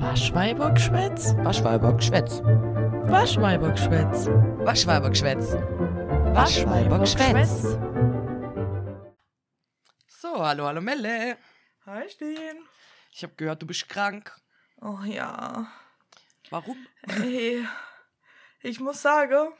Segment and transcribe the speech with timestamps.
[0.00, 1.34] Waschweibergschwätz?
[1.38, 2.40] Waschweibergschwätz.
[2.42, 4.26] Waschweibergschwätz.
[4.66, 5.52] Waschweibergschwätz.
[6.34, 7.62] Waschweibergschwätz.
[10.08, 11.38] So, hallo, hallo Melle.
[11.86, 12.58] Hi, Stehen.
[13.12, 14.36] Ich habe gehört, du bist krank.
[14.82, 15.66] Oh ja.
[16.50, 16.76] Warum?
[17.06, 17.64] Hey,
[18.60, 19.52] ich muss sagen,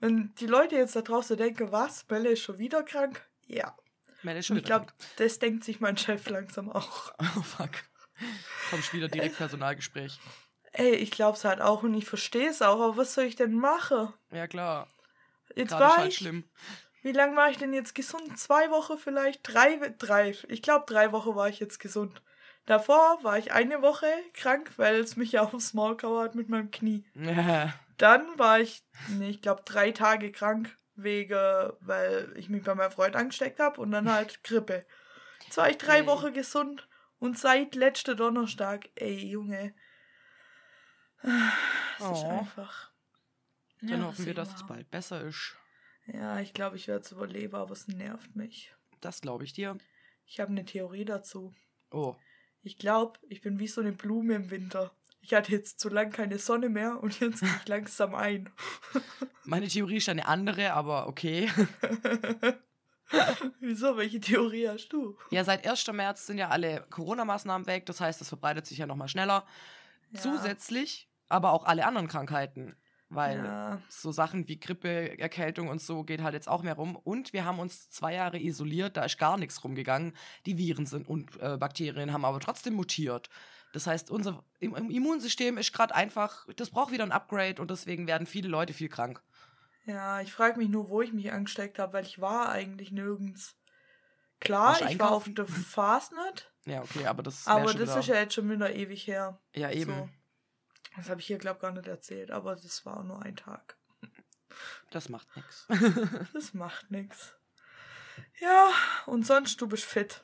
[0.00, 3.26] wenn die Leute jetzt da draußen denken, was, Belle ist schon wieder krank?
[3.46, 3.74] Ja.
[4.22, 7.14] Melle ist schon Ich wieder glaube, das denkt sich mein Chef langsam auch.
[7.16, 7.30] krank.
[7.38, 7.70] Oh, fuck.
[8.70, 10.18] Kommst wieder direkt Personalgespräch.
[10.72, 13.54] Ey, ich glaub's halt auch und ich verstehe es auch, aber was soll ich denn
[13.54, 14.12] machen?
[14.30, 14.88] Ja, klar.
[15.56, 16.44] Jetzt Gerade war halt ich, schlimm.
[17.02, 18.38] wie lange war ich denn jetzt gesund?
[18.38, 19.40] Zwei Wochen vielleicht?
[19.42, 20.36] Drei, drei.
[20.48, 22.22] Ich glaube, drei Wochen war ich jetzt gesund.
[22.66, 26.70] Davor war ich eine Woche krank, weil es mich ja aufs Maul kauert mit meinem
[26.70, 27.04] Knie.
[27.14, 31.34] Ja, Dann war ich, nee, ich glaube, drei Tage krank, wegen,
[31.80, 34.84] weil ich mich bei meinem Freund angesteckt habe und dann halt Grippe.
[35.44, 36.06] Jetzt war ich drei Ey.
[36.06, 36.87] Wochen gesund
[37.18, 39.74] und seit letzter Donnerstag, ey, Junge.
[41.22, 42.28] Es ist Oh.
[42.28, 42.90] einfach.
[43.80, 45.56] Dann Ja, hoffen wir, dass es bald besser ist.
[46.06, 48.74] Ja, ich glaube, ich werde es überleben, aber es nervt mich.
[49.00, 49.76] Das glaube ich dir.
[50.26, 51.54] Ich habe eine Theorie dazu.
[51.90, 52.16] Oh,
[52.62, 54.92] Ich glaube, ich bin wie so eine Blume im Winter.
[55.20, 58.50] Ich hatte jetzt zu lang keine Sonne mehr und jetzt gehe ich langsam ein.
[59.44, 61.50] meine Theorie ist eine andere, aber okay.
[63.60, 63.96] Wieso?
[63.96, 65.16] Welche Theorie hast du?
[65.30, 65.86] Ja, seit 1.
[65.92, 67.86] März sind ja alle Corona-Maßnahmen weg.
[67.86, 69.44] Das heißt, das verbreitet sich ja nochmal schneller.
[70.10, 70.20] Ja.
[70.20, 72.76] Zusätzlich aber auch alle anderen Krankheiten.
[73.10, 73.80] Weil Ja.
[73.88, 76.94] so Sachen wie Grippe, Erkältung und so geht halt jetzt auch mehr rum.
[76.94, 80.14] Und wir haben uns zwei Jahre isoliert, da ist gar nichts rumgegangen.
[80.44, 83.30] Die Viren sind und äh, Bakterien haben aber trotzdem mutiert.
[83.72, 87.70] Das heißt, unser im, im Immunsystem ist gerade einfach, das braucht wieder ein Upgrade und
[87.70, 89.22] deswegen werden viele Leute viel krank.
[89.88, 93.56] Ja, ich frage mich nur, wo ich mich angesteckt habe, weil ich war eigentlich nirgends.
[94.38, 98.16] Klar, ich war auf der Fastnet, Ja, okay, aber das wär aber das ist ja
[98.16, 99.40] jetzt schon wieder ewig her.
[99.54, 99.92] Ja, eben.
[99.94, 100.08] So.
[100.96, 103.76] Das habe ich hier, glaube ich, gar nicht erzählt, aber das war nur ein Tag.
[104.90, 105.66] Das macht nichts.
[106.34, 107.34] Das macht nichts.
[108.40, 108.68] Ja,
[109.06, 110.22] und sonst, du bist fit.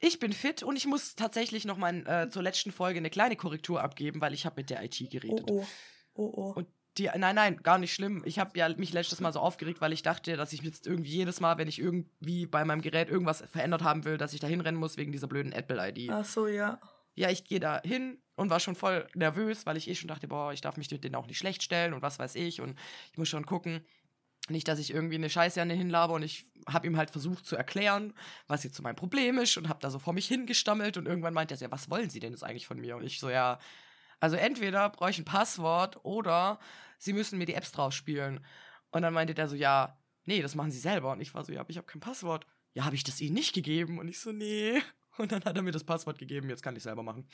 [0.00, 3.36] Ich bin fit und ich muss tatsächlich noch mal äh, zur letzten Folge eine kleine
[3.36, 5.44] Korrektur abgeben, weil ich habe mit der IT Oh geredet.
[5.50, 5.66] oh.
[6.14, 6.52] Oh oh.
[6.56, 6.68] Und
[6.98, 8.22] die, nein, nein, gar nicht schlimm.
[8.24, 11.10] Ich habe ja mich letztes Mal so aufgeregt, weil ich dachte, dass ich jetzt irgendwie
[11.10, 14.46] jedes Mal, wenn ich irgendwie bei meinem Gerät irgendwas verändert haben will, dass ich da
[14.46, 16.10] hinrennen muss wegen dieser blöden Apple-ID.
[16.10, 16.80] Ach so, ja.
[17.14, 20.28] Ja, ich gehe da hin und war schon voll nervös, weil ich eh schon dachte,
[20.28, 22.78] boah, ich darf mich denen auch nicht schlecht stellen und was weiß ich und
[23.12, 23.84] ich muss schon gucken.
[24.48, 27.46] Nicht, dass ich irgendwie eine Scheiße an den hinlabe und ich habe ihm halt versucht
[27.46, 28.12] zu erklären,
[28.46, 31.34] was jetzt so mein Problem ist und habe da so vor mich hingestammelt und irgendwann
[31.34, 32.96] meinte er so, ja, was wollen Sie denn jetzt eigentlich von mir?
[32.96, 33.58] Und ich so, ja,
[34.20, 36.58] also entweder brauche ich ein Passwort oder
[36.98, 38.44] Sie müssen mir die Apps drauf spielen.
[38.90, 41.12] Und dann meinte der so, ja, nee, das machen Sie selber.
[41.12, 42.46] Und ich war so, ja, aber ich habe kein Passwort.
[42.72, 43.98] Ja, habe ich das Ihnen nicht gegeben?
[43.98, 44.80] Und ich so, nee.
[45.18, 47.26] Und dann hat er mir das Passwort gegeben, jetzt kann ich selber machen.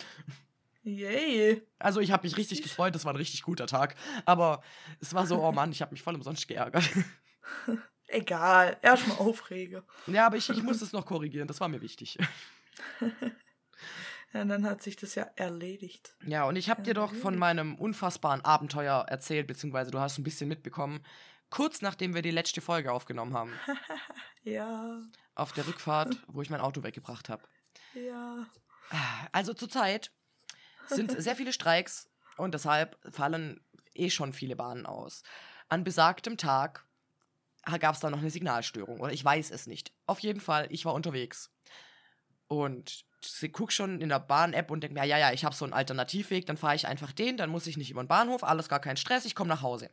[0.85, 1.63] Yay.
[1.79, 3.97] Also ich habe mich richtig gefreut, das war ein richtig guter Tag.
[4.25, 4.63] Aber
[5.01, 6.89] es war so, oh Mann, ich habe mich voll umsonst geärgert.
[8.09, 8.77] Egal.
[8.83, 9.85] Erstmal aufrege.
[10.07, 12.19] ja, aber ich, ich muss es noch korrigieren, das war mir wichtig.
[14.33, 16.17] Ja, dann hat sich das ja erledigt.
[16.25, 20.25] Ja, und ich habe dir doch von meinem unfassbaren Abenteuer erzählt, beziehungsweise du hast ein
[20.25, 21.05] bisschen mitbekommen,
[21.51, 23.53] kurz nachdem wir die letzte Folge aufgenommen haben,
[24.45, 25.03] Ja,
[25.35, 27.43] auf der Rückfahrt, wo ich mein Auto weggebracht habe.
[27.95, 28.47] ja.
[29.33, 30.13] Also zurzeit
[30.87, 33.65] sind sehr viele Streiks und deshalb fallen
[33.95, 35.23] eh schon viele Bahnen aus.
[35.69, 36.85] An besagtem Tag
[37.81, 39.93] gab es da noch eine Signalstörung oder ich weiß es nicht.
[40.07, 41.51] Auf jeden Fall, ich war unterwegs
[42.49, 43.07] und
[43.53, 46.47] guck schon in der Bahn-App und denke mir, ja, ja, ich habe so einen Alternativweg,
[46.47, 48.97] dann fahre ich einfach den, dann muss ich nicht über den Bahnhof, alles gar kein
[48.97, 49.91] Stress, ich komme nach Hause.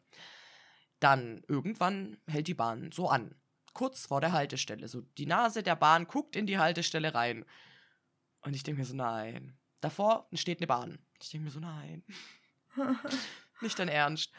[0.99, 3.35] Dann irgendwann hält die Bahn so an,
[3.73, 4.87] kurz vor der Haltestelle.
[4.87, 7.45] So die Nase der Bahn guckt in die Haltestelle rein.
[8.41, 9.57] Und ich denke mir so, nein.
[9.81, 10.99] Davor steht eine Bahn.
[11.21, 12.03] Ich denke mir so, nein.
[13.61, 14.31] Nicht dein Ernst.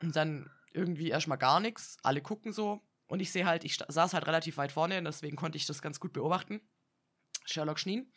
[0.00, 1.96] Und dann irgendwie erstmal gar nichts.
[2.02, 2.80] Alle gucken so.
[3.06, 5.98] Und ich sehe halt, ich saß halt relativ weit vorne, deswegen konnte ich das ganz
[5.98, 6.60] gut beobachten.
[7.50, 8.10] Sherlock Schneen.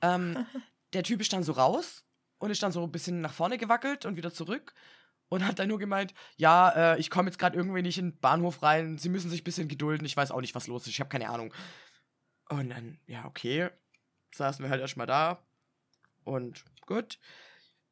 [0.00, 0.46] Ähm,
[0.92, 2.04] der Typ ist dann so raus
[2.38, 4.74] und ist dann so ein bisschen nach vorne gewackelt und wieder zurück.
[5.28, 8.20] Und hat dann nur gemeint, ja, äh, ich komme jetzt gerade irgendwie nicht in den
[8.20, 8.98] Bahnhof rein.
[8.98, 10.04] Sie müssen sich ein bisschen gedulden.
[10.04, 10.88] Ich weiß auch nicht, was los ist.
[10.88, 11.54] Ich habe keine Ahnung.
[12.50, 13.70] Und dann, ja, okay.
[14.34, 15.42] Saßen wir halt erstmal da.
[16.24, 17.18] Und gut.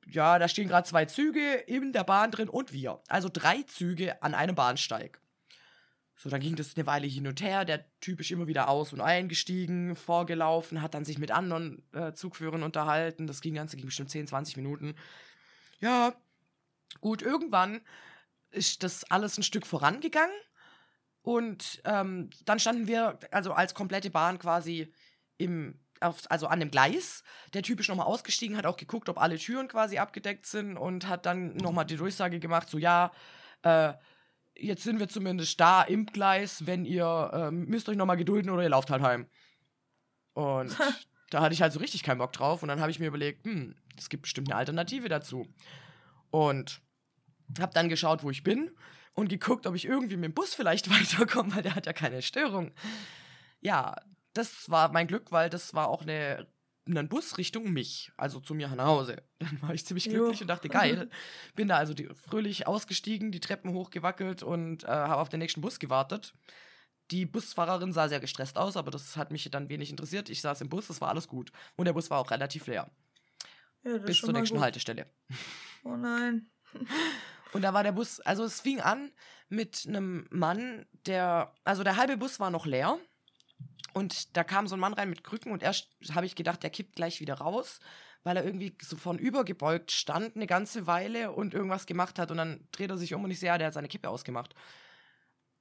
[0.06, 3.00] Ja, da stehen gerade zwei Züge in der Bahn drin und wir.
[3.08, 5.20] Also drei Züge an einem Bahnsteig.
[6.22, 7.64] So, dann ging das eine Weile hin und her.
[7.64, 12.12] Der Typ ist immer wieder aus- und eingestiegen, vorgelaufen, hat dann sich mit anderen äh,
[12.12, 13.26] Zugführern unterhalten.
[13.26, 14.96] Das ging ganze ging bestimmt 10, 20 Minuten.
[15.80, 16.12] Ja,
[17.00, 17.80] gut, irgendwann
[18.50, 20.36] ist das alles ein Stück vorangegangen.
[21.22, 24.92] Und ähm, dann standen wir, also als komplette Bahn quasi
[25.38, 27.24] im auf, also an dem Gleis.
[27.54, 31.08] Der Typ ist nochmal ausgestiegen, hat auch geguckt, ob alle Türen quasi abgedeckt sind und
[31.08, 33.10] hat dann nochmal die Durchsage gemacht, so ja,
[33.62, 33.94] äh,
[34.60, 38.62] jetzt sind wir zumindest da im Gleis, wenn ihr ähm, müsst euch nochmal gedulden oder
[38.62, 39.26] ihr lauft halt heim.
[40.34, 40.76] Und
[41.30, 43.44] da hatte ich halt so richtig keinen Bock drauf und dann habe ich mir überlegt,
[43.44, 45.46] hm, es gibt bestimmt eine Alternative dazu.
[46.30, 46.80] Und
[47.58, 48.70] habe dann geschaut, wo ich bin
[49.14, 52.22] und geguckt, ob ich irgendwie mit dem Bus vielleicht weiterkomme, weil der hat ja keine
[52.22, 52.72] Störung.
[53.60, 53.96] Ja,
[54.32, 56.46] das war mein Glück, weil das war auch eine,
[56.86, 59.22] ein Bus Richtung mich, also zu mir nach Hause.
[59.38, 60.44] Dann war ich ziemlich glücklich Jo.
[60.44, 61.08] und dachte, geil.
[61.54, 65.60] Bin da also die, fröhlich ausgestiegen, die Treppen hochgewackelt und äh, habe auf den nächsten
[65.60, 66.34] Bus gewartet.
[67.10, 70.30] Die Busfahrerin sah sehr gestresst aus, aber das hat mich dann wenig interessiert.
[70.30, 71.50] Ich saß im Bus, das war alles gut.
[71.76, 72.90] Und der Bus war auch relativ leer.
[73.82, 74.64] Ja, bis zur nächsten gut.
[74.64, 75.06] Haltestelle.
[75.84, 76.50] Oh nein.
[77.52, 79.10] Und da war der Bus, also es fing an
[79.48, 82.98] mit einem Mann, der, also der halbe Bus war noch leer.
[83.92, 86.70] Und da kam so ein Mann rein mit Krücken und erst habe ich gedacht, der
[86.70, 87.80] kippt gleich wieder raus,
[88.22, 92.30] weil er irgendwie so von übergebeugt stand eine ganze Weile und irgendwas gemacht hat.
[92.30, 94.54] Und dann dreht er sich um und ich sehe, ja, der hat seine Kippe ausgemacht.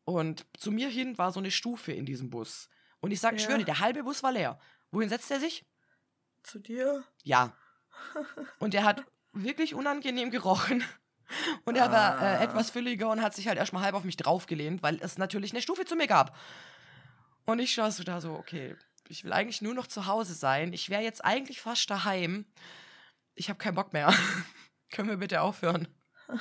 [0.06, 2.70] Und zu mir hin war so eine Stufe in diesem Bus.
[3.00, 3.40] Und ich sag, Ja.
[3.40, 4.60] schwöre der halbe Bus war leer.
[4.92, 5.66] Wohin setzt er sich?
[6.44, 7.04] Zu dir?
[7.24, 7.54] Ja.
[8.60, 9.04] Und er hat
[9.34, 10.84] wirklich unangenehm gerochen.
[11.64, 12.44] Und er war äh, Ah.
[12.44, 15.62] etwas fülliger und hat sich halt erstmal halb auf mich draufgelehnt, weil es natürlich eine
[15.62, 16.36] Stufe zu mir gab.
[17.50, 18.76] Und ich schaue so da so, okay,
[19.08, 20.72] ich will eigentlich nur noch zu Hause sein.
[20.72, 22.46] Ich wäre jetzt eigentlich fast daheim.
[23.34, 24.14] Ich habe keinen Bock mehr.
[24.92, 25.88] Können wir bitte aufhören?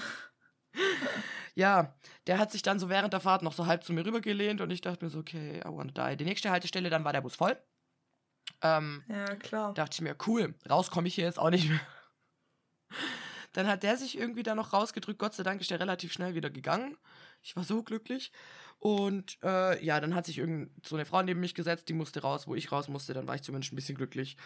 [1.54, 1.94] ja,
[2.26, 4.70] der hat sich dann so während der Fahrt noch so halb zu mir rübergelehnt und
[4.70, 6.18] ich dachte mir so, okay, I wanna die.
[6.18, 7.56] Die nächste Haltestelle, dann war der Bus voll.
[8.60, 9.72] Ähm, Ja, klar.
[9.74, 11.80] dachte ich mir, cool, raus komme ich hier jetzt auch nicht mehr.
[13.52, 15.18] Dann hat der sich irgendwie da noch rausgedrückt.
[15.18, 16.96] Gott sei Dank ist der relativ schnell wieder gegangen.
[17.42, 18.30] Ich war so glücklich.
[18.78, 22.22] Und äh, ja, dann hat sich irgend so eine Frau neben mich gesetzt, die musste
[22.22, 23.12] raus, wo ich raus musste.
[23.12, 24.36] Dann war ich zumindest ein bisschen glücklich.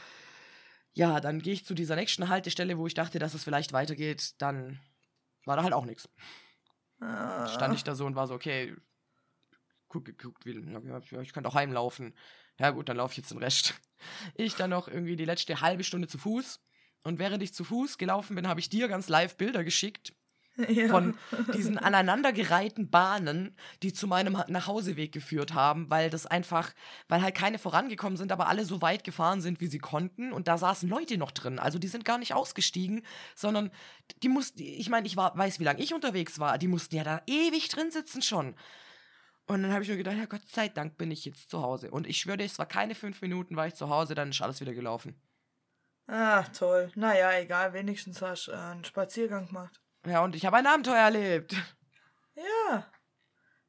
[0.95, 4.35] Ja, dann gehe ich zu dieser nächsten Haltestelle, wo ich dachte, dass es vielleicht weitergeht.
[4.39, 4.79] Dann
[5.45, 6.09] war da halt auch nichts.
[7.01, 7.47] Ah.
[7.49, 8.75] Stand ich da so und war so, okay,
[9.89, 10.53] guck, geguckt, wie,
[11.21, 12.15] ich könnte auch heimlaufen.
[12.59, 13.75] Ja gut, dann laufe ich jetzt den Rest.
[14.35, 16.59] Ich dann noch irgendwie die letzte halbe Stunde zu Fuß.
[17.05, 20.13] Und während ich zu Fuß gelaufen bin, habe ich dir ganz live Bilder geschickt
[20.69, 20.89] ja.
[20.89, 21.17] von
[21.55, 26.73] diesen aneinandergereihten Bahnen, die zu meinem Ha- Nachhauseweg geführt haben, weil das einfach,
[27.09, 30.33] weil halt keine vorangekommen sind, aber alle so weit gefahren sind, wie sie konnten.
[30.33, 31.59] Und da saßen Leute noch drin.
[31.59, 33.05] Also die sind gar nicht ausgestiegen,
[33.35, 33.71] sondern
[34.23, 37.05] die mussten, ich meine, ich war, weiß, wie lange ich unterwegs war, die mussten ja
[37.05, 38.55] da ewig drin sitzen schon.
[39.47, 41.91] Und dann habe ich mir gedacht, ja Gott sei Dank bin ich jetzt zu Hause.
[41.91, 44.41] Und ich schwöre dir, es war keine fünf Minuten, war ich zu Hause, dann ist
[44.41, 45.21] alles wieder gelaufen.
[46.07, 46.91] Ah, toll.
[46.95, 49.82] Naja, egal, wenigstens hast du äh, einen Spaziergang gemacht.
[50.07, 51.55] Ja, und ich habe ein Abenteuer erlebt.
[52.35, 52.87] Ja.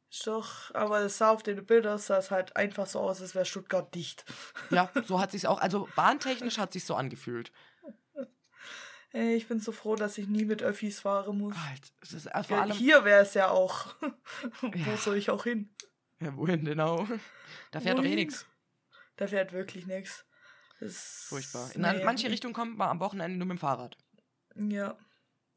[0.10, 3.34] Ist doch, aber das sah auf den Bildern sah es halt einfach so aus, als
[3.36, 4.26] wäre Stuttgart dicht.
[4.70, 7.52] Ja, so hat sich's auch, also bahntechnisch hat sich so angefühlt.
[9.12, 11.56] Ey, ich bin so froh, dass ich nie mit Öffis fahren muss.
[11.56, 12.74] Halt, es ist vor Ja.
[12.74, 13.94] Hier wäre es ja auch.
[14.62, 14.98] Wo Ja.
[14.98, 15.70] soll ich auch hin?
[16.20, 17.08] Ja, wohin genau?
[17.72, 18.16] Da fährt doch eh Wohin?
[18.16, 18.48] nichts.
[19.18, 20.26] Da fährt wirklich nichts.
[20.80, 21.70] Das Furchtbar.
[21.76, 23.98] In nee, manche ich- Richtungen kommt man am Wochenende nur mit dem Fahrrad.
[24.56, 24.98] Ja.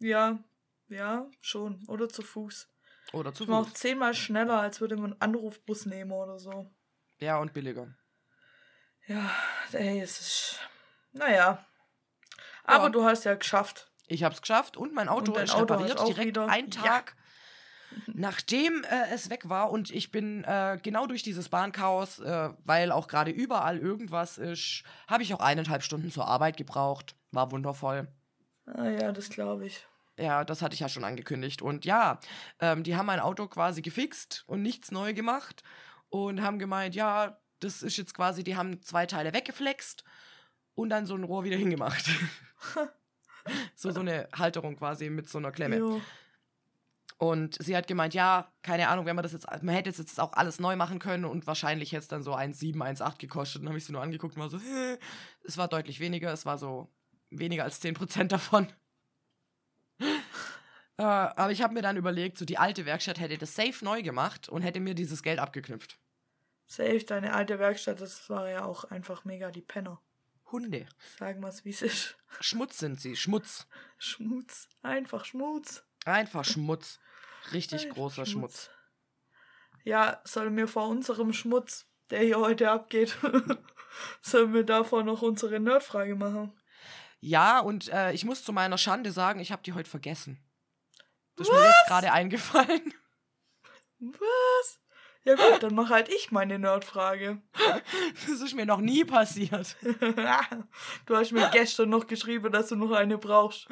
[0.01, 0.39] Ja.
[0.89, 1.83] Ja, schon.
[1.89, 2.69] Oder zu Fuß.
[3.13, 3.75] Oder zu Ich war auch Fuß.
[3.75, 6.71] zehnmal schneller, als würde man einen Anrufbus nehmen oder so.
[7.19, 7.89] Ja, und billiger.
[9.07, 9.31] Ja,
[9.73, 10.61] ey, es ist.
[11.13, 11.65] Naja.
[12.65, 12.91] Aber Ja.
[12.91, 13.91] du hast ja geschafft.
[14.09, 16.83] Ich hab's geschafft und mein Auto Und ist Auto repariert direkt wieder- einen Ja.
[16.83, 17.17] Tag.
[18.09, 22.91] Nachdem äh, es weg war und ich bin äh, genau durch dieses Bahnchaos, äh, weil
[22.93, 27.15] auch gerade überall irgendwas ist, habe ich auch eineinhalb Stunden zur Arbeit gebraucht.
[27.31, 28.09] War wundervoll.
[28.67, 29.87] Ah ja, das glaube ich.
[30.19, 31.63] Ja, das hatte ich ja schon angekündigt.
[31.63, 32.21] Und ja,
[32.61, 35.63] ähm, die haben mein Auto quasi gefixt und nichts neu gemacht
[36.09, 40.05] und haben gemeint, ja, das ist jetzt quasi, die haben zwei Teile weggeflext
[40.75, 42.09] und dann so ein Rohr wieder hingemacht.
[43.75, 45.77] so, so eine Halterung quasi mit so einer Klemme.
[45.77, 46.01] Jo.
[47.19, 50.21] Und sie hat gemeint, ja, keine Ahnung, wenn man das jetzt, man hätte es jetzt
[50.21, 53.63] auch alles neu machen können und wahrscheinlich hätte es dann so 1,7, 1,8 gekostet.
[53.63, 54.99] Dann habe ich sie nur angeguckt und war so, Hä?
[55.45, 56.91] es war deutlich weniger, es war so
[57.31, 58.69] weniger als 10% davon.
[60.99, 64.03] Äh, aber ich habe mir dann überlegt, so die alte Werkstatt hätte das safe neu
[64.03, 65.99] gemacht und hätte mir dieses Geld abgeknüpft.
[66.67, 70.01] Safe, deine alte Werkstatt, das war ja auch einfach mega die Penner.
[70.51, 70.87] Hunde.
[71.19, 72.17] Sagen wir es, wie es ist.
[72.41, 73.67] Schmutz sind sie, Schmutz.
[73.99, 74.69] Schmutz.
[74.83, 75.85] Einfach Schmutz.
[76.05, 77.01] Einfach Schmutz.
[77.53, 78.71] Richtig Einfach großer Schmutz.
[79.85, 83.17] Ja, sollen wir vor unserem Schmutz, der hier heute abgeht,
[84.21, 86.53] sollen wir davor noch unsere Nerdfrage machen?
[87.21, 90.46] Ja, und äh, ich muss zu meiner Schande sagen, ich habe die heute vergessen.
[91.37, 92.95] Das ist mir jetzt gerade eingefallen.
[93.99, 94.81] Was?
[95.25, 97.43] Ja gut, dann mach halt ich meine Nerdfrage.
[98.13, 99.77] Das ist mir noch nie passiert.
[101.07, 103.67] du hast mir gestern noch geschrieben, dass du noch eine brauchst.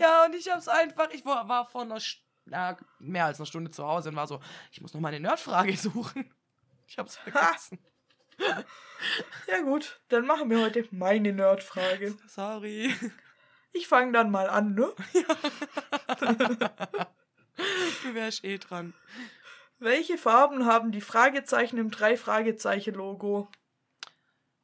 [0.00, 1.98] Ja, und ich hab's einfach, ich war, war vor einer,
[2.44, 4.40] na, mehr als einer Stunde zu Hause und war so,
[4.72, 6.34] ich muss noch meine Nerdfrage suchen.
[6.88, 7.78] Ich hab's vergessen.
[9.46, 12.16] Ja gut, dann machen wir heute meine Nerdfrage.
[12.26, 12.92] Sorry.
[13.76, 14.92] Ich fange dann mal an, ne?
[18.02, 18.94] Du wärst eh dran.
[19.78, 23.48] Welche Farben haben die Fragezeichen im Drei-Fragezeichen-Logo?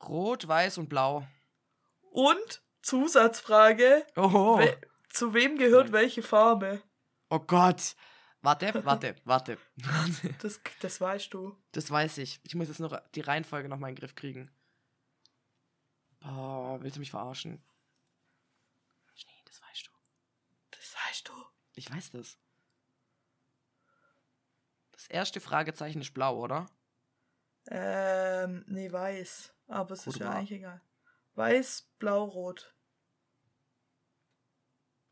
[0.02, 1.26] Rot, weiß und blau.
[2.10, 4.76] Und Zusatzfrage, we
[5.10, 5.92] zu wem gehört Nice.
[5.92, 6.82] welche Farbe?
[7.28, 7.94] Oh Gott.
[8.40, 9.58] Warte, warte, warte.
[9.76, 10.32] Warte.
[10.42, 11.56] Das, das weißt du.
[11.72, 12.40] Das weiß ich.
[12.42, 14.50] Ich muss jetzt noch die Reihenfolge noch mal in den Griff kriegen.
[16.24, 17.62] Oh, willst du mich verarschen?
[19.14, 19.90] Schnee, das weißt du.
[20.72, 21.32] Das weißt du.
[21.82, 22.38] Ich weiß das.
[24.92, 26.70] Das erste Fragezeichen ist blau, oder?
[27.66, 29.52] Ähm, nee, weiß.
[29.66, 30.80] Aber es Rot ist ja eigentlich egal.
[31.34, 32.72] Weiß, blau, rot.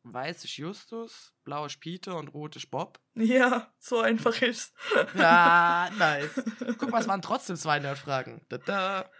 [0.05, 3.01] Weiß ist Justus, blau ist Peter und rot ist Bob.
[3.15, 4.73] Ja, so einfach ist.
[5.15, 6.41] Ja, nice.
[6.79, 8.47] Guck mal, es waren trotzdem zwei Nerdfragen.
[8.49, 9.11] Da, da.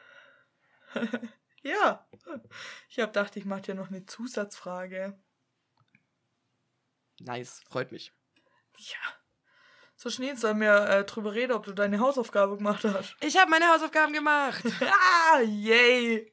[1.63, 2.09] Ja.
[2.89, 5.21] Ich hab gedacht, ich mache dir noch eine Zusatzfrage.
[7.21, 8.13] Nice, freut mich.
[8.79, 8.97] Ja.
[9.97, 13.15] So schnell sollen wir äh, drüber reden, ob du deine Hausaufgabe gemacht hast.
[13.21, 14.65] Ich habe meine Hausaufgaben gemacht.
[14.81, 16.33] ah, yay.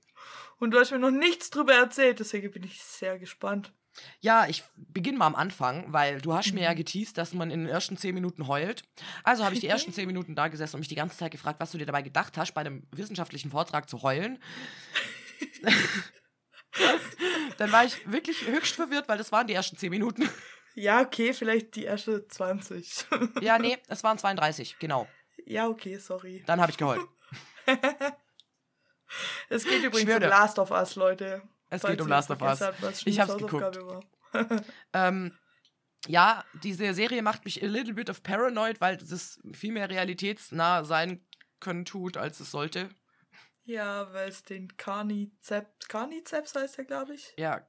[0.59, 3.73] Und du hast mir noch nichts drüber erzählt, deswegen bin ich sehr gespannt.
[4.21, 6.77] Ja, ich beginne mal am Anfang, weil du hast mir ja Mhm.
[6.77, 8.83] geteased, dass man in den ersten zehn Minuten heult.
[9.23, 11.59] Also habe ich die ersten zehn Minuten da gesessen und mich die ganze Zeit gefragt,
[11.59, 14.41] was du dir dabei gedacht hast, bei einem wissenschaftlichen Vortrag zu heulen.
[17.57, 20.29] Dann war ich wirklich höchst verwirrt, weil das waren die ersten zehn Minuten.
[20.79, 23.07] Ja, okay, vielleicht die erste 20.
[23.41, 25.07] Ja, nee, es waren 32, genau.
[25.43, 26.43] ja, okay, sorry.
[26.45, 27.01] Dann habe ich geheult.
[29.49, 31.41] Es geht übrigens um Last of Us, Leute.
[31.69, 32.59] Es geht um Last of Us.
[32.59, 34.03] Ich hab's Schnees Hausaufgabe war.
[34.93, 35.33] Ähm,
[36.07, 40.83] ja, diese Serie macht mich a little bit of paranoid, weil das viel mehr realitätsnah
[40.83, 41.25] sein
[41.61, 42.89] können tut, als es sollte.
[43.63, 47.33] Ja, weil es den Carniceps, Carniceps heißt er, glaube ich.
[47.37, 47.65] Ja,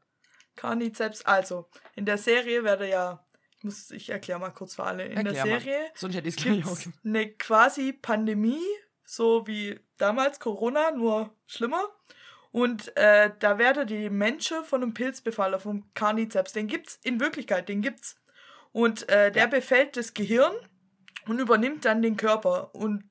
[0.58, 3.24] Carniceps, also, in der Serie werde ja,
[3.56, 5.60] ich muss, ich erkläre mal kurz für alle, in Erklär der mal.
[5.60, 8.66] Serie sonst hätte gibt's eine quasi Pandemie,
[9.04, 11.82] so wie damals Corona, nur schlimmer.
[12.50, 16.52] Und äh, da werden die Menschen von einem Pilz befallen, vom Carniceps.
[16.52, 18.16] Den gibt's in Wirklichkeit, den gibt's.
[18.72, 19.48] Und äh, der Ja.
[19.48, 20.54] befällt das Gehirn
[21.26, 23.08] und übernimmt dann den Körper und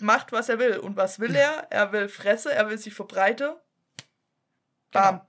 [0.00, 0.78] macht, was er will.
[0.78, 1.66] Und was will er?
[1.70, 3.52] Er will Fresse, er will sich verbreiten.
[4.92, 5.16] Bam.
[5.20, 5.28] Genau.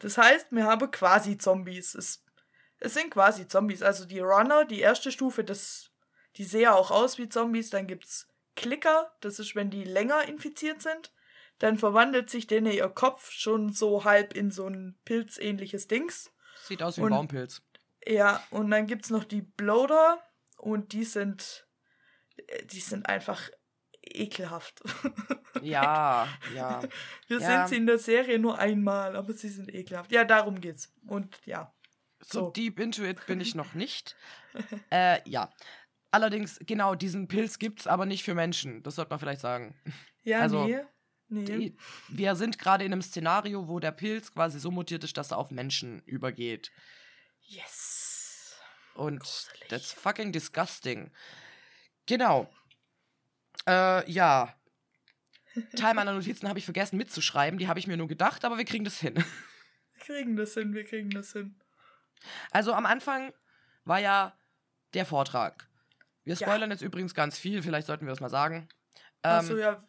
[0.00, 1.94] Das heißt, wir haben quasi Zombies.
[1.94, 2.24] Es,
[2.80, 3.82] es sind quasi Zombies.
[3.82, 5.90] Also die Runner, die erste Stufe, das,
[6.36, 7.70] die sehen auch aus wie Zombies.
[7.70, 8.26] Dann gibt's
[8.56, 11.12] Klicker, das ist, wenn die länger infiziert sind.
[11.58, 16.32] Dann verwandelt sich denen ihr Kopf schon so halb in so ein pilzähnliches Dings.
[16.64, 17.62] Sieht aus wie ein Baumpilz.
[18.06, 20.18] Ja, und dann gibt's noch die Bloater
[20.56, 21.68] und die sind,
[22.36, 23.50] äh, die sind einfach
[24.14, 24.80] ekelhaft.
[25.62, 26.82] Ja, ja.
[27.28, 27.46] Wir Ja.
[27.46, 30.12] sind sie in der Serie nur einmal, aber sie sind ekelhaft.
[30.12, 30.92] Ja, darum geht's.
[31.06, 31.72] Und ja.
[32.22, 32.50] So So.
[32.50, 34.16] deep into it bin ich noch nicht.
[34.90, 35.50] äh, ja.
[36.12, 38.82] Allerdings, genau, diesen Pilz gibt's aber nicht für Menschen.
[38.82, 39.78] Das sollte man vielleicht sagen.
[40.24, 40.80] Ja, Also, nee.
[41.32, 41.44] Nee.
[41.44, 41.76] Die,
[42.08, 45.38] wir sind gerade in einem Szenario, wo der Pilz quasi so mutiert ist, dass er
[45.38, 46.72] auf Menschen übergeht.
[47.42, 48.58] yes.
[48.94, 49.68] Und Gruselig.
[49.68, 51.12] that's fucking disgusting.
[52.06, 52.50] Genau.
[53.70, 54.54] Äh, ja.
[55.76, 57.58] Teil meiner Notizen habe ich vergessen mitzuschreiben.
[57.58, 59.14] Die habe ich mir nur gedacht, aber wir kriegen das hin.
[59.14, 61.54] Wir kriegen das hin, wir kriegen das hin.
[62.50, 63.32] Also am Anfang
[63.84, 64.36] war ja
[64.94, 65.68] der Vortrag.
[66.24, 66.46] Wir Ja.
[66.46, 68.68] spoilern jetzt übrigens ganz viel, vielleicht sollten wir das mal sagen.
[69.22, 69.84] Ähm, Achso, ja.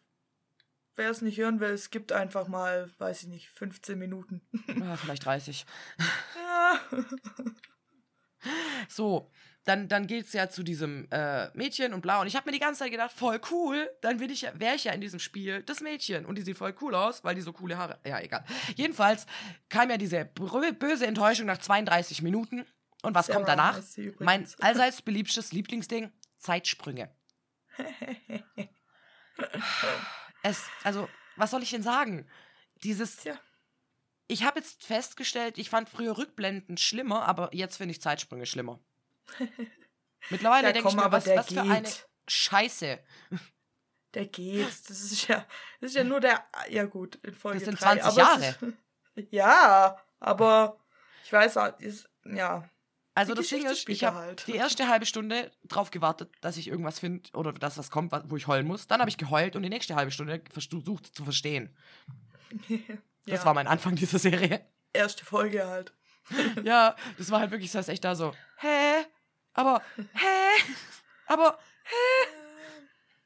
[0.96, 4.42] Wer es nicht hören will, es gibt einfach mal, weiß ich nicht, 15 Minuten.
[4.84, 5.66] ah, vielleicht 30.
[6.36, 6.80] ja.
[8.90, 9.32] So,
[9.64, 12.22] dann, dann geht es ja zu diesem äh, Mädchen und blau.
[12.22, 14.86] Und ich habe mir die ganze Zeit gedacht, voll cool, dann ich ja, wäre ich
[14.86, 16.26] ja in diesem Spiel das Mädchen.
[16.26, 18.00] Und die sieht voll cool aus, weil die so coole Haare.
[18.06, 18.44] Ja, egal.
[18.76, 19.28] Jedenfalls
[19.70, 22.66] kam ja diese böse Enttäuschung nach 32 Minuten.
[23.04, 23.78] Und was kommt Sarah danach?
[23.78, 27.10] heißt sie Mein allseits beliebtes Lieblingsding: Zeitsprünge.
[30.44, 32.28] Es, also, was soll ich denn sagen?
[32.84, 33.18] Dieses.
[33.18, 33.40] Tja.
[34.28, 38.80] Ich habe jetzt festgestellt, ich fand früher Rückblenden schlimmer, aber jetzt finde ich Zeitsprünge schlimmer.
[40.30, 42.08] Mittlerweile Ja, denke ich mir, aber was, der was für eine geht.
[42.28, 43.00] Scheiße.
[44.14, 44.68] Der geht.
[44.88, 45.46] Das ist ja,
[45.80, 46.44] das ist ja nur der.
[46.70, 50.78] Ja, gut, in Folge Das sind 3, 20 aber es Ist, ja, aber
[51.24, 52.70] ich weiß auch, ist, ja.
[53.14, 54.48] Also das Ding ist, ich habe halt.
[54.48, 58.36] die erste halbe Stunde drauf gewartet, dass ich irgendwas finde oder dass was kommt, wo
[58.36, 58.88] ich heulen muss.
[58.88, 61.74] Dann habe ich geheult und die nächste halbe Stunde versucht zu verstehen.
[63.26, 64.66] Das ja, war mein Anfang dieser Serie.
[64.94, 65.94] erste Folge halt.
[66.64, 69.06] ja, das war halt wirklich, das echt da so, hä?
[69.54, 69.82] Aber,
[70.14, 70.64] hä?
[71.28, 71.60] Aber,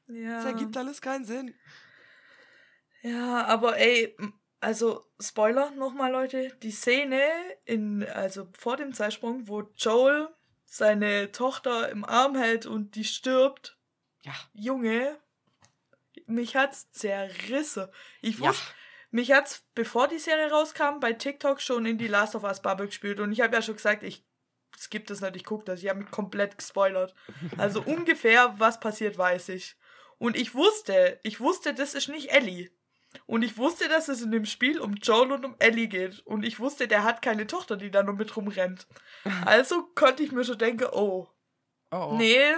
[0.07, 0.35] Ja.
[0.37, 1.55] das ergibt alles keinen Sinn.
[3.01, 4.17] Ja, aber ey,
[4.59, 6.49] also Spoiler nochmal, Leute.
[6.63, 7.21] Die Szene
[7.65, 10.29] in, also vor dem Zeitsprung, wo Joel
[10.65, 13.77] seine Tochter im Arm hält und die stirbt,
[14.23, 15.19] Ja, Junge,
[16.25, 17.87] mich hat's zerrissen.
[18.21, 18.49] Ich ja.
[18.49, 18.65] wusste,
[19.11, 22.87] mich hat's, bevor die Serie rauskam, bei TikTok schon in die Last of Us Bubble
[22.87, 24.24] gespielt und ich habe ja schon gesagt, ich
[24.77, 25.81] skip das nicht, ich guck das.
[25.81, 27.15] Ich habe mich komplett gespoilert.
[27.57, 29.75] Also ungefähr, was passiert, weiß ich.
[30.17, 32.69] Und ich wusste, ich wusste, das ist nicht Ellie.
[33.25, 36.19] Und ich wusste, dass es in dem Spiel um Joel und um Ellie geht.
[36.25, 38.87] Und ich wusste, der hat keine Tochter, die da nur mit rumrennt.
[39.45, 41.27] Also konnte ich mir schon denken, oh,
[41.91, 42.17] Oh, oh.
[42.17, 42.55] nee,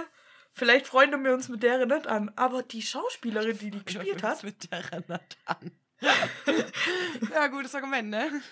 [0.52, 2.32] vielleicht freunden wir uns mit der nicht an.
[2.36, 5.70] Aber die Schauspielerin, die die gespielt hat, mit der Renat an.
[7.32, 8.42] ja, gutes Argument, ne?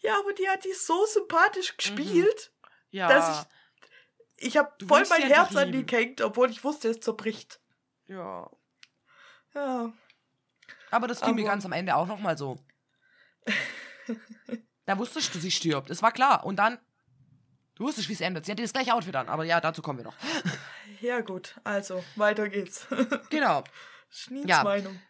[0.00, 2.52] ja, aber die hat die so sympathisch gespielt,
[2.90, 3.08] Ja.
[3.08, 3.46] dass
[4.36, 7.60] ich, ich habe voll mein Herz an die gehängt, obwohl ich wusste, es zerbricht.
[8.06, 8.50] ja.
[9.54, 9.92] Ja.
[10.90, 12.58] Aber das ging mir ganz am Ende auch nochmal so.
[14.86, 15.90] da wusstest du, sie stirbt.
[15.90, 16.44] Es war klar.
[16.44, 16.78] Und dann,
[17.74, 18.46] du wusstest, wie es endet.
[18.46, 19.28] Sie hatte das gleiche Outfit an.
[19.28, 20.16] Aber ja, dazu kommen wir noch.
[21.00, 22.86] Ja, gut, also, weiter geht's.
[23.30, 23.62] Genau.
[24.10, 24.64] Schniens Ja.
[24.64, 25.00] Meinung.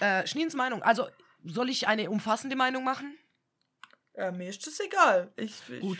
[0.00, 0.82] Äh, Schniens Meinung.
[0.82, 1.08] Also,
[1.44, 3.18] soll ich eine umfassende Meinung machen?
[4.14, 5.32] Ja, mir ist das egal.
[5.36, 5.98] Ich, ich, Gut.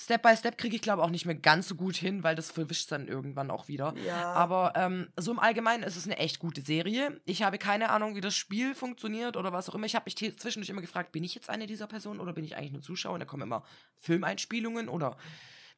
[0.00, 2.50] Step by Step kriege ich, glaube auch nicht mehr ganz so gut hin, weil das
[2.50, 3.94] verwischt dann irgendwann auch wieder.
[4.06, 4.32] Ja.
[4.32, 7.20] Aber ähm, so im Allgemeinen ist es eine echt gute Serie.
[7.26, 9.84] Ich habe keine Ahnung, wie das Spiel funktioniert oder was auch immer.
[9.84, 12.56] Ich habe mich zwischendurch immer gefragt, bin ich jetzt eine dieser Personen oder bin ich
[12.56, 13.14] eigentlich nur Zuschauer?
[13.14, 13.62] Und da kommen immer
[13.98, 15.18] Filmeinspielungen oder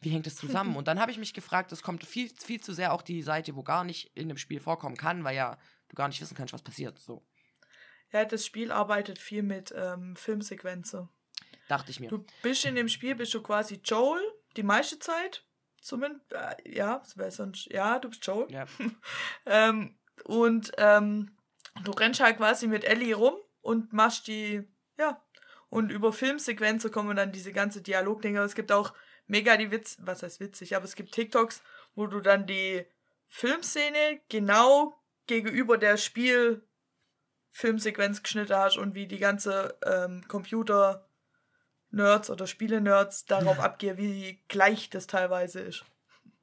[0.00, 0.76] wie hängt das zusammen?
[0.76, 3.56] Und dann habe ich mich gefragt, es kommt viel, viel zu sehr auch die Seite,
[3.56, 6.54] wo gar nicht in dem Spiel vorkommen kann, weil ja du gar nicht wissen kannst,
[6.54, 6.98] was passiert.
[6.98, 7.24] So
[8.12, 11.08] ja, das Spiel arbeitet viel mit ähm, Filmsequenzen.
[11.69, 12.09] Dachte ich mir.
[12.09, 14.23] Du bist in dem Spiel, bist du quasi Joel,
[14.57, 15.45] die meiste Zeit.
[15.81, 18.51] Zumindest, äh, ja, sonst, ja, du bist Joel.
[18.51, 18.66] Ja.
[19.46, 21.37] Ähm, und ähm,
[21.85, 24.62] du rennst halt quasi mit Ellie rum und machst die,
[24.98, 25.20] ja.
[25.68, 28.42] Und über Filmsequenzen kommen dann diese ganze Dialogdinger.
[28.42, 28.92] Es gibt auch
[29.27, 31.62] mega die Witz, was heißt witzig, aber es gibt TikToks,
[31.94, 32.85] wo du dann die
[33.27, 40.22] Filmszene genau gegenüber der Spiel-Filmsequenz geschnitten hast und wie die ganze ähm,
[41.92, 45.85] Computer-Nerds oder Spiele-Nerds darauf abgehen, wie gleich das teilweise ist.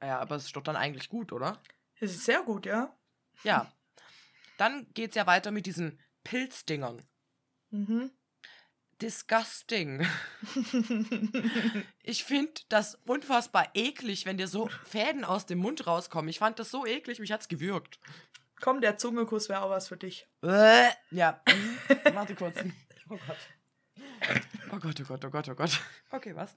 [0.02, 1.60] ja, aber es ist doch dann eigentlich gut, oder?
[2.00, 2.94] Es ist sehr gut, ja.
[3.42, 3.70] Ja.
[4.56, 7.02] Dann geht's ja weiter mit diesen Pilzdingern.
[7.70, 8.10] Mhm.
[9.02, 10.06] Disgusting.
[12.02, 16.28] Ich finde das unfassbar eklig, wenn dir so Fäden aus dem Mund rauskommen.
[16.28, 18.00] Ich fand das so eklig, mich hat's gewürgt.
[18.60, 20.26] Komm, der Zungenkuss wäre auch was für dich.
[20.42, 21.40] Äh, Ja.
[22.12, 22.56] Warte kurz.
[23.08, 23.36] Oh Gott.
[24.72, 25.80] Oh Gott, oh Gott, oh Gott, oh Gott.
[26.10, 26.54] Okay, was?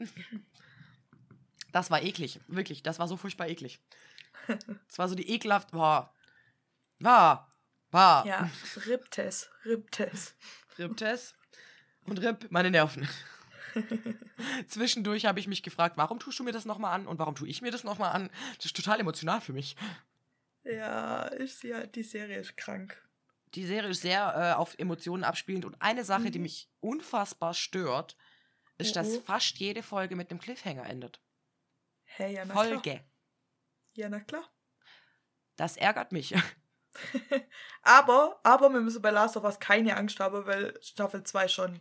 [1.71, 2.39] Das war eklig.
[2.47, 3.79] Wirklich, das war so furchtbar eklig.
[4.87, 5.71] Das war so die ekelhaft.
[5.71, 6.13] Boah.
[6.99, 7.51] War.
[7.91, 8.25] War.
[8.25, 8.49] Ja,
[8.87, 10.35] Riptes, Riptes.
[10.77, 11.35] Riptest
[12.05, 13.07] und Rip meine Nerven.
[14.67, 17.47] Zwischendurch habe ich mich gefragt, warum tust du mir das nochmal an und warum tue
[17.47, 18.29] ich mir das nochmal an?
[18.57, 19.75] Das ist total emotional für mich.
[20.63, 23.01] Ja, ist ja, die Serie ist krank.
[23.55, 26.43] Die Serie ist sehr äh, auf Emotionen abspielend und eine Sache, die Mhm.
[26.43, 28.17] mich unfassbar stört,
[28.77, 29.21] ist, dass Oh, oh.
[29.21, 31.21] fast jede Folge mit einem Cliffhanger endet.
[32.03, 32.65] Hey, ja, na klar.
[32.65, 33.03] Folge.
[33.93, 34.43] Ja, na klar.
[35.55, 36.33] Das ärgert mich.
[37.81, 41.71] Aber, aber wir müssen bei Last of Us keine Angst haben, weil Staffel 2 schon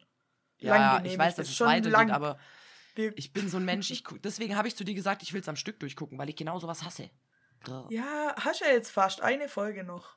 [0.58, 1.38] lang Ja, genehmigt ich weiß, ist.
[1.38, 2.10] dass es schon weitergeht, lang.
[2.10, 2.38] aber
[2.94, 5.40] Wir, ich bin so ein Mensch, ich, deswegen habe ich zu dir gesagt, ich will
[5.42, 7.10] es am Stück durchgucken, weil ich genau sowas hasse.
[7.66, 10.16] Ja, ja, hast ja jetzt fast eine Folge noch.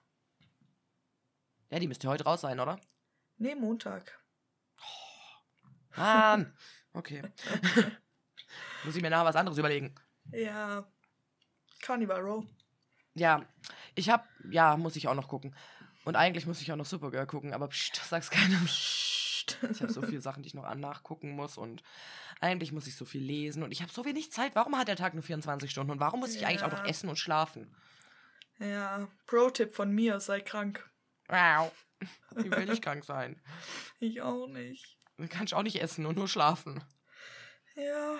[1.71, 2.79] Die müsste heute raus sein, oder?
[3.37, 4.19] Nee, Montag.
[5.95, 6.53] Mann.
[6.93, 7.21] Okay.
[8.85, 9.93] Muss ich mir nachher was anderes überlegen.
[10.31, 10.87] Ja.
[11.81, 12.45] Carnival Row.
[13.15, 13.45] Ja,
[13.95, 15.53] ich hab, ja, muss ich auch noch gucken.
[16.05, 18.63] Und eigentlich muss ich auch noch Supergirl gucken, aber pst, sag's keinem.
[18.63, 19.57] Psst.
[19.69, 21.83] Ich habe so viele Sachen, die ich noch an nachgucken muss und
[22.39, 24.55] eigentlich muss ich so viel lesen und ich habe so wenig Zeit.
[24.55, 26.89] Warum hat der Tag nur 24 Stunden und warum muss ich eigentlich auch noch Ja.
[26.89, 27.75] essen und schlafen?
[28.59, 30.89] Ja, Pro-Tipp von mir, sei krank.
[31.27, 31.71] Wow.
[32.35, 33.41] Wie will ich krank sein?
[33.99, 34.97] Ich auch nicht.
[35.17, 36.83] Dann kann ich auch nicht essen und nur schlafen.
[37.75, 38.17] Ja,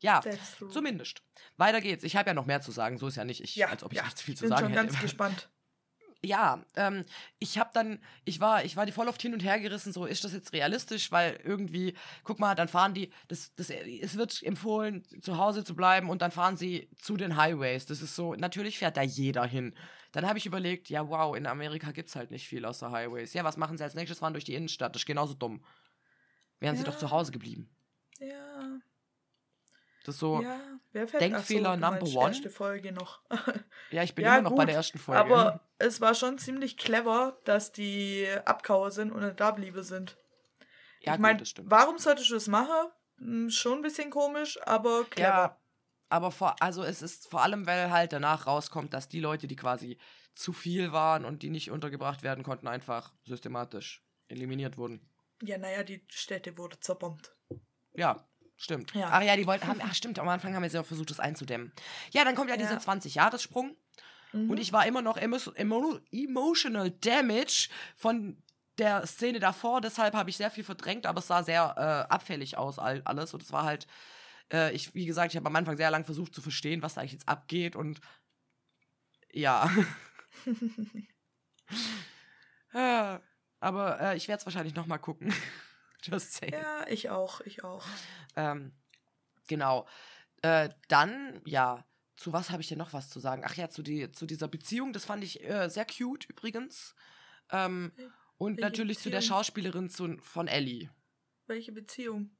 [0.00, 0.22] Ja,
[0.70, 1.22] zumindest.
[1.56, 2.04] Weiter geht's.
[2.04, 3.42] Ich habe ja noch mehr zu sagen, so ist ja nicht.
[3.42, 4.04] Ich, Ja, als ob ich ja.
[4.04, 4.86] nicht viel zu bin sagen schon hätte.
[4.86, 5.50] ganz gespannt.
[6.22, 7.04] ja, ähm,
[7.38, 10.04] ich habe dann, ich war, ich war die voll oft hin und her gerissen, so
[10.04, 14.42] ist das jetzt realistisch, weil irgendwie, guck mal, dann fahren die, das, das, es wird
[14.42, 17.86] empfohlen, zu Hause zu bleiben und dann fahren sie zu den Highways.
[17.86, 19.74] Das ist so, natürlich fährt da jeder hin.
[20.14, 23.34] Dann habe ich überlegt, ja, wow, in Amerika gibt es halt nicht viel außer Highways.
[23.34, 24.20] Ja, was machen sie als nächstes?
[24.20, 24.94] Fahren durch die Innenstadt.
[24.94, 25.64] Das ist genauso dumm.
[26.60, 26.90] Wären sie Ja.
[26.90, 27.68] doch zu Hause geblieben.
[28.20, 28.78] Ja.
[30.04, 30.60] Das ist so, ja, ja.
[30.92, 32.28] Wer fällt Denkfehler so, number one?
[32.28, 33.22] Erste Folge noch.
[33.90, 35.20] ich bin Ja, immer noch bei der ersten Folge.
[35.20, 40.16] Aber es war schon ziemlich clever, dass die Abkauer sind und da bliebe sind.
[41.00, 41.70] ja, ich meine, das stimmt.
[41.72, 42.90] warum solltest du das machen?
[43.18, 45.28] Hm, Schon ein bisschen komisch, aber clever.
[45.28, 45.58] Ja,
[46.08, 49.56] aber vor, also es ist vor allem, weil halt danach rauskommt, dass die Leute, die
[49.56, 49.98] quasi
[50.34, 55.08] zu viel waren und die nicht untergebracht werden konnten, einfach systematisch eliminiert wurden.
[55.42, 57.34] Ja, naja, die Städte wurde zerbombt.
[57.94, 58.94] Ja, stimmt.
[58.94, 59.10] Ja.
[59.12, 61.20] Ach ja, die wollten, haben, ach stimmt, am Anfang haben wir sie auch versucht, das
[61.20, 61.72] einzudämmen.
[62.12, 62.78] Ja, dann kommt ja, dieser Ja.
[62.78, 63.76] 20-Jahres-Sprung
[64.32, 64.50] Mhm.
[64.50, 68.42] und ich war immer noch emo emo emotional damage von
[68.78, 71.74] der Szene davor, deshalb habe ich sehr viel verdrängt, aber es sah sehr
[72.08, 73.32] äh, abfällig aus, all, alles.
[73.32, 73.86] Und es war halt,
[74.54, 77.00] äh, ich, wie gesagt, ich habe am Anfang sehr lange versucht zu verstehen, was da
[77.00, 78.00] eigentlich jetzt abgeht und
[79.32, 79.68] ja.
[82.72, 83.20] Ah,
[83.60, 85.34] aber äh, ich werde es wahrscheinlich nochmal gucken.
[86.02, 86.52] Just saying.
[86.52, 87.84] ja, ich auch, ich auch.
[88.36, 88.72] Ähm,
[89.48, 89.88] genau.
[90.42, 93.42] Äh, dann, ja, zu was habe ich denn noch was zu sagen?
[93.44, 96.94] Ach ja, zu, die, zu dieser Beziehung, das fand ich äh, sehr cute übrigens.
[97.50, 97.92] Ähm,
[98.36, 99.38] und Welche natürlich zu der Beziehung?
[99.38, 100.90] Schauspielerin zu, von Ellie.
[101.46, 102.36] Welche Beziehung?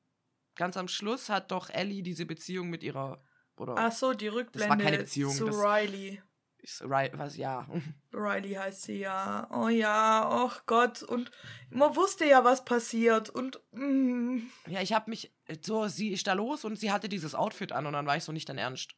[0.57, 3.23] Ganz am Schluss hat doch Ellie diese Beziehung mit ihrer.
[3.57, 6.21] Oder Ach so, die Rückblende war keine Beziehung, zu das- Riley.
[6.59, 7.67] ist, was, ja.
[8.13, 9.49] Riley heißt sie ja.
[9.53, 11.03] Oh ja, oh Gott.
[11.03, 11.31] Und
[11.71, 13.31] man wusste ja, was passiert.
[13.31, 15.33] Und mm, Ja, ich habe mich.
[15.63, 18.25] So, sie ist da los und sie hatte dieses Outfit an und dann war ich
[18.25, 18.95] so nicht dein Ernst.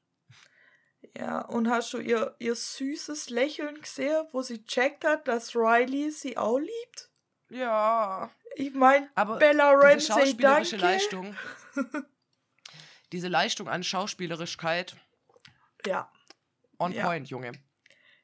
[1.17, 6.11] ja, und hast du ihr, ihr süßes Lächeln gesehen, wo sie checkt hat, dass Riley
[6.11, 7.11] sie auch liebt?
[7.51, 8.31] Ja.
[8.59, 10.95] Ich meine, Aber Bella diese Ramsey, schauspielerische danke.
[10.95, 11.37] Leistung.
[13.13, 14.97] diese Leistung an Schauspielerischkeit
[15.85, 16.11] Ja,
[16.79, 17.05] on Ja.
[17.05, 17.53] point, Junge.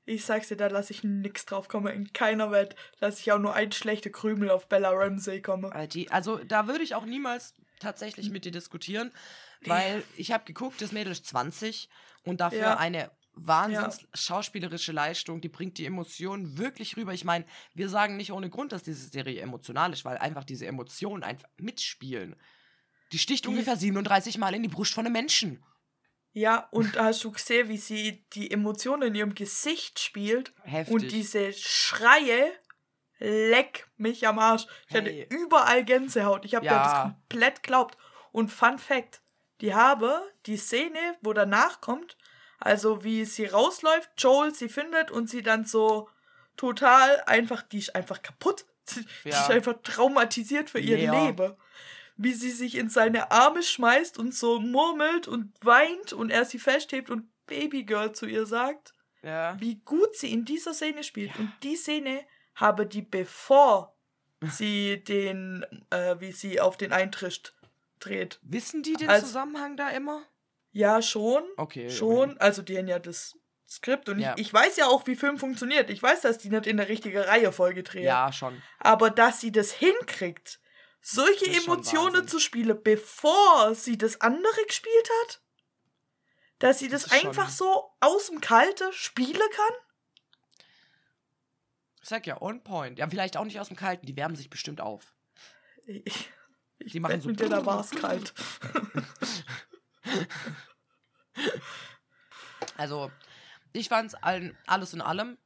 [0.04, 1.92] ich sag's dir, da lasse ich nix drauf kommen.
[1.94, 5.70] In keiner Welt lasse ich auch nur ein schlechter Krümel auf Bella Ramsey kommen.
[6.10, 9.12] Also da würde ich auch niemals tatsächlich mit dir diskutieren,
[9.66, 11.88] weil ich habe geguckt, das Mädel ist 20
[12.24, 12.76] und dafür Ja.
[12.78, 17.12] eine wahnsinns schauspielerische Leistung, die bringt die Emotionen wirklich rüber.
[17.14, 20.66] Ich meine, wir sagen nicht ohne Grund, dass diese Serie emotional ist, weil einfach diese
[20.66, 22.36] Emotionen einfach mitspielen.
[23.12, 25.64] Die sticht Die- ungefähr 37 Mal in die Brust von einem Menschen.
[26.34, 30.54] Ja, und hast du gesehen, wie sie die Emotionen in ihrem Gesicht spielt?
[30.62, 30.94] Heftig.
[30.94, 32.52] Und diese Schreie,
[33.18, 34.66] leck mich am Arsch.
[34.88, 35.26] Ich hatte Hey.
[35.30, 36.44] überall Gänsehaut.
[36.44, 36.82] Ich habe Ja.
[36.82, 37.98] das komplett glaubt.
[38.32, 39.20] Und Fun Fact,
[39.60, 42.16] die habe die Szene, wo danach kommt,
[42.64, 46.08] also wie sie rausläuft, Joel sie findet und sie dann so
[46.56, 48.64] total einfach, die ist einfach kaputt.
[49.24, 49.40] Die Ja.
[49.42, 51.26] ist einfach traumatisiert für ihr Mega.
[51.26, 51.54] Leben.
[52.16, 56.58] Wie sie sich in seine Arme schmeißt und so murmelt und weint und er sie
[56.58, 59.56] festhebt und Babygirl zu ihr sagt ja.
[59.60, 61.38] wie gut sie in dieser Szene spielt.
[61.38, 62.24] Und die Szene
[62.56, 63.94] habe die, bevor
[64.42, 67.54] sie den, äh, wie sie auf den Eintritt
[68.00, 68.40] dreht.
[68.42, 70.22] Wissen die den Als- Zusammenhang da immer?
[70.72, 71.42] Ja, schon.
[71.56, 71.88] Okay.
[71.90, 72.36] Schon.
[72.38, 73.34] Also die haben ja das
[73.68, 74.08] Skript.
[74.08, 74.34] Und Ja.
[74.36, 75.90] ich, ich weiß ja auch, wie Film funktioniert.
[75.90, 78.04] Ich weiß, dass die nicht in der richtigen Reihenfolge drehen.
[78.04, 78.60] Ja, schon.
[78.78, 80.60] Aber dass sie das hinkriegt,
[81.00, 85.42] solche Das Emotionen zu spielen, bevor sie das andere gespielt hat,
[86.58, 89.76] dass sie das, Das einfach schon- so aus dem Kalte spielen kann?
[92.02, 92.98] Ich sag ja, on point.
[92.98, 95.14] Ja, vielleicht auch nicht aus dem Kalten, die wärmen sich bestimmt auf.
[95.86, 96.30] Ich,
[96.78, 98.32] ich Die machen so mit dir, da war's kalt.
[102.76, 103.10] Also,
[103.72, 105.38] ich fand's allen, alles in allem,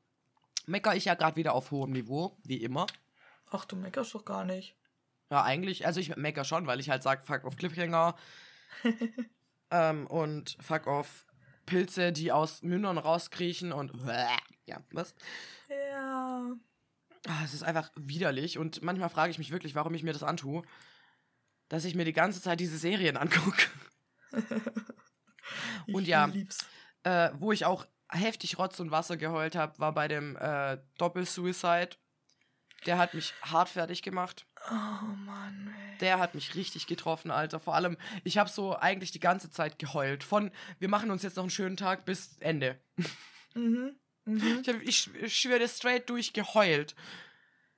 [0.66, 2.86] mecker ich ja gerade wieder auf hohem Niveau, wie immer.
[3.50, 4.76] Ach, du meckerst doch gar nicht.
[5.30, 8.16] Ja, eigentlich, also ich mecker schon, weil ich halt sag, fuck auf Cliffhanger.
[9.70, 11.26] ähm, und fuck auf
[11.66, 13.92] Pilze, die aus Mündern rauskriechen und
[14.66, 15.14] ja, was?
[15.68, 16.52] Ja.
[17.28, 20.22] Ah, es ist einfach widerlich und manchmal frage ich mich wirklich, warum ich mir das
[20.22, 20.62] antue,
[21.68, 23.66] dass ich mir die ganze Zeit diese Serien angucke.
[25.86, 26.30] Und ja.
[27.04, 31.90] äh, wo ich auch heftig Rotz und Wasser geheult habe, war bei dem äh, Doppel-Suicide.
[32.84, 34.46] Der hat mich hart fertig gemacht.
[34.70, 35.98] Oh Mann, ey.
[35.98, 37.58] Der hat mich richtig getroffen, Alter.
[37.58, 40.22] Vor allem, ich habe so eigentlich die ganze Zeit geheult.
[40.24, 42.78] Von, wir machen uns jetzt noch einen schönen Tag bis Ende.
[43.54, 43.96] Mhm.
[44.24, 44.60] Mhm.
[44.60, 46.94] Ich, hab, ich, ich schwöre straight durch geheult.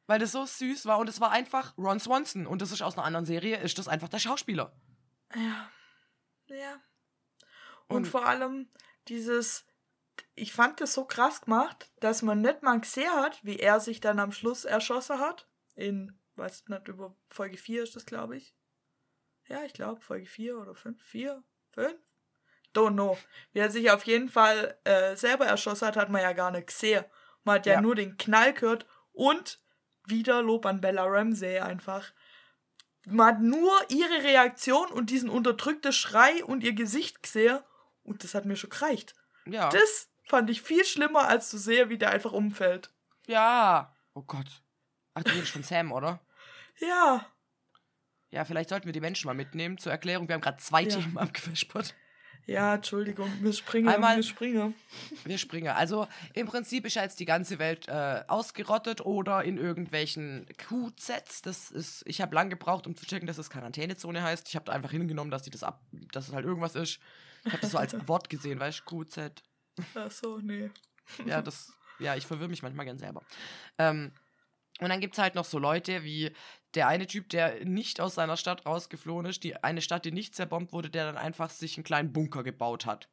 [0.06, 2.46] Weil das so süß war und es war einfach Ron Swanson.
[2.46, 4.72] Und das ist aus einer anderen Serie, ist das einfach der Schauspieler.
[5.34, 5.70] Ja.
[6.48, 6.80] Ja.
[7.88, 8.68] Und, Und- vor allem
[9.08, 9.64] dieses,
[10.34, 14.00] ich fand das so krass gemacht, dass man nicht mal gesehen hat, wie er sich
[14.00, 15.48] dann am Schluss erschossen hat.
[15.74, 18.54] In, weiß nicht, über Folge 4 ist das, glaube ich.
[19.46, 21.00] Ja, ich glaube, Folge 4 oder 5.
[21.02, 21.42] 4?
[21.72, 21.94] 5?
[22.74, 23.16] Don't know.
[23.52, 26.66] Wie er sich auf jeden Fall äh, selber erschossen hat, hat man ja gar nicht
[26.66, 27.04] gesehen.
[27.44, 27.80] Man hat ja, Ja.
[27.80, 29.62] nur den Knall gehört und
[30.04, 32.12] wieder Lob an Bella Ramsey einfach.
[33.06, 37.58] Man hat nur ihre Reaktion und diesen unterdrückten Schrei und ihr Gesicht gesehen
[38.04, 39.14] und das hat mir schon gereicht.
[39.46, 39.68] Ja.
[39.70, 42.90] Das fand ich viel schlimmer, als zu sehen, wie der einfach umfällt.
[43.26, 43.94] ja.
[44.14, 44.46] Oh Gott.
[45.14, 46.20] Ach, du redest von Sam, oder?
[46.80, 47.24] Ja,
[48.30, 50.26] Ja, vielleicht sollten wir die Menschen mal mitnehmen zur Erklärung.
[50.28, 50.88] Wir haben gerade zwei Ja.
[50.96, 51.94] Themen abgewispert.
[52.48, 54.74] Ja, Entschuldigung, wir springen, Einmal- wir springen.
[55.24, 55.68] Wir springen.
[55.68, 61.42] Also im Prinzip ist ja jetzt die ganze Welt äh, ausgerottet oder in irgendwelchen QZs.
[61.42, 64.48] Das ist, ich habe lang gebraucht, um zu checken, dass es Quarantänezone heißt.
[64.48, 65.80] Ich habe da einfach hingenommen, dass die das ab,
[66.12, 66.98] dass es halt irgendwas ist.
[67.44, 69.42] Ich habe das so als Wort gesehen, weißt du, QZ.
[69.94, 70.70] Ach so, nee.
[71.26, 73.22] Ja, das, ja, ich verwirre mich manchmal gern selber.
[73.78, 74.10] Ähm,
[74.80, 76.32] und dann gibt es halt noch so Leute wie
[76.74, 80.34] der eine Typ, der nicht aus seiner Stadt rausgeflohen ist, die eine Stadt, die nicht
[80.34, 83.08] zerbombt wurde, der dann einfach sich einen kleinen Bunker gebaut hat.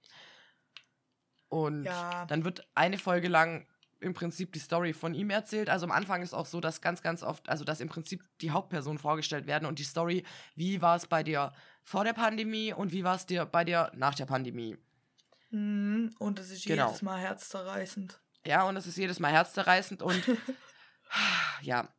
[1.49, 2.25] Und Ja.
[2.25, 3.67] dann wird eine Folge lang
[4.01, 5.69] im Prinzip die Story von ihm erzählt.
[5.69, 8.51] Also am Anfang ist auch so, dass ganz, ganz oft, also dass im Prinzip die
[8.51, 10.23] Hauptpersonen vorgestellt werden und die Story,
[10.56, 13.91] wie war es bei dir vor der Pandemie und wie war es dir bei dir
[13.95, 14.78] nach der Pandemie.
[15.49, 16.88] Mhm, Und es ist Genau.
[16.88, 18.19] jedes Mal herzzerreißend.
[18.45, 20.23] Ja, und es ist jedes Mal herzzerreißend und
[21.65, 21.93] ja.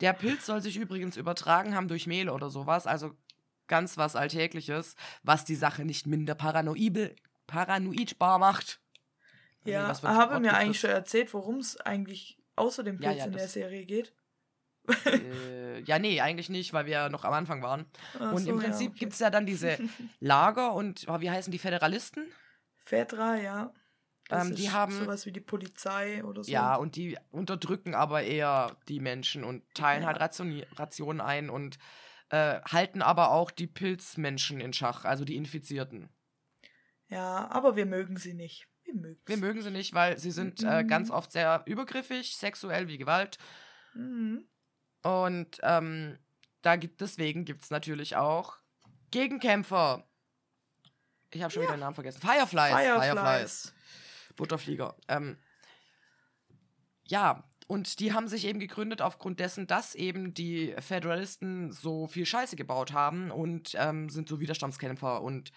[0.00, 3.12] Der Pilz soll sich übrigens übertragen haben durch Mehl oder sowas, also
[3.66, 7.14] ganz was Alltägliches, was die Sache nicht minder paranoibel,
[7.46, 8.80] paranoidbar macht.
[9.64, 13.10] Also, Ja, ein habe Wort mir eigentlich schon erzählt, worum es eigentlich außer dem Ja,
[13.10, 14.14] Pilz ja, in der Serie geht.
[15.04, 17.86] äh, ja, nee, eigentlich nicht, weil wir ja noch am Anfang waren.
[18.18, 18.98] Ach und so, im ja, Prinzip okay.
[19.00, 19.78] gibt es ja dann diese
[20.20, 22.26] Lager und oh, wie heißen die Föderalisten?
[22.76, 23.72] Fedra, ja.
[24.30, 26.50] Das Ähm, die ist haben- sowas wie die Polizei oder so.
[26.50, 30.08] Ja, und die unterdrücken aber eher die Menschen und teilen Ja.
[30.08, 31.78] halt Rationi Rationen ein und
[32.30, 36.08] äh, halten aber auch die Pilzmenschen in Schach, also die Infizierten.
[37.08, 38.68] Ja, aber wir mögen sie nicht.
[38.84, 40.88] Wir mögen Wir mögen sie nicht, weil sie sind äh, Mhm.
[40.88, 43.38] ganz oft sehr übergriffig, sexuell wie Gewalt.
[43.94, 44.46] Mhm.
[45.02, 46.18] Und ähm,
[46.62, 48.58] da gibt, deswegen gibt es natürlich auch
[49.10, 50.06] Gegenkämpfer.
[51.32, 52.20] Ich habe schon wieder den Namen vergessen.
[52.20, 52.72] Fireflies.
[52.74, 53.74] Fireflies.
[54.40, 54.96] Butterflieger.
[55.08, 55.38] Ähm,
[57.04, 62.26] ja, und die haben sich eben gegründet aufgrund dessen, dass eben die Föderalisten so viel
[62.26, 65.52] Scheiße gebaut haben und ähm, sind so Widerstandskämpfer und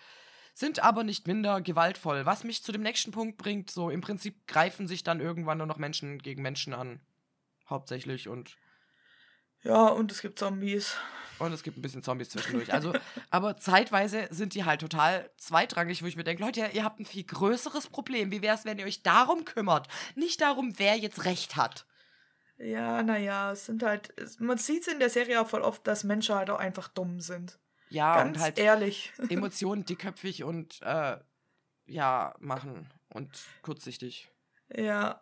[0.54, 2.28] sind aber nicht minder gewaltvoll.
[2.28, 5.66] Was mich zu dem nächsten Punkt bringt, so im Prinzip greifen sich dann irgendwann nur
[5.66, 7.02] noch Menschen gegen Menschen an.
[7.68, 8.58] Hauptsächlich und
[9.64, 10.96] Ja, und es gibt Zombies.
[11.40, 12.74] Und es gibt ein bisschen Zombies zwischendurch.
[12.74, 12.94] Also,
[13.30, 17.06] aber zeitweise sind die halt total zweitrangig, wo ich mir denke, Leute, ihr habt ein
[17.06, 18.32] viel größeres Problem.
[18.32, 19.88] Wie wäre es, wenn ihr euch darum kümmert?
[20.16, 21.86] Nicht darum, wer jetzt recht hat.
[22.58, 24.14] Ja, naja, es sind halt.
[24.40, 27.20] Man sieht es in der Serie auch voll oft, dass Menschen halt auch einfach dumm
[27.20, 27.60] sind.
[27.90, 29.12] Ja, Ganz und halt ehrlich.
[29.30, 31.18] Emotionen dickköpfig und äh,
[31.86, 33.30] ja, machen und
[33.62, 34.30] kurzsichtig.
[34.74, 35.22] ja.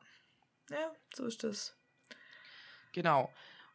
[0.70, 1.76] Ja, so ist das.
[2.94, 3.30] Genau.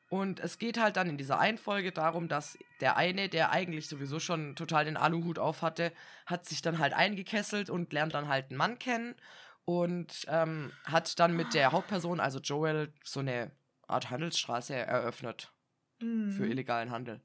[0.08, 3.88] Und es geht halt dann in dieser einen Folge darum, dass der eine, der eigentlich
[3.88, 5.92] sowieso schon total den Aluhut auf hatte,
[6.26, 9.16] hat sich dann halt eingekesselt und lernt dann halt einen Mann kennen
[9.64, 13.50] und ähm, hat dann mit der Hauptperson, also Joel, so eine
[13.88, 15.52] Art Handelsstraße eröffnet
[16.00, 16.30] Mhm.
[16.32, 17.22] für illegalen Handel.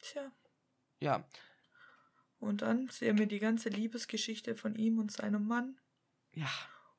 [0.00, 0.32] Tja.
[0.98, 1.24] Ja,
[2.38, 5.78] Und dann sehen wir die ganze Liebesgeschichte von ihm und seinem Mann.
[6.34, 6.50] ja,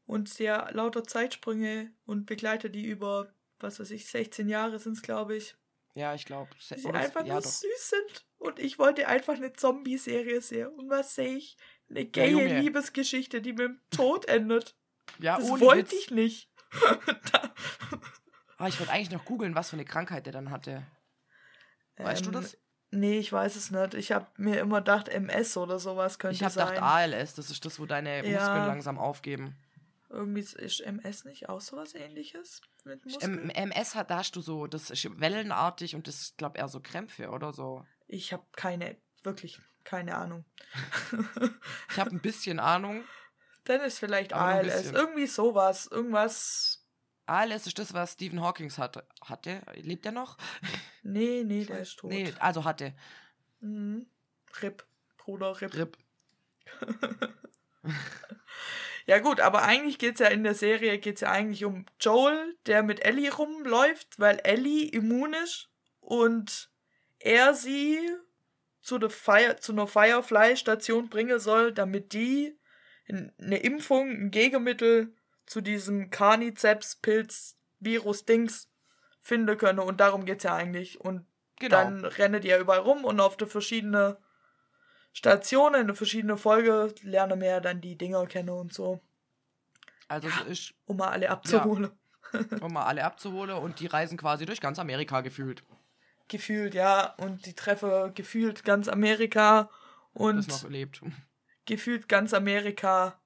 [0.06, 5.02] Und sehr lauter Zeitsprünge und begleitet die über, was weiß ich, 16 Jahre sind es,
[5.02, 5.56] glaube ich.
[5.96, 6.50] ja, ich glaube.
[6.70, 8.26] Die einfach nur süß sind.
[8.38, 10.68] Und ich wollte einfach eine Zombie-Serie sehen.
[10.70, 11.58] Und was sehe ich?
[11.90, 12.60] Eine gaye Junge.
[12.62, 14.76] Liebesgeschichte, die mit dem Tod endet.
[15.20, 15.94] Ja, das wollte Witz.
[15.94, 16.50] ich nicht.
[17.32, 17.54] da,
[18.58, 20.86] Ah, ich wollte eigentlich noch googeln, was für eine Krankheit der dann hatte.
[21.98, 22.58] Weißt du Ähm, das?
[22.92, 23.94] Nee, ich weiß es nicht.
[23.96, 26.68] Ich habe mir immer gedacht, MS oder sowas könnte Ich habe sein.
[26.70, 28.40] gedacht ALS, das ist das, wo deine Ja.
[28.40, 29.56] Muskeln langsam aufgeben.
[30.12, 33.50] Irgendwie ist- MS nicht auch sowas ähnliches mit Muskeln?
[33.50, 36.82] MS hat, da hast du so, das ist wellenartig und das ist, glaube eher so
[36.82, 37.86] Krämpfe oder so.
[38.08, 40.44] Ich habe keine, wirklich keine Ahnung.
[41.90, 43.04] Ich habe ein bisschen Ahnung.
[43.64, 44.92] Dann ist vielleicht ALS.
[44.92, 45.88] Irgendwie sowas.
[45.88, 46.86] Irgendwas.
[47.26, 49.08] ALS ist das, was Stephen Hawking hatte.
[49.24, 49.62] hatte.
[49.76, 50.38] Lebt er noch?
[51.04, 52.10] Nee, nee, der ist tot.
[52.10, 52.94] Nee, also hatte.
[53.62, 54.08] Mhm.
[54.62, 54.84] Rip.
[55.18, 55.74] Bruder Rip.
[55.76, 55.98] RIP.
[59.12, 62.82] Ja gut, aber eigentlich geht's ja in der Serie geht's ja eigentlich um Joel, der
[62.82, 65.68] mit Ellie rumläuft, weil Ellie immun ist
[66.00, 66.72] und
[67.20, 68.00] er sie
[68.82, 72.58] zu, der Fire, zu einer Firefly-Station bringen soll, damit die
[73.10, 75.14] eine Impfung, ein Gegenmittel
[75.46, 78.70] zu diesem Carniceps-Pilz-Virus-Dings
[79.20, 79.80] finden können.
[79.80, 81.02] Und darum geht es ja eigentlich.
[81.02, 81.26] Und
[81.60, 81.92] Genau.
[82.18, 84.16] dann die ja überall rum und auf der verschiedenen
[85.14, 89.02] Stationen, in der verschiedenen Folge lernen wir ja dann die Dinger kennen und so,
[90.08, 91.92] Also es ist, um mal alle abzuholen.
[92.62, 95.64] um mal alle abzuholen und die reisen quasi durch ganz Amerika gefühlt.
[96.30, 97.14] Gefühlt, ja.
[97.18, 99.70] Und die treffen gefühlt ganz Amerika
[100.14, 101.02] und Das noch lebt.
[101.66, 103.20] gefühlt ganz Amerika.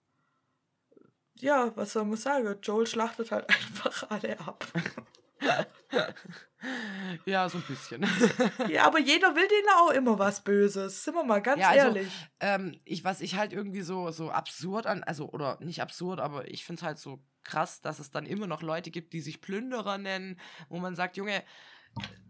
[1.35, 2.57] Ja, was soll man sagen?
[2.63, 4.65] Joel schlachtet halt einfach alle ab.
[7.25, 8.03] Ja, so ein bisschen.
[8.69, 11.03] ja, aber jeder will denen auch immer was Böses.
[11.03, 12.11] Sind wir mal ganz Ja, also, ehrlich.
[12.39, 16.47] ähm, ich, was ich halt irgendwie so, so absurd an, also, oder nicht absurd, aber
[16.49, 19.41] ich finde es halt so krass, dass es dann immer noch Leute gibt, die sich
[19.41, 21.43] Plünderer nennen, wo man sagt, Junge,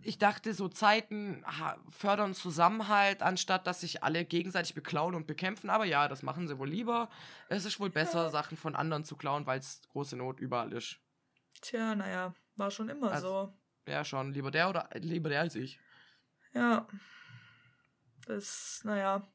[0.01, 1.43] ich dachte, so Zeiten
[1.89, 5.69] fördern Zusammenhalt, anstatt dass sich alle gegenseitig beklauen und bekämpfen.
[5.69, 7.09] Aber ja, das machen sie wohl lieber.
[7.49, 10.99] Es ist wohl besser, Sachen von anderen zu klauen, weil es große Not überall ist.
[11.61, 13.53] Tja, naja, war schon immer Also-
[13.87, 14.33] Ja, schon.
[14.33, 15.79] Lieber der oder lieber der als ich.
[16.53, 16.59] so.
[16.59, 16.87] Ja.
[18.27, 19.27] Das, naja.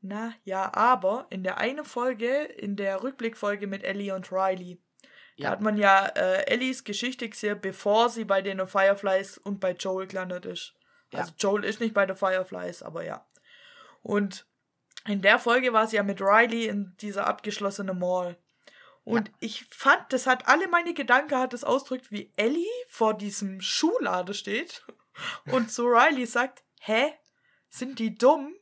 [0.00, 4.80] Na ja, aber in der einen Folge, in der Rückblickfolge mit Ellie und Riley,
[5.38, 5.50] da Ja.
[5.50, 10.06] hat man ja äh, Ellies Geschichte gesehen, bevor sie bei den Fireflies und bei Joel
[10.06, 10.74] gelandet ist.
[11.12, 11.20] Ja.
[11.20, 13.26] Also Joel ist nicht bei den Fireflies, aber ja.
[14.02, 14.46] Und
[15.06, 18.36] in der Folge war sie ja mit Riley in dieser abgeschlossenen Mall.
[19.06, 23.60] Und ich fand, das hat alle meine Gedanken hat es ausdrückt, wie Ellie vor diesem
[23.60, 24.84] Schuhladen steht
[25.52, 27.14] und zu Riley sagt, hä,
[27.68, 28.56] sind die dumm?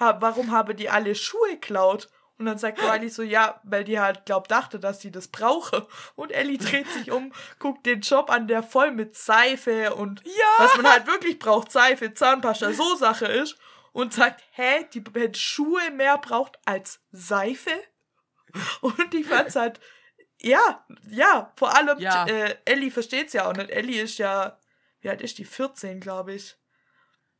[0.00, 2.10] Ha, warum haben die alle Schuhe geklaut?
[2.38, 5.86] Und dann sagt Riley so, ja, weil die halt glaubt, dachte, dass sie das brauche.
[6.16, 10.24] Und Ellie dreht sich um, guckt den Job an, der voll mit Seife und
[10.58, 13.56] was man halt wirklich braucht, Seife, Zahnpasta, so Sache ist.
[13.92, 17.70] Und sagt, hä, die hätte Schuhe mehr braucht als Seife?
[18.80, 19.80] Und ich fand's halt,
[20.40, 22.26] ja, ja, vor allem, Ja.
[22.26, 23.70] Äh, Ellie versteht's ja auch nicht.
[23.70, 24.58] Ellie ist ja,
[25.00, 25.44] wie alt ist die?
[25.44, 26.56] 14, glaube ich.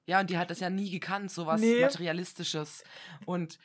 [0.06, 1.80] Ja, und die hat das ja nie gekannt, sowas Nee.
[1.80, 2.84] Materialistisches.
[3.24, 3.58] Und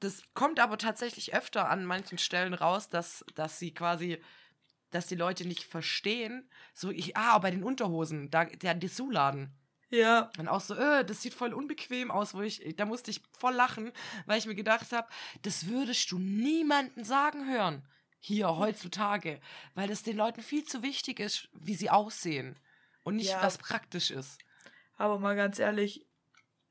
[0.00, 4.20] das kommt aber tatsächlich öfter an manchen Stellen raus, dass, dass sie quasi,
[4.90, 6.50] dass die Leute nicht verstehen.
[6.74, 9.56] So, ich, ah, bei den Unterhosen, da, der Dessous-Laden.
[9.88, 13.22] Ja, Und auch so, äh, das sieht voll unbequem aus, wo ich, da musste ich
[13.38, 13.92] voll lachen,
[14.26, 15.06] weil ich mir gedacht habe,
[15.42, 17.86] das würdest du niemanden sagen hören.
[18.18, 19.40] Hier, heutzutage.
[19.74, 22.58] Weil das den Leuten viel zu wichtig ist, wie sie aussehen.
[23.04, 23.42] Und nicht, Ja.
[23.42, 24.38] was praktisch ist.
[24.96, 26.04] aber mal ganz ehrlich,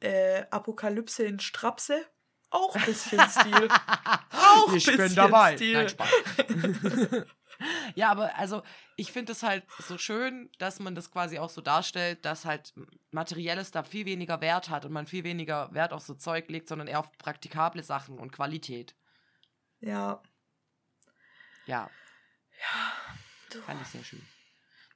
[0.02, 2.06] äh, Apokalypse in Strapse,
[2.50, 3.68] auch ein bisschen Stil.
[4.32, 5.56] Auch ich bisschen bin dabei.
[5.56, 5.74] Stil.
[5.74, 6.10] Nein, Spaß.
[7.96, 8.64] ja, aber also
[8.96, 12.74] ich finde es halt so schön, dass man das quasi auch so darstellt, dass halt
[13.12, 16.68] Materielles da viel weniger Wert hat und man viel weniger Wert auf so Zeug legt,
[16.68, 18.96] sondern eher auf praktikable Sachen und Qualität.
[19.80, 20.22] Ja,
[21.68, 21.90] Ja,
[23.52, 24.22] du, fand ich sehr schön.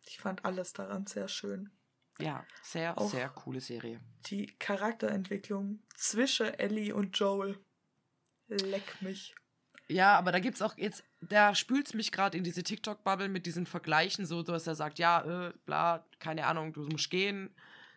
[0.06, 1.72] ich fand alles daran sehr schön.
[2.20, 4.02] Ja, sehr, Auch- sehr coole Serie.
[4.26, 7.58] Die Charakterentwicklung zwischen Ellie und Joel.
[8.48, 9.36] Leck mich.
[9.92, 13.66] Ja, aber da gibt's auch jetzt, da spült's mich gerade in diese TikTok-Bubble mit diesen
[13.66, 17.56] Vergleichen, so dass er sagt, ja, äh, bla, keine Ahnung, du musst gehen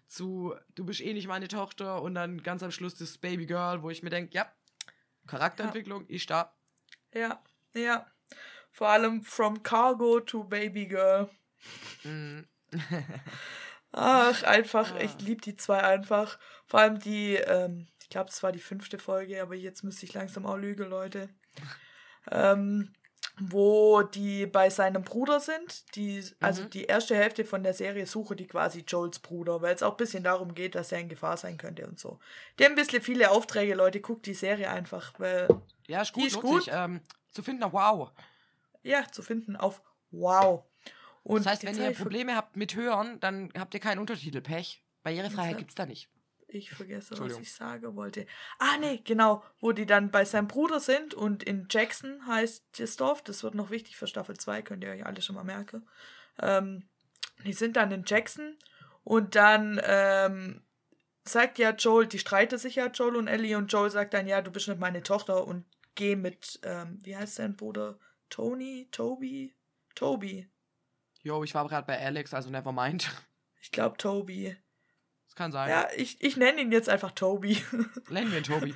[0.09, 3.83] zu, du bist eh nicht meine Tochter und dann ganz am Schluss das Baby Girl,
[3.83, 4.51] wo ich mir denke, ja,
[5.27, 6.55] Charakterentwicklung, ich da.
[7.15, 7.43] Ja,
[7.75, 8.07] ja.
[8.71, 11.29] Vor allem from Cargo to Baby Girl.
[12.05, 12.41] Mm,
[13.93, 15.01] Ach, einfach, Ah.
[15.01, 16.39] ich liebe die zwei einfach.
[16.67, 20.15] Vor allem die, ähm, ich glaube, es war die fünfte Folge, aber jetzt müsste ich
[20.15, 21.29] langsam auch lügen, Leute.
[22.31, 22.93] Ähm,
[23.41, 25.97] wo die bei seinem Bruder sind.
[25.97, 26.71] Die, also Mhm.
[26.71, 29.97] die erste Hälfte von der Serie suche die quasi Joels Bruder, weil es auch ein
[29.97, 32.19] bisschen darum geht, dass er in Gefahr sein könnte und so.
[32.59, 34.01] Die haben ein bisschen viele Aufträge, Leute.
[34.01, 35.49] Guckt die Serie einfach, weil,
[35.87, 36.65] ja, ist Die gut, ist lohnt gut.
[36.65, 36.73] sich.
[36.75, 38.11] Ähm, zu finden, wow.
[38.83, 40.65] ja, zu finden auf Wow.
[41.23, 44.43] Und Das heißt, die wenn ihr Probleme habt mit Hören, dann habt ihr keinen Untertitel.
[44.43, 44.85] Pech.
[45.05, 46.11] Barrierefreiheit gibt's da nicht.
[46.55, 48.27] Ich vergesse, was ich sagen wollte.
[48.59, 49.43] Ah, nee, genau.
[49.61, 53.23] Wo die dann bei seinem Bruder sind und in Jackson heißt das Dorf.
[53.23, 55.89] Das wird noch wichtig für Staffel 2, könnt ihr euch alle schon mal merken.
[56.41, 56.89] Ähm,
[57.45, 58.57] die sind dann in Jackson
[59.05, 60.63] und dann ähm,
[61.25, 64.43] sagt ja Joel, die streiten sich ja, Joel und Ellie, und Joel sagt dann, ja,
[64.43, 67.99] du bist nicht meine Tochter und geh mit, ähm, wie heißt sein Bruder?
[68.29, 68.89] Tony?
[68.91, 69.55] Toby?
[69.95, 70.49] Toby.
[71.23, 73.11] Jo, ich war gerade bei Alex, also never mind.
[73.61, 74.57] Ich glaube Toby.
[75.33, 75.71] Das kann sein.
[75.71, 77.65] Ja, ich, ich nenne ihn jetzt einfach Toby.
[78.11, 78.75] Nennen wir ihn Tobi.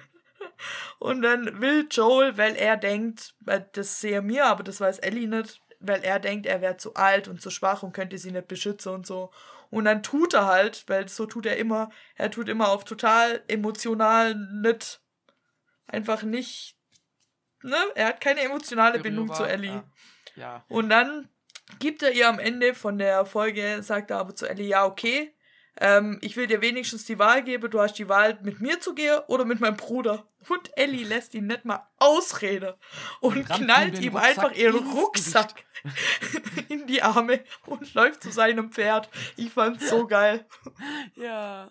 [0.98, 5.28] Und dann will Joel, weil er denkt, weil das sehe mir, aber das weiß Ellie
[5.28, 8.48] nicht, weil er denkt, er wäre zu alt und zu schwach und könnte sie nicht
[8.48, 9.30] beschützen und so.
[9.68, 13.42] Und dann tut er halt, weil so tut er immer, er tut immer auf total
[13.48, 15.02] emotional nicht,
[15.88, 16.78] einfach nicht
[17.62, 19.84] ne, er hat keine emotionale Bindung zu Ellie.
[20.36, 20.42] Ja.
[20.42, 20.64] ja.
[20.68, 21.28] Und dann
[21.78, 25.34] gibt er ihr am Ende von der Folge, sagt er aber zu Ellie, ja, okay,
[25.78, 28.94] ähm, ich will dir wenigstens die Wahl geben, du hast die Wahl, mit mir zu
[28.94, 30.26] gehen oder mit meinem Bruder.
[30.48, 32.74] Und Ellie lässt ihn nicht mal ausreden
[33.20, 35.64] und ihm knallt ihm Rucksack einfach ihren Rucksack
[36.68, 39.08] in die Arme und läuft zu seinem Pferd.
[39.36, 40.46] Ich fand's so geil.
[41.16, 41.70] ja.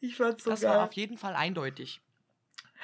[0.00, 0.84] Ich fand's so Das war geil.
[0.84, 2.00] auf jeden Fall eindeutig.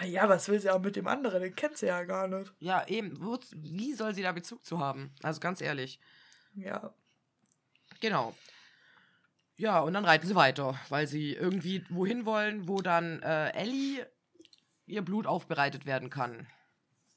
[0.05, 1.40] Ja, was will sie auch mit dem anderen?
[1.40, 2.53] Den kennt sie ja gar nicht.
[2.59, 3.16] Ja, eben.
[3.53, 5.14] Wie soll sie da Bezug zu haben?
[5.22, 6.01] Also ganz ehrlich.
[6.57, 6.92] Ja.
[8.01, 8.34] Genau.
[9.57, 14.05] Ja, und dann reiten sie weiter, weil sie irgendwie wohin wollen, wo dann äh, Ellie
[14.86, 16.48] ihr Blut aufbereitet werden kann.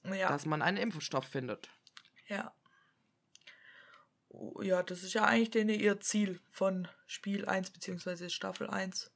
[0.03, 0.29] Ja.
[0.29, 1.69] Dass man einen Impfstoff findet.
[2.27, 2.53] Ja.
[4.29, 8.29] Oh, Ja, das ist ja eigentlich denen ihr Ziel von Spiel 1 bzw.
[8.29, 9.11] Staffel 1.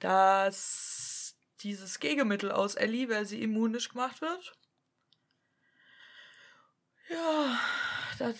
[0.00, 4.52] Dass dieses Gegenmittel aus Ellie, weil sie immunisch gemacht wird.
[7.08, 7.58] Ja,
[8.18, 8.36] das.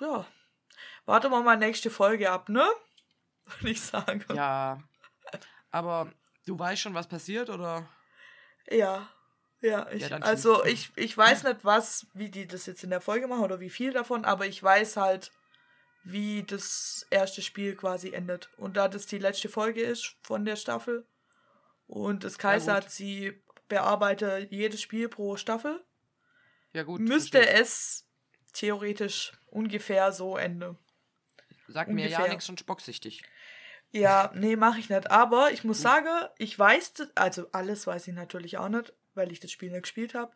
[0.00, 0.26] Ja.
[1.06, 2.66] Warten wir mal nächste Folge ab, ne?
[3.60, 4.24] Würde ich sagen.
[4.34, 4.82] Ja.
[5.70, 6.12] Aber
[6.46, 7.88] du weißt schon, was passiert, oder?
[8.70, 9.08] Ja,
[9.60, 13.00] ja, ich, Ja, also ich, ich weiß nicht, was, wie die das jetzt in der
[13.00, 15.32] Folge machen oder wie viel davon, aber ich weiß halt,
[16.04, 18.50] wie das erste Spiel quasi endet.
[18.56, 21.06] Und da das die letzte Folge ist von der Staffel
[21.86, 25.84] und das Kaiser hat sie bearbeitet jedes Spiel pro Staffel,
[26.72, 27.00] Ja, gut.
[27.00, 27.60] müsste verstehe.
[27.60, 28.06] es
[28.52, 30.78] theoretisch ungefähr so enden.
[31.68, 32.28] Sag mir ja ungefähr.
[32.28, 33.22] nichts schon spocksüchtig.
[33.96, 35.10] Ja, nee, mache ich nicht.
[35.10, 39.40] Aber ich muss sagen, ich weiß, also alles weiß ich natürlich auch nicht, weil ich
[39.40, 40.32] das Spiel nicht gespielt habe.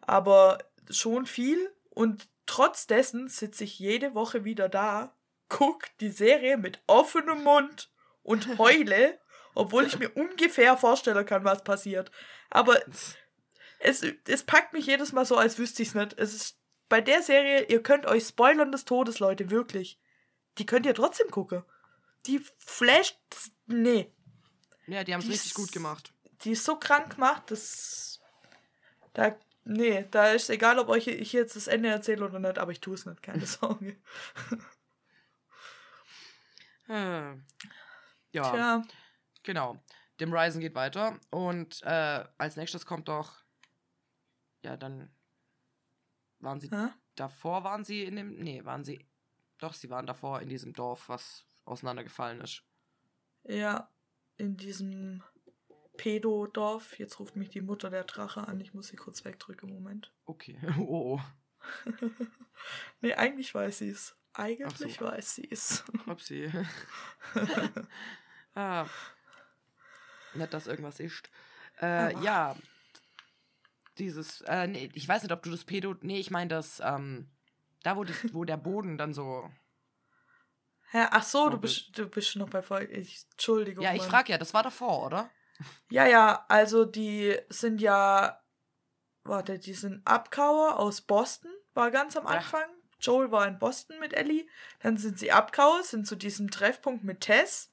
[0.00, 0.58] Aber
[0.90, 1.72] schon viel.
[1.90, 5.14] Und trotz dessen sitze ich jede Woche wieder da,
[5.48, 7.90] guck die Serie mit offenem Mund
[8.22, 9.18] und heule,
[9.54, 12.10] obwohl ich mir ungefähr vorstellen kann, was passiert.
[12.50, 12.80] Aber
[13.78, 16.18] es, es packt mich jedes Mal so, als wüsste ich es nicht.
[16.18, 20.00] Es ist bei der Serie, ihr könnt euch spoilern des Todes, Leute, wirklich.
[20.58, 21.62] Die könnt ihr trotzdem gucken.
[22.26, 23.18] Die flasht.
[23.66, 24.12] Nee.
[24.86, 26.12] Ja, die haben es richtig gut gemacht.
[26.42, 28.20] Die ist so krank gemacht, dass.
[29.12, 29.36] Da.
[29.64, 32.80] Nee, da ist egal, ob euch ich jetzt das Ende erzähle oder nicht, aber ich
[32.80, 34.00] tue es nicht, keine Sorge.
[36.88, 37.34] Äh,
[38.32, 38.82] Ja, Tja.
[39.42, 39.78] genau.
[40.20, 41.18] Dem Ryzen geht weiter.
[41.30, 43.42] Und äh, als nächstes kommt doch.
[44.62, 45.14] Ja, dann
[46.40, 46.88] waren sie Hä?
[47.14, 48.36] davor, waren sie in dem.
[48.38, 49.06] Nee, waren sie.
[49.58, 52.62] Doch, sie waren davor in diesem Dorf, was auseinandergefallen ist.
[53.44, 53.90] Ja,
[54.36, 55.22] in diesem
[55.98, 56.98] Pedo-Dorf.
[56.98, 58.60] Jetzt ruft mich die Mutter der Drache an.
[58.60, 59.68] Ich muss sie kurz wegdrücken.
[59.68, 60.12] Moment.
[60.24, 60.58] Okay.
[60.78, 61.20] Oh, oh.
[63.00, 64.16] Nee, eigentlich weiß sie es.
[64.32, 65.04] Eigentlich so.
[65.04, 65.84] weiß sie es.
[66.06, 66.50] Upsi.
[68.54, 68.86] ah.
[70.34, 71.28] Nicht, dass irgendwas ist.
[71.80, 72.56] Äh, ja.
[73.98, 75.94] Dieses, äh, nee, ich weiß nicht, ob du das Pedo.
[76.00, 77.28] Nee, ich meine das, ähm,
[77.82, 79.50] da wo, das, wo der Boden dann so.
[80.90, 81.06] Hä?
[81.10, 82.92] Ach so, du bist, du bist noch bei Folge.
[82.94, 83.84] Ich, Entschuldigung.
[83.84, 84.10] Ja, ich Mann.
[84.10, 85.30] frag ja, das war davor, oder?
[85.90, 88.40] Ja, ja, also die sind ja.
[89.24, 92.30] Warte, die sind Abkauer aus Boston, war ganz am Ja.
[92.30, 92.64] Anfang.
[93.00, 94.46] Joel war in Boston mit Ellie.
[94.80, 97.72] Dann sind sie Abkauer, sind zu diesem Treffpunkt mit Tess.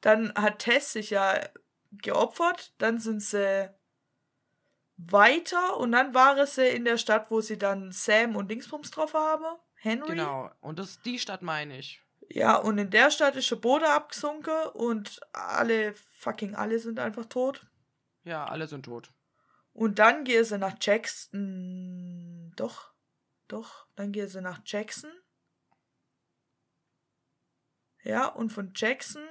[0.00, 1.48] Dann hat Tess sich ja
[1.92, 2.74] geopfert.
[2.78, 3.70] Dann sind sie
[4.96, 9.14] weiter und dann waren sie in der Stadt, wo sie dann Sam und Dingsbums drauf
[9.14, 9.44] haben.
[9.76, 10.08] Henry.
[10.08, 10.50] Genau.
[10.60, 12.02] Und das, die Stadt meine ich.
[12.32, 17.26] Ja, und in der Stadt ist der Boden abgesunken und alle, fucking alle sind einfach
[17.26, 17.66] tot.
[18.22, 19.10] Ja, alle sind tot.
[19.72, 22.52] Und dann gehe sie nach Jackson.
[22.54, 22.92] Doch,
[23.48, 23.86] doch.
[23.96, 25.10] Dann gehe sie nach Jackson.
[28.02, 29.26] Ja, und von Jackson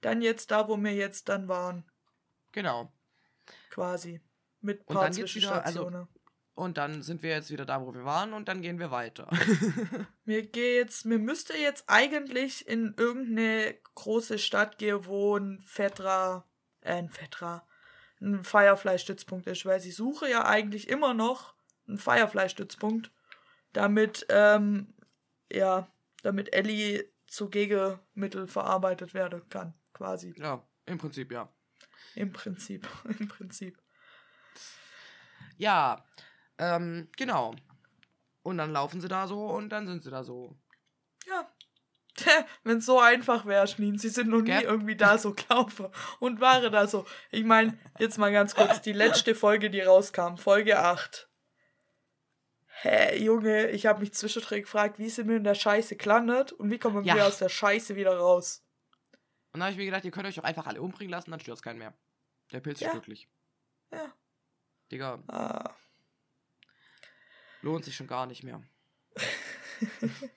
[0.00, 1.90] dann jetzt da, wo wir jetzt dann waren,
[2.52, 2.92] Genau.
[3.70, 4.20] quasi.
[4.60, 6.06] Mit Und paar dann geht's wieder, also-.
[6.54, 9.28] Und dann sind wir jetzt wieder da, wo wir waren und dann gehen wir weiter.
[10.24, 16.46] Mir geht jetzt, mir müsste jetzt eigentlich in irgendeine große Stadt gehen, wo ein Fetra,
[16.80, 17.66] äh, ein Fetra,
[18.20, 21.54] ein Firefly-Stützpunkt ist, weil sie suche ja eigentlich immer noch
[21.88, 23.10] einen Firefly-Stützpunkt,
[23.72, 24.94] damit, ähm,
[25.52, 25.88] ja,
[26.22, 30.34] damit Ellie zu Gegenmittel verarbeitet werden kann, quasi.
[30.38, 31.52] ja, im Prinzip ja.
[32.14, 32.88] Im Prinzip,
[33.18, 33.76] im Prinzip.
[35.56, 36.04] Ja,
[36.58, 37.54] ähm, genau.
[38.42, 40.56] Und dann laufen sie da so und dann sind sie da so.
[41.26, 41.48] Ja.
[42.62, 44.62] Wenn es so einfach wäre, Schnien, sie sind noch nie Gell?
[44.62, 45.88] irgendwie da so gelaufen
[46.20, 47.06] und waren da so.
[47.30, 51.28] Ich meine, jetzt mal ganz kurz, die letzte Folge, die rauskam, Folge 8.
[52.82, 56.70] Hä, Junge, ich habe mich zwischendrin gefragt, wie sind wir in der Scheiße gelandet und
[56.70, 57.14] wie kommen Ja.
[57.14, 58.62] wir aus der Scheiße wieder raus?
[59.52, 61.40] Und dann habe ich mir gedacht, ihr könnt euch doch einfach alle umbringen lassen, dann
[61.40, 61.94] stört keinen mehr.
[62.52, 62.92] Der Pilz ist Ja.
[62.92, 63.28] glücklich.
[63.92, 64.12] Ja.
[64.92, 65.70] Digga, Ah,
[67.64, 68.62] lohnt sich schon gar nicht mehr.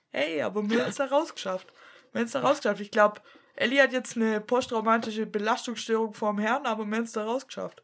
[0.10, 1.72] Hey, aber wir haben es da rausgeschafft.
[2.12, 2.82] Wir haben es da rausgeschafft.
[2.82, 3.22] Ich glaube,
[3.56, 7.84] Ellie hat jetzt eine posttraumatische Belastungsstörung vorm Herrn, aber wir haben es da rausgeschafft.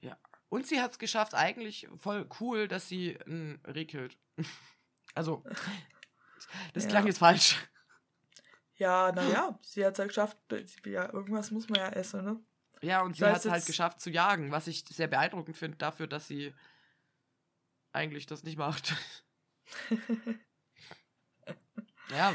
[0.00, 0.18] Ja.
[0.50, 4.18] Und sie hat es geschafft, eigentlich voll cool, dass sie ein Reh killt.
[5.14, 5.42] Also,
[6.74, 6.90] das Ja.
[6.90, 7.56] klang jetzt falsch.
[8.76, 10.36] Ja, naja, sie hat es ja geschafft.
[10.84, 12.40] Ja, irgendwas muss man ja essen, ne?
[12.80, 16.06] Ja, und sie hat es halt geschafft zu jagen, was ich sehr beeindruckend finde dafür,
[16.06, 16.54] dass sie
[17.92, 18.94] eigentlich das nicht macht.
[22.10, 22.34] ja,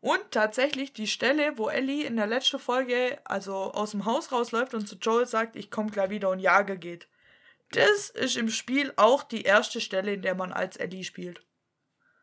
[0.00, 4.74] Und tatsächlich die Stelle, wo Ellie in der letzten Folge also aus dem Haus rausläuft
[4.74, 7.08] und zu Joel sagt, ich komme gleich wieder und jage geht.
[7.72, 11.46] Das ist im Spiel auch die erste Stelle, in der man als Ellie spielt.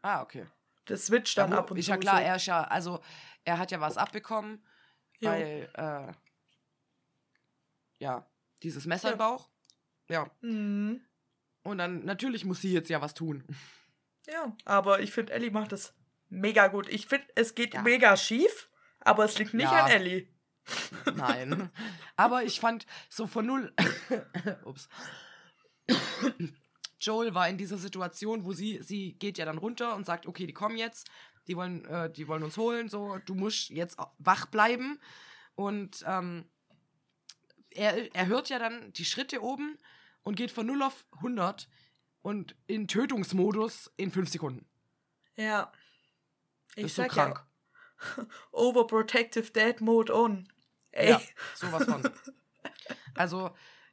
[0.02, 0.48] ah, okay.
[0.86, 1.92] Das switcht dann Ja, ab und ist zu.
[1.92, 2.24] ja klar, so.
[2.24, 3.02] er ist ja, also,
[3.44, 4.66] er hat ja was abbekommen,
[5.20, 5.30] Jo.
[5.30, 6.14] weil, äh,
[8.00, 8.26] ja,
[8.64, 9.12] dieses Messer Ja.
[9.14, 9.50] im Bauch.
[10.08, 11.06] Ja, Mhm.
[11.68, 13.44] Und dann, natürlich muss sie jetzt ja was tun.
[14.28, 15.94] Ja, aber ich finde, Ellie macht das
[16.30, 16.88] mega gut.
[16.90, 17.82] Ich finde, es geht Ja.
[17.82, 19.86] mega schief, aber es liegt nicht Ja.
[19.86, 20.28] an Ellie.
[21.16, 21.70] Nein.
[22.18, 23.74] Aber ich fand so von null.
[24.66, 24.90] Ups.
[27.00, 30.46] Joel war in dieser Situation, wo sie, sie geht ja dann runter und sagt, okay,
[30.48, 31.10] die kommen jetzt,
[31.48, 35.00] die wollen, äh, die wollen uns holen, so, du musst jetzt wach bleiben.
[35.56, 36.50] Und ähm,
[37.70, 39.78] er, er hört ja dann die Schritte oben
[40.28, 41.70] und geht von 0 auf 100
[42.22, 44.68] und in Tötungsmodus in 5 Sekunden.
[45.38, 45.72] Ja.
[46.76, 47.46] Das Ich ist so krank.
[48.18, 50.52] ja, Overprotective Dead Mode on.
[50.92, 51.12] Ey.
[51.12, 51.22] Ja,
[51.56, 52.04] sowas von.
[53.16, 53.52] Also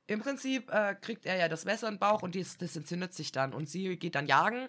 [0.09, 3.31] im Prinzip äh, kriegt er ja das Messer im Bauch und dies, das entzündet sich
[3.31, 3.55] dann.
[3.55, 4.69] Und sie geht dann jagen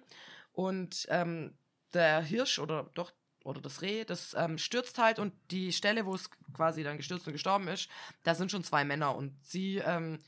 [0.52, 1.58] und ähm,
[1.94, 3.12] der Hirsch oder doch
[3.44, 7.26] oder das Reh, das ähm, stürzt halt und die Stelle, wo es quasi dann gestürzt
[7.26, 7.90] und gestorben ist,
[8.24, 10.20] da sind schon zwei Männer und sie ähm,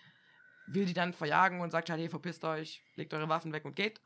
[0.68, 3.76] will die dann verjagen und sagt halt, hey, verpisst euch, legt eure Waffen weg und
[3.76, 4.02] geht.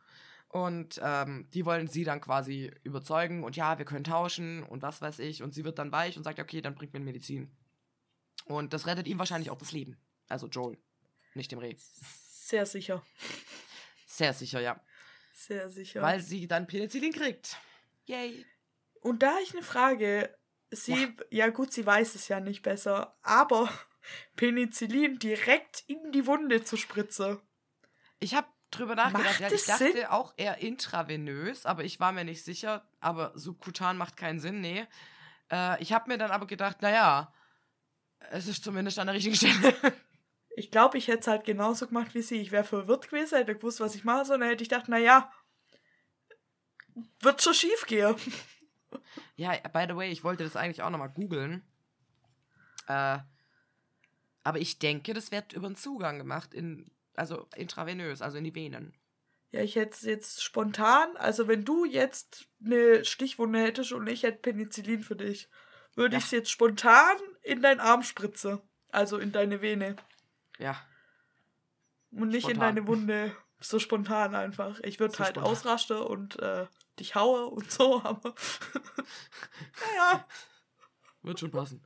[0.48, 5.02] Und ähm, die wollen sie dann quasi überzeugen und ja, wir können tauschen und was
[5.02, 5.44] weiß ich.
[5.44, 7.56] Und sie wird dann weich und sagt, okay, dann bringt mir Medizin.
[8.46, 9.98] Und das rettet ihm wahrscheinlich auch das Leben.
[10.28, 10.78] Also Joel,
[11.36, 11.76] nicht dem Reh.
[11.78, 13.02] Sehr sicher.
[14.06, 14.82] Sehr sicher, ja.
[15.34, 16.02] Sehr sicher.
[16.02, 17.58] Weil sie dann Penicillin kriegt.
[18.06, 18.46] Yay.
[19.00, 20.36] Und da ich eine Frage.
[20.70, 21.50] Sie, ja.
[21.50, 23.70] gut, sie weiß es ja nicht besser, aber
[24.36, 27.40] Penicillin direkt in die Wunde zu spritzen.
[28.20, 29.40] Ich habe drüber nachgedacht.
[29.40, 30.06] Ja, ich dachte Sinn?
[30.06, 32.88] auch eher intravenös, aber ich war mir nicht sicher.
[33.00, 34.86] Aber subkutan macht keinen Sinn, nee.
[35.52, 37.34] Äh, ich habe mir dann aber gedacht, naja,
[38.32, 39.76] es ist zumindest an der richtigen Stelle.
[40.58, 42.42] Ich glaube, ich hätte es halt genauso gemacht wie sie.
[42.42, 45.32] Ich wäre verwirrt gewesen, hätte gewusst, was ich mache, sondern hätte ich gedacht, naja,
[47.22, 48.16] wird schon schief gehen.
[49.38, 51.66] Ja, by the way, ich wollte das eigentlich auch nochmal googeln.
[52.88, 53.20] Äh,
[54.44, 58.56] aber ich denke, das wird über den Zugang gemacht, in, also intravenös, also in die
[58.56, 58.94] Venen.
[59.52, 64.24] Ja, ich hätte es jetzt spontan, also wenn du jetzt eine Stichwunde hättest und ich
[64.24, 65.50] hätte Penicillin für dich,
[65.96, 66.20] würde Ja.
[66.20, 68.62] ich es jetzt spontan in deinen Arm spritze.
[68.94, 69.96] Also in deine Vene.
[70.58, 70.82] Ja,
[72.12, 72.76] Und nicht in Spontan.
[72.76, 73.36] deine Wunde.
[73.60, 74.80] So spontan einfach.
[74.82, 75.52] Ich würde So halt spontan.
[75.52, 76.66] ausrasten und äh,
[77.00, 78.34] dich haue und so, aber.
[79.96, 80.28] naja.
[81.22, 81.84] wird schon passen.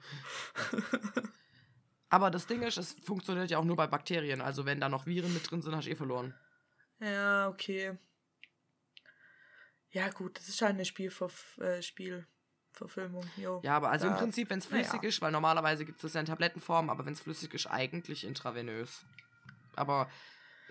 [2.16, 4.40] aber das Ding ist, es funktioniert ja auch nur bei Bakterien.
[4.42, 6.34] Also wenn da noch Viren mit drin sind, hast du eh verloren.
[7.00, 7.98] Ja, okay.
[9.92, 13.26] Ja, gut, das ist halt eine Spielverf äh, Spielverfilmung.
[13.38, 13.60] Jo.
[13.64, 15.10] Ja, aber also im Da- Prinzip, wenn es flüssig naja.
[15.10, 18.24] ist, weil normalerweise gibt es das ja in Tablettenform, aber wenn es flüssig ist, eigentlich
[18.26, 19.06] intravenös.
[19.76, 20.10] Aber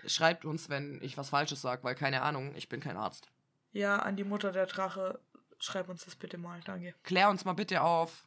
[0.05, 3.27] schreibt uns, wenn ich was Falsches sage, weil keine Ahnung, ich bin kein Arzt.
[3.71, 5.19] Ja, an die Mutter der Drache,
[5.59, 6.59] schreib uns das bitte mal.
[6.65, 6.93] Danke.
[7.03, 8.23] Klär uns mal bitte auf.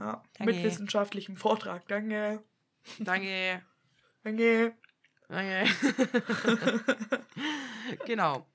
[0.00, 0.52] Ja, Danke.
[0.54, 1.86] mit wissenschaftlichem Vortrag.
[1.88, 2.42] Danke.
[2.98, 3.62] Danke.
[4.22, 4.76] Danke.
[5.28, 5.66] Danke.
[8.06, 8.46] genau.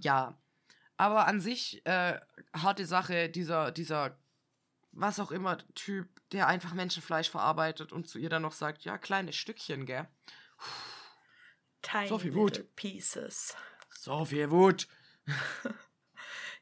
[0.00, 0.38] Ja.
[0.96, 2.20] Aber an sich, äh,
[2.54, 4.16] harte Sache, dieser, dieser,
[4.92, 8.96] was auch immer, Typ, der einfach Menschenfleisch verarbeitet und zu ihr dann noch sagt, ja,
[8.96, 10.08] kleines Stückchen, gell?
[11.82, 12.74] Tiny So viel Wut.
[12.76, 13.56] pieces.
[13.90, 14.88] So viel Wut.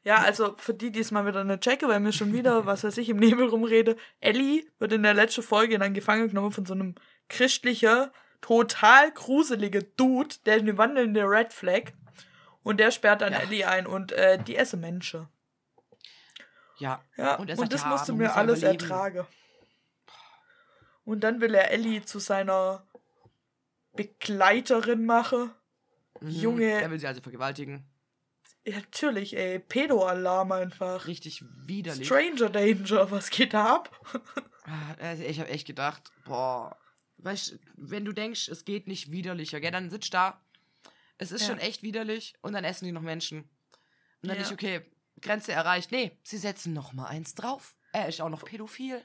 [0.05, 2.83] Ja, also für die, die es mal wieder nicht checken, weil mir schon wieder, was
[2.83, 6.65] weiß ich, im Nebel rumrede, Ellie wird in der letzten Folge dann gefangen genommen von
[6.65, 6.95] so einem
[7.29, 11.93] christlicher, total gruseliger Dude, der eine wandelnde Red Flag.
[12.63, 13.39] Und der sperrt dann Ja.
[13.39, 15.27] Ellie ein und äh, die essen Menschen.
[16.79, 17.01] Ja.
[17.17, 18.81] Ja, Und und, sagt, das ja, musste mir alles überleben.
[18.83, 19.27] ertragen.
[21.05, 22.85] Und dann will er Ellie zu seiner
[23.93, 25.51] Begleiterin machen.
[26.21, 26.29] Mhm.
[26.29, 26.65] Junge.
[26.81, 27.85] Er will sie also vergewaltigen.
[28.65, 29.59] Ja, natürlich, ey.
[29.59, 31.05] Pedo-Alarm einfach.
[31.07, 32.07] Richtig widerlich.
[32.07, 33.89] Stranger Danger, was geht da ab?
[34.65, 36.77] Ah, Also ich habe echt gedacht, boah,
[37.17, 40.39] weißt du, wenn du denkst, es geht nicht widerlicher, gell, dann sitzt da,
[41.17, 41.47] Es ist Ja.
[41.47, 43.39] schon echt widerlich und dann essen die noch Menschen.
[44.21, 44.43] Und dann Ja.
[44.43, 44.89] nicht, okay,
[45.21, 45.91] Grenze erreicht.
[45.91, 47.75] Nee, sie setzen noch mal eins drauf.
[47.91, 49.03] Er ist auch noch pädophil.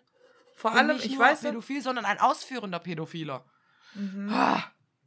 [0.54, 3.44] Vor Und allem, nicht ich nur weiß nicht, pädophil, sondern ein ausführender Pädophiler.
[3.94, 4.62] mhm, Ah,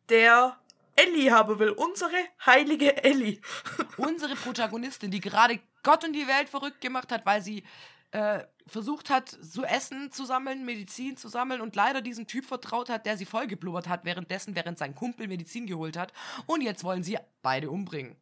[0.09, 0.59] der
[1.03, 1.69] Ellie haben will.
[1.69, 2.11] Unsere
[2.45, 3.39] heilige Ellie.
[3.97, 7.63] unsere Protagonistin, die gerade Gott und die Welt verrückt gemacht hat, weil sie
[8.11, 12.89] äh, versucht hat, so Essen zu sammeln, Medizin zu sammeln und leider diesem Typ vertraut
[12.89, 16.11] hat, der sie vollgeblubbert hat, währenddessen, während sein Kumpel Medizin geholt hat.
[16.45, 18.15] Und jetzt wollen sie beide umbringen.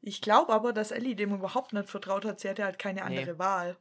[0.00, 2.40] Ich glaube aber, dass Ellie dem überhaupt nicht vertraut hat.
[2.40, 3.18] Sie hatte halt keine Nee.
[3.18, 3.76] andere Wahl.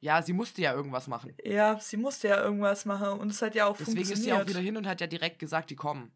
[0.00, 1.34] Ja, sie musste ja irgendwas machen.
[1.44, 4.42] Ja, sie musste ja irgendwas machen und es hat ja auch Deswegen ist sie funktioniert.
[4.44, 6.12] auch wieder hin und hat ja direkt gesagt, die kommen.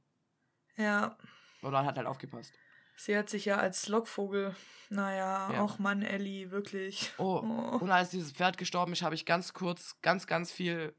[0.77, 1.17] ja,
[1.63, 2.55] Oder hat halt aufgepasst.
[2.97, 4.55] sie hat sich ja als Lockvogel.
[4.89, 5.61] Naja, Ja.
[5.63, 7.11] auch Mann, Ellie, wirklich.
[7.19, 7.79] Oh, Oh.
[7.79, 10.95] und als dieses Pferd gestorben ist, habe ich ganz kurz, ganz, ganz viel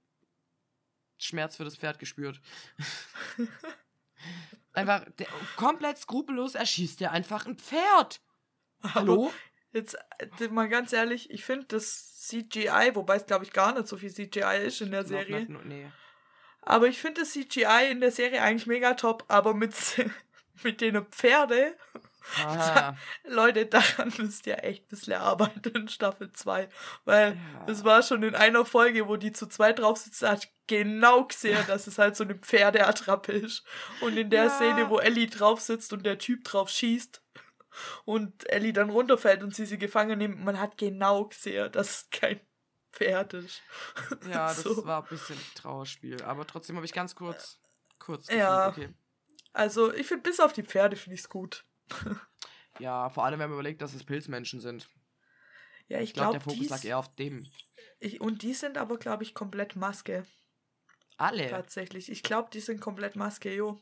[1.18, 2.40] Schmerz für das Pferd gespürt.
[4.74, 8.22] einfach der, komplett skrupellos erschießt er einfach ein Pferd.
[8.84, 9.34] Hallo?
[9.74, 9.98] Jetzt
[10.40, 13.98] äh, mal ganz ehrlich, ich finde das CGI, wobei es glaube ich gar nicht so
[13.98, 15.38] viel CGI ist in der Serie.
[15.40, 15.92] nicht, nur- nee.
[16.62, 19.74] Aber ich finde das CGI in der Serie eigentlich mega top, aber mit,
[20.64, 21.76] mit den Pferde,
[22.46, 22.94] Ah,
[23.24, 26.68] Leute, daran müsst ihr echt ein bisschen arbeiten in Staffel 2.
[27.06, 27.66] Weil Ja.
[27.68, 31.24] es war schon in einer Folge, wo die zu zweit drauf sitzen, da hat genau
[31.24, 33.64] gesehen, dass es halt so eine Pferdeattrappe ist.
[34.02, 34.50] Und in der Ja.
[34.50, 37.22] Szene, wo Ellie drauf sitzt und der Typ drauf schießt
[38.04, 42.10] und Ellie dann runterfällt und sie sie gefangen nimmt, man hat genau gesehen, dass es
[42.12, 42.42] kein
[42.92, 43.62] Pferd ist.
[44.30, 44.86] ja, das So.
[44.86, 46.22] war ein bisschen Trauerspiel.
[46.24, 47.58] Aber trotzdem habe ich ganz kurz,
[48.00, 48.68] kurz Ja.
[48.68, 48.98] gefühlt, okay.
[49.58, 51.66] Also, ich finde, bis auf die Pferde finde ich es gut.
[52.80, 54.88] Ja, vor allem, wenn man überlegt, dass es Pilzmenschen sind.
[55.88, 57.44] Ja, ich Ich glaube, glaube, der Fokus lag eher auf dem.
[58.00, 60.28] ich, und die sind aber, glaube ich, komplett Maske.
[61.18, 61.50] Alle.
[61.50, 62.12] Tatsächlich.
[62.12, 63.82] Ich glaube, die sind komplett Maske, jo.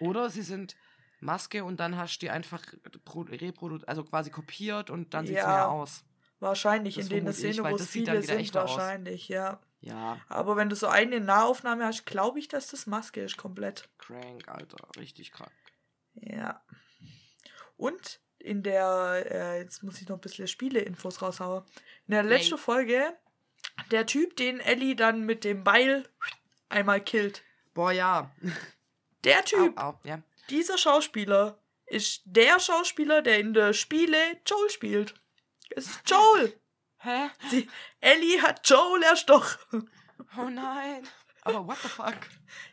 [0.00, 0.74] Oder sie sind
[1.20, 2.64] Maske und dann hast du die einfach
[3.04, 5.48] pro- reprodu also quasi kopiert und dann sieht es Ja.
[5.48, 6.02] mehr aus.
[6.40, 8.70] Wahrscheinlich Das in den Szenen, wo es viele sind, echter aus.
[8.70, 9.60] wahrscheinlich, ja.
[9.80, 13.88] Ja, Aber wenn du so eine Nahaufnahme hast, glaube ich, dass das Maske ist, komplett.
[13.98, 14.76] crank, Alter.
[14.96, 15.52] Richtig krank.
[16.14, 16.60] Ja.
[17.76, 21.64] Und in der, äh, jetzt muss ich noch ein bisschen Spiele-Infos raushauen.
[22.06, 22.58] In der letzten Yay.
[22.58, 23.16] Folge,
[23.90, 26.08] der Typ, den Ellie dann mit dem Beil
[26.68, 27.44] einmal killt.
[27.74, 28.32] Boah, ja.
[29.24, 30.22] Der Typ, Au, au, ja.
[30.50, 35.14] dieser Schauspieler, ist der Schauspieler, der in der Spiele Joel spielt.
[35.70, 36.52] Es ist Joel.
[36.98, 37.30] Hä?
[37.50, 37.68] Sie,
[38.00, 39.90] Ellie hat Joel erstochen.
[40.36, 41.06] Oh nein.
[41.42, 42.16] Aber what the fuck?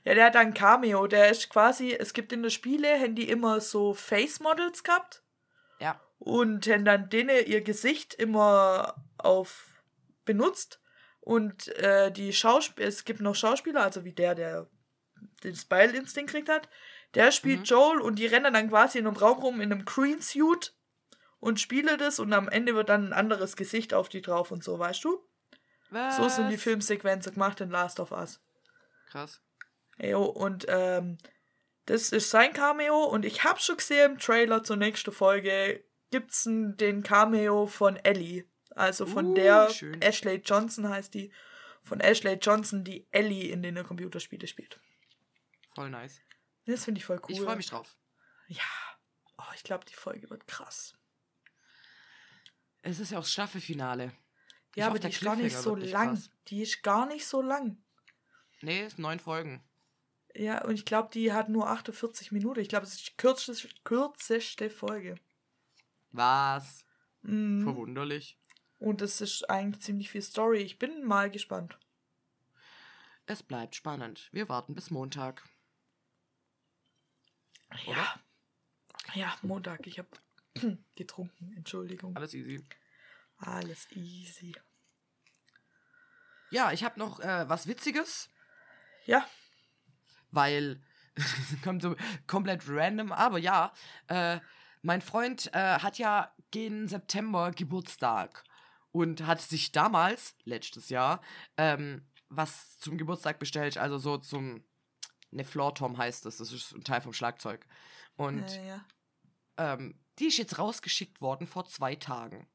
[0.03, 1.07] Ja, der hat ein Cameo.
[1.07, 5.23] Der ist quasi, es gibt in der Spiele, haben die immer so Face-Models gehabt.
[5.79, 6.01] Ja.
[6.17, 9.81] Und haben dann denen ihr Gesicht immer auf
[10.25, 10.81] benutzt.
[11.21, 14.67] Und äh, die Schauspieler, es gibt noch Schauspieler, also wie der, der
[15.43, 16.67] den Spile-Instinkt kriegt hat.
[17.13, 17.65] Der spielt Mhm.
[17.65, 20.74] Joel und die rennen dann quasi in einem Raum rum in einem Green Suit
[21.39, 24.63] und spiele das und am Ende wird dann ein anderes Gesicht auf die drauf und
[24.63, 25.23] so, weißt du?
[25.89, 26.17] Was?
[26.17, 28.41] So sind die Filmsequenzen gemacht in Last of Us.
[29.07, 29.41] Krass.
[29.97, 31.17] Jo, und ähm,
[31.85, 36.43] das ist sein Cameo und ich hab schon gesehen im Trailer zur nächsten Folge gibt's
[36.45, 38.45] den Cameo von Ellie.
[38.71, 40.01] Also von Uh, der schön.
[40.01, 41.31] Ashley Johnson heißt die.
[41.83, 44.79] Von Ashley Johnson, die Ellie in den Computerspiele spielt.
[45.75, 46.19] Voll nice.
[46.65, 47.31] Das finde ich voll cool.
[47.31, 47.95] Ich freue mich drauf.
[48.47, 48.63] Ja.
[49.37, 50.94] Oh, ich glaube, die Folge wird krass.
[52.85, 54.11] Es ist ja auch das Staffelfinale.
[54.71, 56.09] Ich ja, aber die ist gar nicht so lang.
[56.09, 56.29] krass.
[56.47, 57.77] Die ist gar nicht so lang.
[58.61, 59.63] Nee, es sind neun Folgen.
[60.35, 62.59] Ja, und ich glaube, die hat nur 48 Minuten.
[62.59, 65.15] Ich glaube, es ist die kürzeste, kürzeste Folge.
[66.11, 66.85] Was?
[67.23, 67.63] Mhm.
[67.63, 68.37] Verwunderlich.
[68.77, 70.59] Und es ist eigentlich ziemlich viel Story.
[70.59, 71.79] Ich bin mal gespannt.
[73.25, 74.29] Es bleibt spannend.
[74.31, 75.43] Wir warten bis Montag.
[77.87, 78.19] Ja.
[79.15, 79.87] Ja, Montag.
[79.87, 80.09] Ich habe
[80.95, 81.53] getrunken.
[81.55, 82.15] Entschuldigung.
[82.15, 82.65] Alles easy.
[83.37, 84.55] Alles easy.
[86.51, 88.29] Ja, ich habe noch äh, was Witziges,
[89.05, 89.27] Ja.
[90.31, 90.81] weil
[91.63, 91.95] kommt so
[92.27, 93.73] komplett random, aber ja,
[94.07, 94.39] äh,
[94.81, 98.43] mein Freund äh, hat ja gegen September Geburtstag
[98.91, 101.21] und hat sich damals, letztes Jahr,
[101.57, 104.63] ähm, was zum Geburtstag bestellt, also so zum,
[105.31, 107.65] ne, Floor Tom heißt das, das ist ein Teil vom Schlagzeug.
[108.15, 108.85] Und ja, ja.
[109.57, 112.47] ähm, die ist jetzt rausgeschickt worden vor zwei Tagen.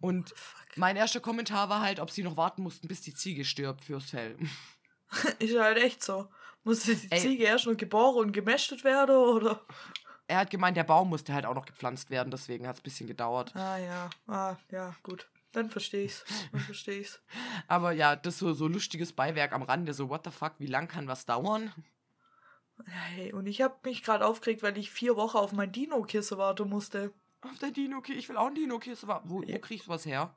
[0.00, 0.76] Und Fuck.
[0.76, 4.10] mein erster Kommentar war halt, ob sie noch warten mussten, bis die Ziege stirbt fürs
[4.10, 4.36] Fell.
[5.38, 6.28] Ist halt echt so.
[6.64, 7.20] Musste die Ey.
[7.20, 9.64] Ziege erst noch geboren und gemästet werden, oder?
[10.28, 12.84] Er hat gemeint, der Baum musste halt auch noch gepflanzt werden, deswegen hat es ein
[12.84, 13.54] bisschen gedauert.
[13.54, 14.10] Ah, ja.
[14.26, 15.28] Ah, ja, gut.
[15.52, 16.24] Dann verstehe ich's.
[16.50, 17.20] Dann verstehe ich's.
[17.68, 20.88] Aber ja, das so, so lustiges Beiwerk am Rande, so what the fuck, wie lang
[20.88, 21.72] kann was dauern?
[22.86, 26.68] Hey, und ich habe mich gerade aufgeregt, weil ich vier Wochen auf mein Dino-Kissen warten
[26.68, 27.12] musste.
[27.42, 28.18] Auf der Dino-Kisse.
[28.18, 29.06] Ich will auch ein Dino-Kisse.
[29.08, 29.58] Wo, wo Ja.
[29.58, 30.34] kriegst du was her?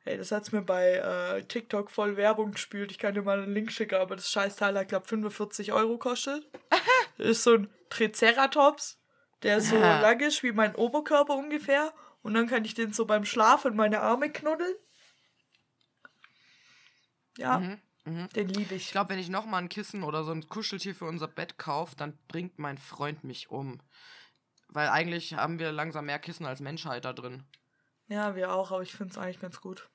[0.00, 2.92] Hey, das hat's mir bei äh, TikTok voll Werbung gespielt.
[2.92, 6.48] Ich kann dir mal einen Link schicken, aber das Scheißteil hat, glaub 45 Euro kostet.
[7.18, 9.00] Das ist so ein Triceratops,
[9.42, 11.92] der so lang ist wie mein Oberkörper ungefähr.
[12.22, 14.74] Und dann kann ich den so beim Schlafen in meine Arme knuddeln.
[17.38, 17.80] Ja, Mhm.
[18.06, 18.28] Mhm.
[18.28, 18.86] den liebe ich.
[18.86, 21.96] Ich glaube, wenn ich nochmal ein Kissen oder so ein Kuscheltier für unser Bett kaufe,
[21.96, 23.80] dann bringt mein Freund mich um.
[24.68, 27.44] Weil eigentlich haben wir langsam mehr Kissen als Menschheit da drin.
[28.08, 29.88] Ja, wir auch, aber ich finde es eigentlich ganz gut.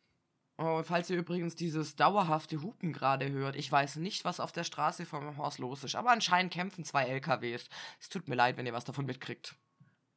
[0.58, 4.64] Oh, falls ihr übrigens dieses dauerhafte Hupen gerade hört, ich weiß nicht, was auf der
[4.64, 7.70] Straße vom Haus los ist, aber anscheinend kämpfen zwei LKWs.
[8.00, 9.56] Es tut mir leid, wenn ihr was davon mitkriegt.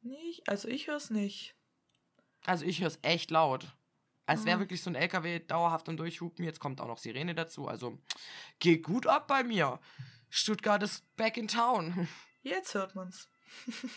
[0.01, 1.55] Nicht, also ich höre es nicht.
[2.45, 3.65] Also ich höre es echt laut.
[4.27, 6.43] Als wäre wirklich so ein LKW dauerhaft und durchhupen.
[6.43, 7.67] Jetzt kommt auch noch Sirene dazu.
[7.67, 7.99] Also
[8.59, 9.79] geht gut ab bei mir.
[10.29, 12.07] Stuttgart ist back in town.
[12.41, 13.29] Jetzt hört man's.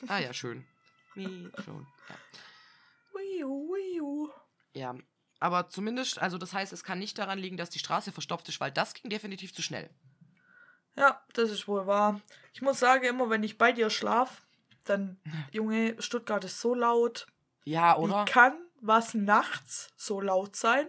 [0.09, 0.66] ah ja, schön.
[1.14, 1.87] Wie schon.
[2.09, 2.16] Ja.
[3.14, 4.31] Wiu, wiu.
[4.74, 4.95] ja.
[5.41, 8.61] Aber zumindest, also das heißt, es kann nicht daran liegen, dass die Straße verstopft ist,
[8.61, 9.89] weil das ging definitiv zu schnell.
[10.97, 12.20] Ja, das ist wohl wahr.
[12.53, 14.47] Ich muss sagen, immer wenn ich bei dir schlaf,
[14.85, 15.20] dann,
[15.53, 17.26] Junge, Stuttgart ist so laut.
[17.64, 18.22] Ja, oder?
[18.22, 20.87] Wie kann was nachts so laut sein?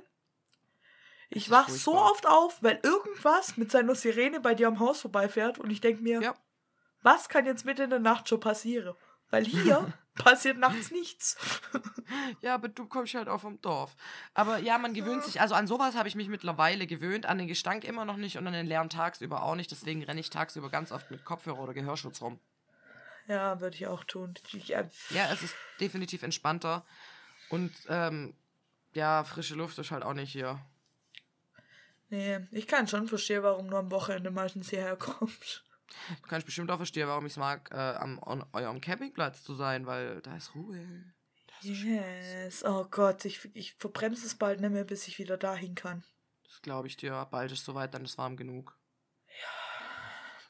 [1.30, 5.60] Ich wach so oft auf, weil irgendwas mit seiner Sirene bei dir am Haus vorbeifährt
[5.60, 6.36] und ich denke mir, Ja.
[7.04, 8.96] was kann jetzt mitten in der Nacht schon passieren?
[9.30, 11.38] Weil hier passiert nachts nichts.
[12.42, 13.96] Ja, aber du kommst halt auch vom Dorf.
[14.34, 17.48] Aber ja, man gewöhnt sich, also an sowas habe ich mich mittlerweile gewöhnt, an den
[17.48, 19.70] Gestank immer noch nicht und an den leeren tagsüber auch nicht.
[19.70, 22.40] Deswegen renne ich tagsüber ganz oft mit Kopfhörer oder Gehörschutz rum.
[23.28, 24.34] Ja, würde ich auch tun.
[24.54, 26.84] Ich, äh, Ja, es ist definitiv entspannter.
[27.50, 28.36] Und ähm,
[28.94, 30.60] ja, frische Luft ist halt auch nicht hier.
[32.10, 35.64] nee, ich kann schon verstehen, warum du am Wochenende meistens hierher kommst.
[36.22, 39.56] Du kannst bestimmt auch verstehen, warum ich es mag, äh, am an eurem Campingplatz zu
[39.56, 41.04] sein, weil da ist Ruhe.
[41.62, 42.64] Yes.
[42.64, 46.04] Oh Gott, ich, ich verbremse es bald nicht mehr, bis ich wieder dahin kann.
[46.46, 47.28] Das glaube ich dir.
[47.32, 48.78] Bald ist soweit, dann ist warm genug.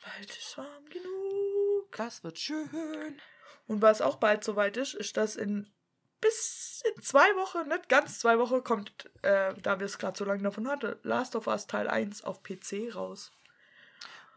[0.04, 1.96] Bald ist warm genug.
[1.96, 3.20] Das wird schön.
[3.68, 5.72] Und was auch bald soweit ist, ist, dass in
[6.22, 10.26] bis in zwei Wochen, nicht ganz zwei Wochen, kommt, äh, da wir es gerade so
[10.26, 13.32] lange davon hatten, Last of Us Teil 1 auf PC raus.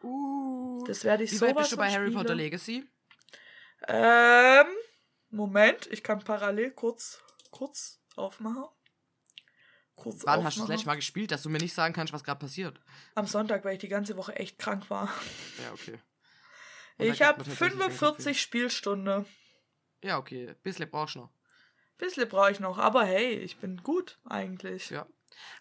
[0.02, 0.84] Uh.
[0.86, 2.14] Das werde ich Wie weit bist du bei Harry spielen.
[2.14, 2.84] Potter Legacy?
[3.88, 4.66] Ähm,
[5.30, 7.20] Moment, ich kann parallel kurz,
[7.50, 8.64] kurz aufmachen.
[9.94, 10.70] Kurz Wann hast du das aufmachen.
[10.72, 12.80] letzte Mal gespielt, dass du mir nicht sagen kannst, was gerade passiert?
[13.14, 15.12] Am Sonntag, weil ich die ganze Woche echt krank war.
[15.62, 15.98] Ja, okay.
[16.98, 19.26] Und Ich habe man tatsächlich den Kopf 45 Spielstunden.
[20.02, 20.54] Ja, okay.
[20.62, 21.30] Bisschen brauchst du noch.
[22.02, 24.90] Bisschen brauche ich noch, aber hey, ich bin gut eigentlich.
[24.90, 25.06] Ja.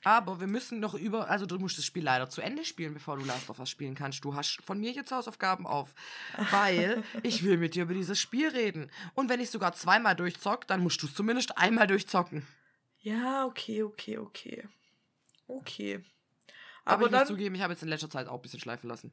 [0.04, 1.30] Aber wir müssen noch über.
[1.30, 3.94] Also, du musst das Spiel leider zu Ende spielen, bevor du Last of Us spielen
[3.94, 4.26] kannst.
[4.26, 5.94] Du hast von mir jetzt Hausaufgaben auf.
[6.50, 8.90] Weil ich will mit dir über dieses Spiel reden.
[9.14, 12.48] Und wenn ich sogar zweimal durchzock, dann musst du es zumindest einmal durchzocken.
[13.02, 14.68] Ja, okay, okay, okay.
[15.48, 16.04] Okay.
[16.86, 18.60] Aber, Aber ich muss dann, zugeben, ich habe jetzt in letzter Zeit auch ein bisschen
[18.60, 19.12] schleifen lassen.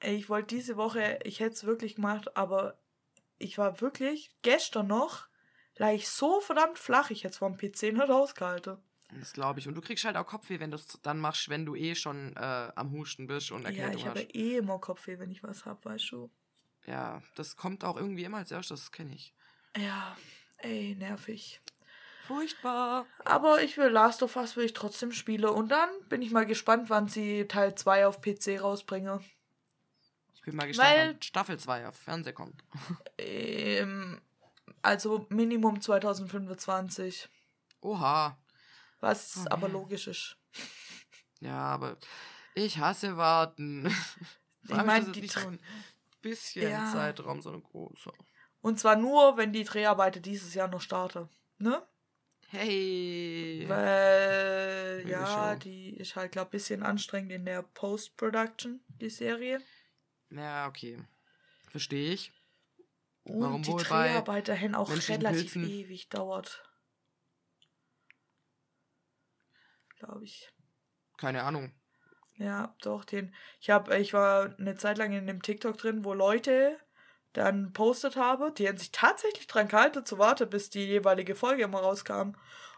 [0.00, 2.78] ich wollte diese Woche, ich hätte es wirklich gemacht, aber
[3.36, 5.26] ich war wirklich, gestern noch,
[5.76, 8.78] lag ich so verdammt flach, ich hätte es vom PC nicht ausgehalten.
[9.18, 9.68] Das glaube ich.
[9.68, 12.34] Und du kriegst halt auch Kopfweh, wenn du es dann machst, wenn du eh schon
[12.36, 14.34] äh, am Husten bist und Ja, Erkältung ich habe hast.
[14.34, 16.30] eh immer Kopfweh, wenn ich was hab, weißt du.
[16.86, 19.34] Ja, das kommt auch irgendwie immer als erstes, das kenne ich.
[19.76, 20.16] Ja,
[20.58, 21.60] ey, nervig.
[22.26, 23.06] Furchtbar.
[23.24, 26.46] Aber ich will Last of Us will ich trotzdem spielen und dann bin ich mal
[26.46, 29.20] gespannt, wann sie Teil 2 auf PC rausbringen.
[30.34, 32.64] Ich bin mal gespannt, Weil- wann Staffel 2 auf Fernsehen kommt.
[33.18, 34.20] Ähm,
[34.82, 37.28] also Minimum 2025.
[37.80, 38.38] Oha.
[39.00, 40.36] Was Oh, aber logisch ist.
[41.40, 41.96] Ja, aber
[42.54, 43.92] ich hasse warten.
[44.64, 45.58] Ich allem mein, ist das die nicht so ein
[46.20, 46.88] bisschen Ja.
[46.92, 48.12] Zeitraum, so ein großer.
[48.60, 51.28] Und zwar nur, wenn die Dreharbeiten dieses Jahr noch starten.
[51.58, 51.84] Ne?
[52.46, 53.64] Hey.
[53.66, 55.58] Weil, Meine ja, Show.
[55.58, 59.60] die ist halt, glaub bisschen anstrengend in der Post-Production, die Serie.
[60.30, 61.02] Ja, okay.
[61.70, 62.32] Verstehe ich.
[63.24, 65.68] Und Warum die Dreharbeiten haben auch relativ Pilzen?
[65.68, 66.64] ewig dauert.
[69.98, 70.52] Glaube ich.
[71.16, 71.72] Keine Ahnung.
[72.34, 73.34] Ja, doch, den.
[73.60, 76.78] Ich habe, ich war eine Zeit lang in dem TikTok drin, wo Leute
[77.32, 81.62] dann postet habe, die haben sich tatsächlich dran gehalten zu warten, bis die jeweilige Folge
[81.62, 82.32] immer rauskam.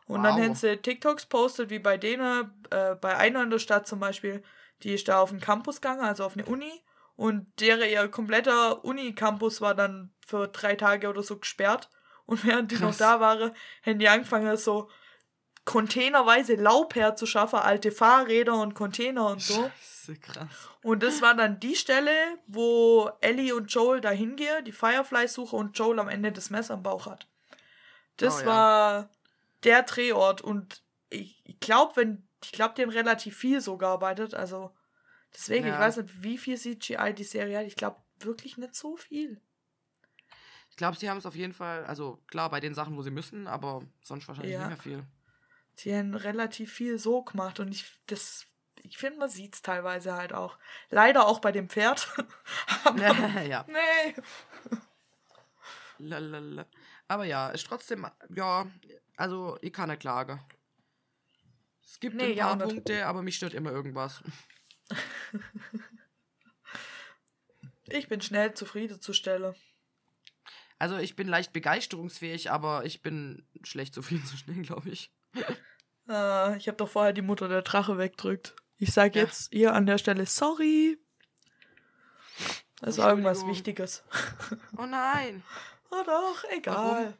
[0.06, 0.44] Und dann Wow.
[0.44, 4.42] haben sie TikToks postet, wie bei denen, äh, bei einer in der Stadt zum Beispiel,
[4.82, 6.83] die ist da auf den Campus gegangen, also auf eine Uni.
[7.16, 11.88] Und deren ihr kompletter Uni-Campus war dann für drei Tage oder so gesperrt.
[12.26, 12.98] Und während die noch Krass.
[12.98, 13.52] da waren,
[13.84, 14.88] haben die angefangen, so
[15.64, 19.54] containerweise Laub herzuschaffen, alte Fahrräder und Container und so.
[19.54, 20.68] Scheiße, krass.
[20.82, 22.10] Und das war dann die Stelle,
[22.46, 26.74] wo Ellie und Joel da hingehen, die Fireflies suchen und Joel am Ende das Messer
[26.74, 27.26] am Bauch hat.
[28.18, 28.46] Das Oh ja.
[28.46, 29.10] war
[29.64, 34.34] der Drehort und ich, ich glaube, wenn ich glaube, die haben relativ viel so gearbeitet,
[34.34, 34.70] also
[35.34, 35.80] deswegen, ich Ja.
[35.80, 37.66] weiß nicht, wie viel CGI die Serie hat.
[37.66, 39.40] Ich glaube wirklich nicht so viel.
[40.70, 43.10] Ich glaube, sie haben es auf jeden Fall, also klar, bei den Sachen, wo sie
[43.12, 44.60] müssen, aber sonst wahrscheinlich Ja.
[44.60, 45.06] nicht mehr viel.
[45.78, 48.46] Die haben relativ viel so gemacht und ich das
[48.86, 50.58] ich finde, man sieht es teilweise halt auch.
[50.90, 52.06] Leider auch bei dem Pferd.
[52.84, 52.98] Aber,
[53.42, 53.64] ja.
[53.66, 54.14] nee.
[55.98, 56.66] Lalala.
[57.08, 58.66] Aber ja, ist trotzdem, ja,
[59.16, 60.40] also ich kann nicht klagen.
[61.84, 62.66] Es gibt Nee, ein ja paar nicht.
[62.74, 64.22] Punkte, aber mich stört immer irgendwas.
[67.86, 69.54] Ich bin schnell zufriedenzustellen.
[70.78, 75.12] Also ich bin leicht begeisterungsfähig, aber ich bin schlecht zufriedenzustellen, glaube ich.
[76.08, 78.56] Äh, ich habe doch vorher die Mutter der Drache wegdrückt.
[78.78, 79.24] Ich sage Ja.
[79.26, 80.98] jetzt ihr an der Stelle sorry.
[82.80, 83.46] Das war irgendwas.
[83.46, 84.02] Wichtiges.
[84.76, 85.42] Oh nein.
[85.90, 86.74] Oh doch, egal.
[87.04, 87.14] Warum?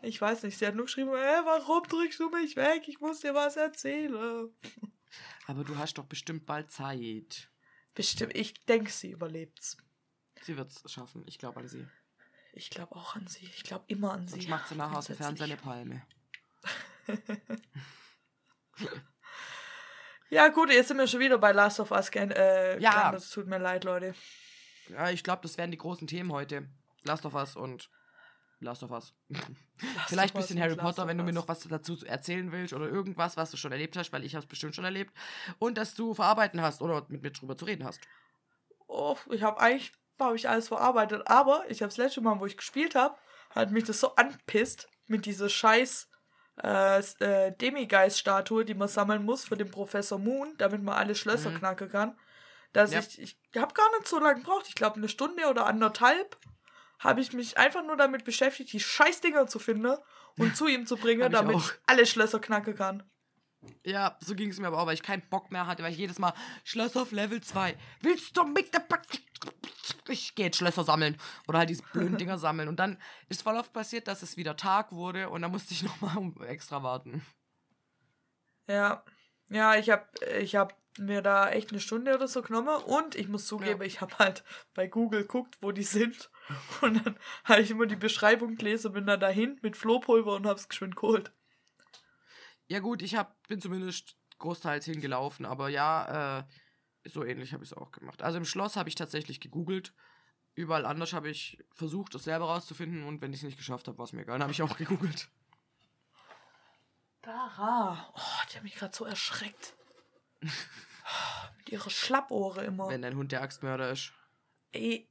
[0.00, 2.84] Ich weiß nicht, sie hat nur geschrieben, äh, warum drückst du mich weg?
[2.86, 4.48] Ich muss dir was erzählen.
[5.46, 7.50] Aber du hast doch bestimmt bald Zeit.
[7.94, 9.76] Bestimmt, ich denke, sie überlebt's.
[10.42, 11.22] Sie wird es schaffen.
[11.26, 11.86] Ich glaube an sie.
[12.52, 13.44] Ich glaube auch an sie.
[13.46, 14.34] Ich glaube immer an sie.
[14.36, 15.56] Sonst macht sie nachher aus dem Fernseher eine.
[15.56, 16.02] Palme.
[20.30, 22.08] Ja, gut, jetzt sind wir schon wieder bei Last of Us.
[22.08, 23.14] Äh, Ja.
[23.14, 24.14] Es tut mir leid, Leute.
[24.88, 26.68] Ja, ich glaube, das werden die großen Themen heute.
[27.04, 27.88] Last of Us und
[28.64, 29.14] Last of Us.
[30.08, 32.88] Vielleicht ein bisschen Harry Last Potter, wenn du mir noch was dazu erzählen willst oder
[32.88, 35.12] irgendwas, was du schon erlebt hast, weil ich habe es bestimmt schon erlebt.
[35.58, 38.00] Und dass du verarbeiten hast oder mit mir drüber zu reden hast.
[38.86, 42.46] Oh, ich habe eigentlich habe ich alles verarbeitet, aber ich habe das letzte Mal, wo
[42.46, 43.16] ich gespielt habe,
[43.50, 46.08] hat mich das so anpisst mit dieser scheiß
[46.62, 51.50] äh, äh, Demigeist-Statue, die man sammeln muss für den Professor Moon, damit man alle Schlösser
[51.50, 51.58] Mhm.
[51.58, 52.18] knacken kann,
[52.72, 53.00] dass Ja.
[53.00, 54.66] ich ich habe gar nicht so lange gebraucht.
[54.68, 56.38] Ich glaube eine Stunde oder anderthalb
[56.98, 59.96] habe ich mich einfach nur damit beschäftigt, die scheiß Dinger zu finden
[60.38, 61.60] und zu ihm zu bringen, ich damit auch.
[61.70, 63.02] ich alle Schlösser knacken kann.
[63.82, 65.98] Ja, so ging es mir aber auch, weil ich keinen Bock mehr hatte, weil ich
[65.98, 66.34] jedes Mal
[66.64, 67.76] Schloss auf Level 2.
[68.00, 69.00] Willst du mit der Ba-
[70.08, 71.16] Ich gehe jetzt Schlösser sammeln.
[71.48, 72.68] Oder halt diese blöden Dinger sammeln.
[72.68, 75.82] Und dann ist voll oft passiert, dass es wieder Tag wurde und dann musste ich
[75.82, 77.24] nochmal extra warten.
[78.66, 79.02] Ja,
[79.48, 80.06] ja, ich habe
[80.40, 83.86] ich hab mir da echt eine Stunde oder so genommen und ich muss zugeben, Ja.
[83.86, 86.30] ich habe halt bei Google geguckt, wo die sind
[86.82, 90.68] und dann habe ich immer die Beschreibung gelesen, bin dann dahin mit Flohpulver und hab's
[90.68, 91.32] geschwind geholt.
[92.66, 96.44] Ja gut, ich hab, bin zumindest großteils hingelaufen, aber ja, äh,
[97.08, 98.22] so ähnlich habe ich es auch gemacht.
[98.22, 99.92] Also im Schloss habe ich tatsächlich gegoogelt.
[100.54, 103.98] Überall anders habe ich versucht, es selber rauszufinden und wenn ich es nicht geschafft habe,
[103.98, 104.34] war es mir egal.
[104.36, 105.28] Dann habe ich auch gegoogelt.
[107.22, 109.74] Dara, oh, die hat mich gerade so erschreckt.
[111.58, 112.88] Mit ihrer Schlappohre immer.
[112.88, 114.12] Wenn dein Hund der Axtmörder ist.
[114.72, 115.08] Ey,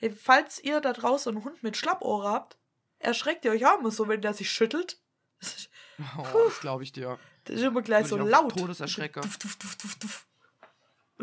[0.00, 2.58] ey, falls ihr da draußen einen Hund mit Schlappohre habt,
[2.98, 5.00] erschreckt ihr euch auch immer so, wenn der sich schüttelt.
[5.40, 5.70] Das ist,
[6.18, 7.18] Oh, das glaube ich dir.
[7.44, 8.56] das ist immer gleich Würde so laut.
[8.58, 9.20] Todeserschrecker.
[9.22, 10.26] Duff, duff, duff, duff, duff.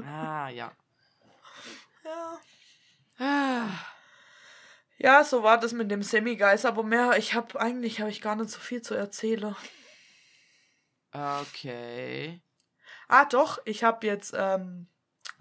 [0.04, 0.72] Ah, ja.
[2.04, 2.40] Ja.
[3.20, 3.70] Ah,
[4.98, 8.36] Ja, so war das mit dem Semi-Geist, aber mehr, ich habe eigentlich habe ich gar
[8.36, 9.56] nicht so viel zu erzählen.
[11.12, 12.42] Okay.
[13.08, 14.88] Ah, doch, ich habe jetzt ähm,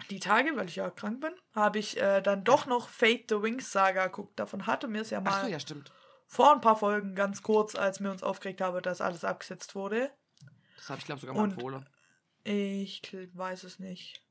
[0.09, 3.41] die Tage, weil ich ja krank bin, habe ich äh, dann doch noch Fate the
[3.41, 4.39] Wings Saga geguckt.
[4.39, 5.91] Davon hatte mir es ja mal Ach so, ja, stimmt.
[6.27, 10.11] vor ein paar Folgen ganz kurz, als wir uns aufgeregt haben, dass alles abgesetzt wurde.
[10.77, 11.89] Das habe ich, glaube sogar mal Und- empfohlen.
[12.45, 13.01] Ich
[13.33, 14.21] weiß es nicht.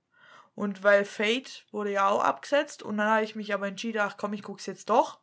[0.54, 4.18] Und weil Fate wurde ja auch abgesetzt und dann habe ich mich aber entschieden, ach
[4.18, 5.18] komm, ich guck's jetzt doch.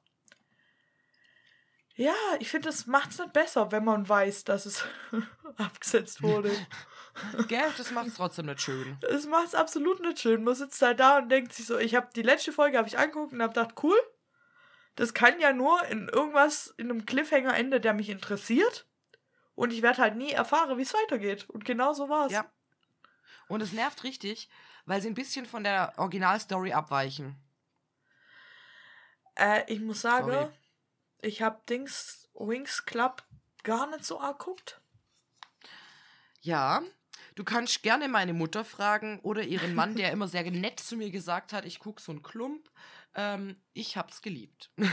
[1.96, 4.86] Ja, ich finde, das macht's nicht besser, wenn man weiß, dass es
[5.58, 6.52] abgesetzt wurde.
[7.48, 8.98] Gell, das macht es trotzdem nicht schön.
[9.02, 10.44] Es macht's absolut nicht schön.
[10.44, 12.98] Man sitzt halt da und denkt sich so, ich habe die letzte Folge habe ich
[12.98, 13.98] angeguckt und habe gedacht, cool.
[14.96, 18.86] Das kann ja nur in irgendwas in einem Cliffhanger ende, der mich interessiert.
[19.56, 21.50] Und ich werde halt nie erfahren, wie es weitergeht.
[21.50, 22.32] Und genau so war's.
[22.32, 22.50] Ja.
[23.48, 24.50] Und es nervt richtig,
[24.86, 27.36] weil sie ein bisschen von der Originalstory abweichen.
[29.36, 30.50] Äh, ich muss sagen, Sorry.
[31.22, 33.24] ich habe Dings Wings Club
[33.64, 34.82] gar nicht so arg geguckt.
[36.42, 36.82] Ja,
[37.40, 41.10] du kannst gerne meine Mutter fragen oder ihren Mann, der immer sehr nett zu mir
[41.10, 42.70] gesagt hat, ich gucke so einen Klump.
[43.16, 44.72] Ähm, ich hab's geliebt.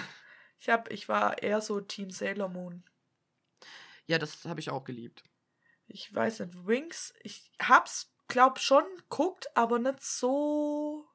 [0.59, 2.83] Ich hab, ich war eher so Team Sailor Moon.
[4.07, 5.23] ja, das habe ich auch geliebt.
[5.87, 11.07] Ich weiß nicht, Wings, ich hab's, glaub schon, guckt, aber nicht so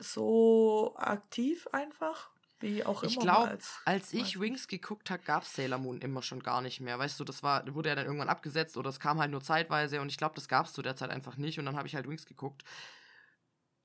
[0.00, 2.30] so aktiv einfach.
[2.60, 3.10] Wie auch immer.
[3.12, 4.40] Ich glaube, als- als ich.
[4.40, 6.98] Wings geguckt habe, gab es Sailor Moon immer schon gar nicht mehr.
[6.98, 10.00] Weißt du, das war, wurde ja dann irgendwann abgesetzt oder es kam halt nur zeitweise
[10.00, 11.94] und ich glaube, das gab es zu der Zeit einfach nicht und dann habe ich
[11.94, 12.64] halt Wings geguckt.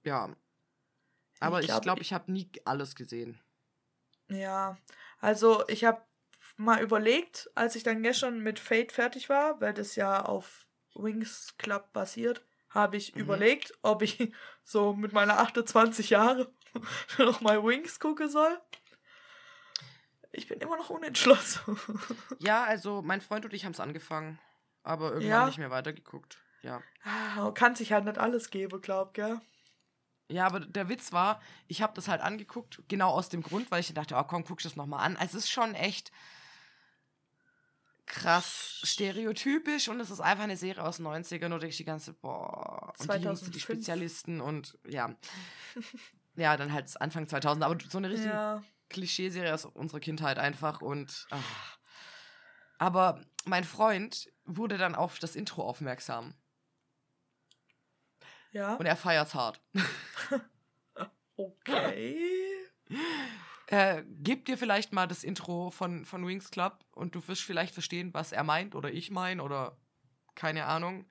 [0.03, 0.35] Ja.
[1.39, 3.39] Aber ich glaub, glaube, ich habe nie alles gesehen.
[4.29, 4.77] Ja,
[5.19, 6.01] also ich habe
[6.57, 10.65] mal überlegt, als ich dann gestern mit Fate fertig war, weil das ja auf
[10.95, 13.21] Wings Club basiert, habe ich Mhm.
[13.21, 14.17] überlegt, ob ich
[14.63, 16.51] so mit meiner 28 Jahre
[17.17, 18.59] noch mal Wings gucken soll.
[20.31, 21.79] Ich bin immer noch unentschlossen.
[22.39, 24.39] Ja, also mein Freund und ich haben es angefangen,
[24.83, 25.45] aber irgendwann Ja.
[25.45, 26.37] nicht mehr weitergeguckt.
[26.63, 26.81] Ja.
[27.03, 29.39] Ah, Kann sich halt nicht alles geben, glaub, gell?
[30.29, 33.81] Ja, aber der Witz war, ich habe das halt angeguckt, genau aus dem Grund, weil
[33.81, 35.17] ich dachte, oh komm, guck das nochmal an.
[35.17, 36.11] Also es ist schon echt
[38.05, 42.13] krass stereotypisch und es ist einfach eine Serie aus den 90ern und ich die ganze,
[42.13, 43.61] boah, und die Jungs, die 2005.
[43.61, 45.13] Spezialisten und ja.
[46.35, 48.63] ja, dann halt Anfang 2000, aber so eine richtige Ja.
[48.89, 51.77] Klischeeserie aus unserer Kindheit einfach und ach.
[52.77, 56.33] aber mein Freund wurde dann auf das Intro aufmerksam
[58.51, 58.75] Ja.
[58.75, 59.61] und er feiert's hart.
[61.35, 62.19] Okay.
[63.67, 67.73] Äh, gib dir vielleicht mal das Intro von, von Wings Club und du wirst vielleicht
[67.73, 69.77] verstehen, was er meint oder ich mein oder
[70.35, 71.07] keine Ahnung.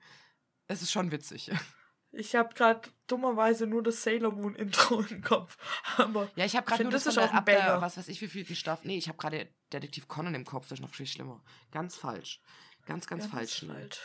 [0.67, 1.51] Es ist schon witzig.
[2.15, 5.57] Ich habe gerade dummerweise nur das Sailor Moon Intro im Kopf.
[5.97, 8.27] Aber Ja, ich habe gerade nur das von der, ab der, was weiß ich, wie
[8.27, 8.87] viel die Staffel.
[8.87, 11.43] Nee, ich habe gerade Detektiv Conan im Kopf, das ist noch viel schlimmer.
[11.71, 12.39] Ganz falsch.
[12.85, 13.63] Ganz, ganz, falsch.
[13.63, 13.73] Nils.
[13.73, 13.99] falsch.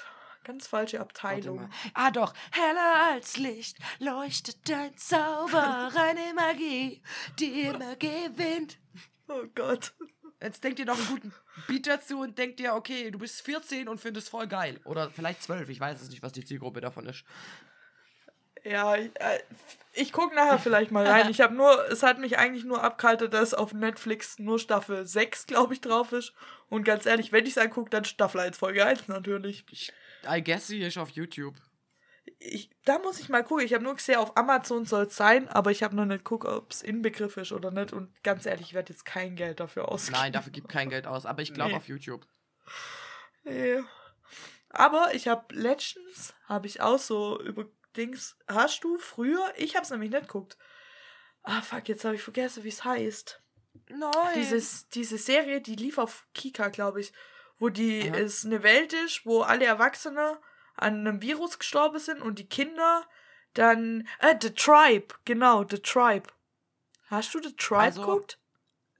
[0.44, 1.68] Ganz falsche Abteilung.
[1.92, 7.02] Ah doch, heller als Licht leuchtet dein Zauber, reine Magie,
[7.38, 8.78] die immer gewinnt.
[9.26, 9.92] Oh Gott.
[10.40, 11.34] Jetzt denkt ihr noch einen guten
[11.66, 14.80] Beat dazu und denkt ihr, okay, du bist 14 und findest voll geil.
[14.84, 17.24] Oder vielleicht 12, ich weiß es nicht, was die Zielgruppe davon ist.
[18.64, 19.38] Ja, ich, äh,
[19.92, 21.28] ich gucke nachher vielleicht mal rein.
[21.30, 25.46] Ich habe nur, es hat mich eigentlich nur abgehalten, dass auf Netflix nur Staffel 6,
[25.46, 26.32] glaube ich, drauf ist.
[26.68, 29.64] Und ganz ehrlich, wenn ich es angucke, dann Staffel 1, Folge 1 natürlich.
[29.70, 29.92] Ich,
[30.28, 31.54] I guess sie ist auf YouTube.
[32.40, 33.64] Ich, da muss ich mal gucken.
[33.64, 36.46] Ich habe nur gesehen, auf Amazon soll es sein, aber ich habe noch nicht geguckt,
[36.46, 37.92] ob es Inbegriff ist oder nicht.
[37.92, 40.18] Und ganz ehrlich, ich werde jetzt kein Geld dafür ausgeben.
[40.20, 41.76] Nein, dafür gibt kein Geld aus, aber ich glaube Nee.
[41.76, 42.26] auf YouTube.
[43.44, 43.80] Nee.
[44.70, 47.64] Aber ich habe letztens, habe ich auch so über
[47.98, 50.56] Dings, hast du früher, ich habe es nämlich nicht geguckt.
[51.42, 53.42] Ah, fuck, jetzt habe ich vergessen, wie es heißt.
[53.88, 54.10] Nein.
[54.34, 57.12] Dieses, diese Serie, die lief auf Kika, glaube ich,
[57.58, 58.18] wo die Aha.
[58.18, 60.38] es eine Welt ist, wo alle Erwachsene
[60.74, 63.06] an einem Virus gestorben sind und die Kinder
[63.54, 64.06] dann.
[64.20, 66.28] Äh, The Tribe, genau, The Tribe.
[67.06, 68.38] Hast du The Tribe Also- geguckt?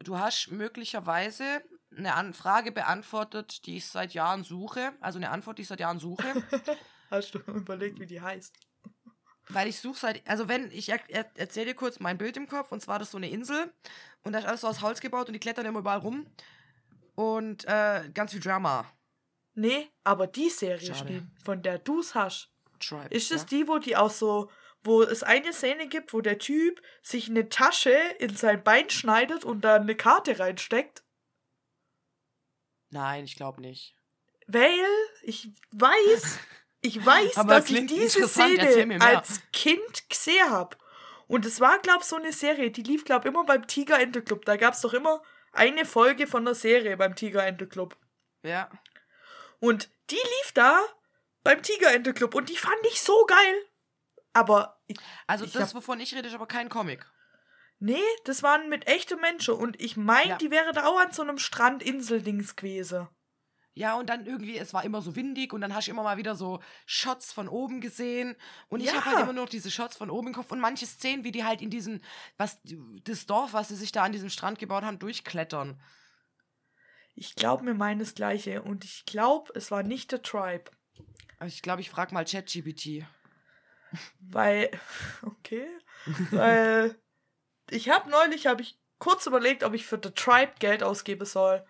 [0.01, 1.63] Du hast möglicherweise
[1.97, 4.93] eine Anfrage beantwortet, die ich seit Jahren suche.
[5.01, 6.23] Also eine Antwort, die ich seit Jahren suche.
[7.11, 8.55] Hast du überlegt, wie die heißt?
[9.51, 12.49] Weil ich suche seit, also wenn, ich er, er, erzähle dir kurz mein Bild im
[12.49, 13.73] Kopf, und zwar das ist so eine Insel
[14.23, 16.27] und da ist alles so aus Holz gebaut und die klettern immer überall rum
[17.15, 18.91] und äh, ganz viel Drama.
[19.55, 21.27] Nee, aber die Serie, Schade.
[21.45, 22.53] Von der du's hast.
[22.79, 23.13] Tribe.
[23.13, 23.49] Ist es ja?
[23.49, 24.51] die, wo die auch so,
[24.85, 29.45] wo es eine Szene gibt, wo der Typ sich eine Tasche in sein Bein schneidet
[29.45, 31.03] und da eine Karte reinsteckt?
[32.91, 33.97] Nein, ich glaube nicht.
[34.47, 34.71] Weil
[35.23, 36.39] ich weiß,
[36.81, 40.77] ich weiß, Aber dass ich diese Szene als Kind gesehen habe.
[41.27, 44.45] Und es war, glaub so eine Serie, die lief, glaub immer beim Tiger Ente Club.
[44.47, 45.23] Da gab's doch immer
[45.53, 47.97] eine Folge von der Serie beim Tiger Ente Club.
[48.43, 48.71] Ja.
[49.61, 50.81] Und die lief da
[51.43, 53.55] beim Tiger Ente Club und die fand ich so geil.
[54.33, 57.05] Aber ich, Also Ich das, hab- wovon ich rede, ist aber kein Comic.
[57.79, 60.37] nee, das waren mit echten Menschen und ich mein, Ja.
[60.37, 63.09] die wäre da auch an so einem Strandinseldings gewesen.
[63.79, 66.17] Ja, und dann irgendwie, es war immer so windig und dann hast du immer mal
[66.17, 68.35] wieder so Shots von oben gesehen.
[68.69, 68.95] Und ich Ja.
[68.95, 71.31] habe halt immer nur noch diese Shots von oben im Kopf und manche Szenen, wie
[71.31, 72.03] die halt in diesen,
[72.39, 72.59] was,
[73.05, 75.81] das Dorf, was sie sich da an diesem Strand gebaut haben, durchklettern.
[77.15, 80.73] Ich glaube mir meines Gleiche und ich glaube, es war nicht der Tribe.
[81.39, 83.07] Also Ich glaube, ich frage mal ChatGPT.
[84.19, 84.71] Weil,
[85.23, 85.69] okay,
[86.33, 86.97] weil
[87.71, 91.65] ich habe neulich, habe ich kurz überlegt, ob ich für The Tribe Geld ausgeben soll.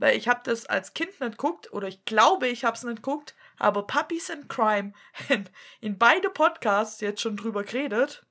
[0.00, 2.96] Weil ich habe das als Kind nicht geguckt, oder ich glaube, ich habe es nicht
[2.96, 4.92] geguckt, aber Puppies and Crime
[5.80, 8.24] in beide Podcasts jetzt schon drüber geredet.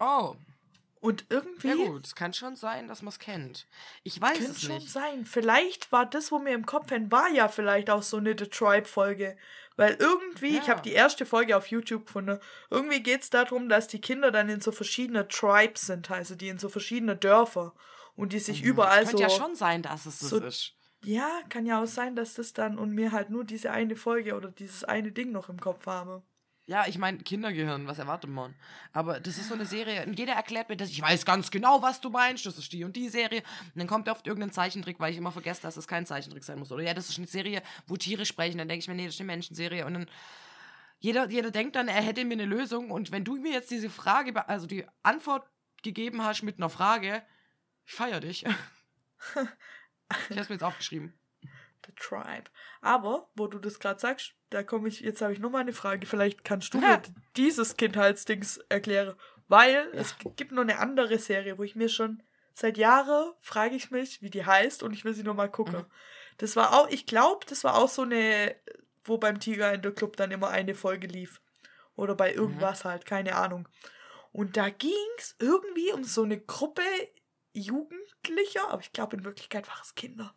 [0.00, 0.34] Oh,
[1.00, 3.66] Und irgendwie ja gut, es kann schon sein, dass man es kennt.
[4.02, 4.90] Ich weiß könnte es schon nicht.
[4.90, 5.24] sein.
[5.26, 8.46] Vielleicht war das, wo mir im Kopf hängt, war ja vielleicht auch so eine The
[8.46, 9.36] Tribe-Folge.
[9.76, 10.68] Weil irgendwie, ich Ja.
[10.68, 12.40] habe die erste Folge auf YouTube gefunden,
[12.70, 16.48] irgendwie geht es darum, dass die Kinder dann in so verschiedene Tribes sind, also die
[16.48, 17.74] in so verschiedene Dörfer.
[18.16, 19.18] Und die sich überall es so.
[19.18, 20.72] könnte ja schon sein, dass es das so- ist.
[21.04, 24.34] Ja, kann ja auch sein, dass das dann und mir halt nur diese eine Folge
[24.34, 26.22] oder dieses eine Ding noch im Kopf habe.
[26.68, 28.56] Ja, ich meine, Kindergehirn, was erwartet man?
[28.92, 31.80] Aber das ist so eine Serie, und jeder erklärt mir das, ich weiß ganz genau,
[31.80, 33.44] was du meinst, das ist die und die Serie.
[33.66, 36.58] Und dann kommt oft irgendein Zeichentrick, weil ich immer vergesse, dass es kein Zeichentrick sein
[36.58, 36.72] muss.
[36.72, 39.14] Oder ja, das ist eine Serie, wo Tiere sprechen, dann denke ich mir, nee, das
[39.14, 39.86] ist eine Menschenserie.
[39.86, 40.06] Und dann,
[40.98, 42.90] jeder, jeder denkt dann, er hätte mir eine Lösung.
[42.90, 45.48] Und wenn du mir jetzt diese Frage, also die Antwort
[45.84, 47.22] gegeben hast mit einer Frage,
[47.84, 48.44] ich feier dich.
[50.30, 51.12] ich hab's mir jetzt aufgeschrieben.
[51.42, 52.44] The Tribe.
[52.80, 55.72] Aber, wo du das gerade sagst, da komme ich, jetzt habe ich nur mal eine
[55.72, 56.06] Frage.
[56.06, 56.88] Vielleicht kannst du Ja.
[56.98, 57.02] mir
[57.36, 59.14] dieses Kindheitsdings erklären.
[59.48, 62.22] Weil es g- gibt noch eine andere Serie, wo ich mir schon
[62.54, 65.76] seit Jahren frage ich mich, wie die heißt und ich will sie nur mal gucken.
[65.80, 65.86] Mhm.
[66.38, 68.56] Das war auch, ich glaube, das war auch so eine,
[69.04, 71.40] wo beim Tiger in der Club dann immer eine Folge lief.
[71.94, 73.68] Oder bei irgendwas halt, keine Ahnung.
[74.32, 76.82] Und da ging es irgendwie um so eine Gruppe
[77.60, 80.34] Jugendlicher, aber ich glaube in Wirklichkeit waren es Kinder.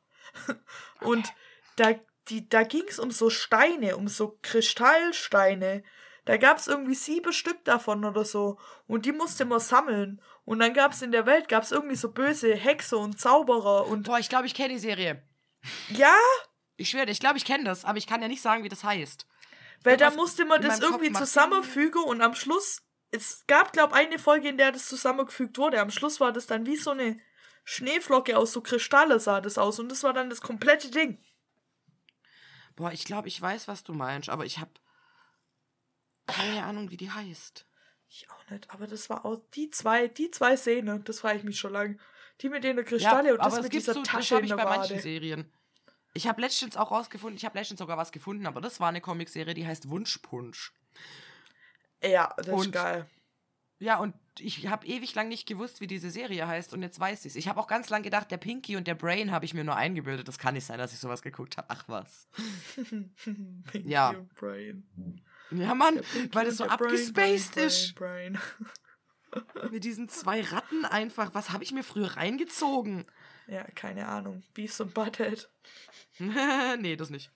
[1.02, 1.34] Und
[1.76, 1.94] da,
[2.28, 5.84] die, da ging es um so Steine, um so Kristallsteine.
[6.26, 8.60] Da gab es irgendwie sieben Stück davon oder so.
[8.86, 10.22] Und die musste man sammeln.
[10.46, 13.88] Und dann gab es in der Welt gab's irgendwie so böse Hexe und Zauberer.
[13.88, 15.24] Und Boah, ich glaube, ich kenne die Serie.
[15.90, 16.14] ja,
[16.78, 18.84] Ich schwöre, ich glaube, ich kenne das, aber ich kann ja nicht sagen, wie das
[18.84, 19.26] heißt.
[19.84, 22.04] weil da musste man das irgendwie zusammenfügen.
[22.04, 22.82] Und am Schluss,
[23.12, 25.82] es gab, glaube ich, eine Folge, in der das zusammengefügt wurde.
[25.82, 27.20] Am Schluss war das dann wie so eine
[27.64, 29.80] Schneeflocke aus so Kristalle sah das aus.
[29.80, 31.24] Und das war dann das komplette Ding.
[32.76, 34.72] Boah, ich glaube, ich weiß, was du meinst, aber ich habe
[36.28, 37.66] keine Ahnung, wie die heißt.
[38.08, 41.44] Ich auch nicht, aber das war auch die zwei, die zwei Szenen, das frage ich
[41.44, 41.98] mich schon lange.
[42.42, 44.78] Die mit den Kristalle und das mit dieser so, Tasche das in ich der bei
[44.78, 45.00] manchen.
[45.00, 45.52] Serien.
[46.14, 49.02] Ich habe letztens auch rausgefunden, ich habe letztens sogar was gefunden, aber das war eine
[49.02, 50.74] Comicserie, die heißt Wunschpunsch.
[52.04, 53.06] Ja, das ist Und- geil.
[53.82, 57.24] Ja, und ich habe ewig lang nicht gewusst, wie diese Serie heißt und jetzt weiß
[57.24, 57.36] ich's.
[57.38, 59.78] Ich habe auch ganz lang gedacht, der Pinky und der Brain habe ich mir nur
[59.78, 60.28] eingebildet.
[60.28, 61.68] Das kann nicht sein, dass ich sowas geguckt habe.
[61.70, 62.28] Ach was.
[63.72, 64.10] Pinky Ja.
[64.10, 64.86] und Brain.
[65.52, 66.02] Ja, Mann,
[66.34, 67.96] weil das so abgespaced Brain, ist.
[67.96, 68.38] Brain,
[69.32, 69.72] Brain.
[69.72, 71.34] Mit diesen zwei Ratten einfach.
[71.34, 73.06] Was habe ich mir früher reingezogen?
[73.48, 74.44] Ja, keine Ahnung.
[74.54, 75.50] Beefs und Butthead.
[76.20, 77.32] nee, das nicht.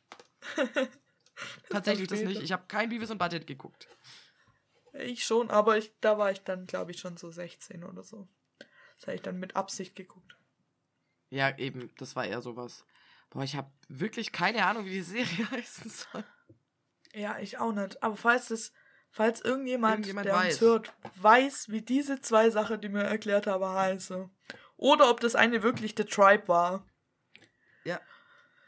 [1.69, 2.31] Tatsächlich das später.
[2.33, 2.43] nicht.
[2.43, 3.87] Ich habe kein Beavis und Butthead geguckt.
[4.93, 8.27] Ich schon, aber ich, da war ich dann, glaube ich, schon so 16 oder so.
[8.97, 10.37] Das habe ich dann mit Absicht geguckt.
[11.29, 12.85] Ja, eben, das war eher sowas.
[13.31, 16.23] Boah, ich habe wirklich keine Ahnung, wie die Serie heißen soll.
[17.13, 18.01] Ja, ich auch nicht.
[18.03, 18.71] Aber falls das,
[19.09, 20.53] falls irgendjemand, Irgendjemand der weiß.
[20.53, 24.29] uns hört, weiß, wie diese zwei Sachen, die mir erklärt habe, heißen.
[24.77, 26.85] Oder ob das eine wirklich The Tribe war.
[27.83, 27.99] Ja,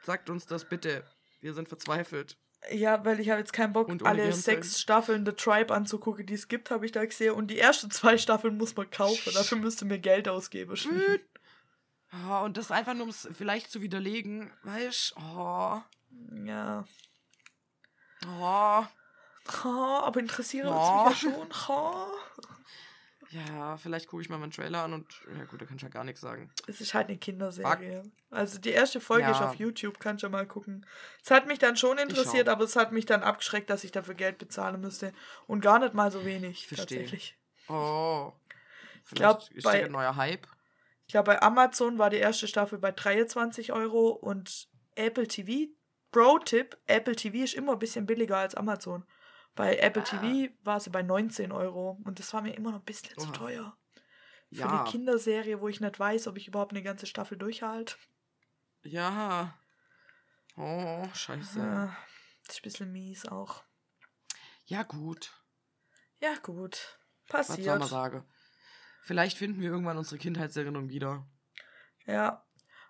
[0.03, 1.03] sagt uns das bitte.
[1.41, 2.37] Wir sind verzweifelt.
[2.71, 6.33] Ja, weil ich habe jetzt keinen Bock, Und alle sechs Staffeln The Tribe anzugucken, die
[6.33, 7.33] es gibt, habe ich da gesehen.
[7.33, 9.33] Und die ersten zwei Staffeln muss man kaufen.
[9.33, 10.75] Dafür müsste mir Geld ausgeben.
[10.75, 11.19] Schön.
[12.29, 14.51] Oh, und das einfach nur, um es vielleicht zu widerlegen.
[14.63, 15.81] Weißt oh,
[16.45, 16.85] Ja.
[18.39, 18.85] oh.
[19.47, 21.03] Ha, aber interessiert Ja.
[21.03, 21.49] uns mich ja schon.
[21.67, 22.07] Ha.
[23.47, 25.07] Ja, vielleicht gucke ich mal meinen Trailer an und.
[25.37, 26.51] Ja, gut, da kann ich ja gar nichts sagen.
[26.67, 28.03] Es ist halt eine Kinderserie.
[28.29, 29.49] Also die erste Folge ist Ja.
[29.49, 30.85] auf YouTube, kannst du mal gucken.
[31.23, 34.13] Es hat mich dann schon interessiert, aber es hat mich dann abgeschreckt, dass ich dafür
[34.13, 35.11] Geld bezahlen müsste.
[35.47, 36.99] Und gar nicht mal so wenig, Ich verstehe.
[36.99, 37.37] tatsächlich.
[37.67, 38.31] Oh.
[39.11, 40.47] glaub, Vielleicht ist bei- ein neuer Hype.
[41.07, 45.71] Ich glaube, bei Amazon war die erste Staffel bei 23 Euro und Apple TV,
[46.11, 49.05] Pro-Tipp, Apple TV ist immer ein bisschen billiger als Amazon.
[49.55, 50.05] Bei Apple Ah.
[50.05, 53.27] TV war sie bei 19 Euro und das war mir immer noch ein bisschen zu
[53.29, 53.33] Oha.
[53.33, 53.77] teuer.
[54.51, 54.81] Für Ja.
[54.81, 57.95] eine Kinderserie, wo ich nicht weiß, ob ich überhaupt eine ganze Staffel durchhalte.
[58.83, 59.57] Ja.
[60.57, 61.59] Oh, scheiße.
[61.59, 61.95] Ja,
[62.45, 63.63] das ist ein bisschen mies auch.
[64.65, 65.31] Ja, gut.
[66.19, 66.99] Ja, gut.
[67.29, 67.89] Was soll man Passiert.
[67.89, 68.25] sagen?
[69.01, 71.27] Vielleicht finden wir irgendwann unsere Kindheitserinnerung wieder.
[72.05, 72.45] Ja.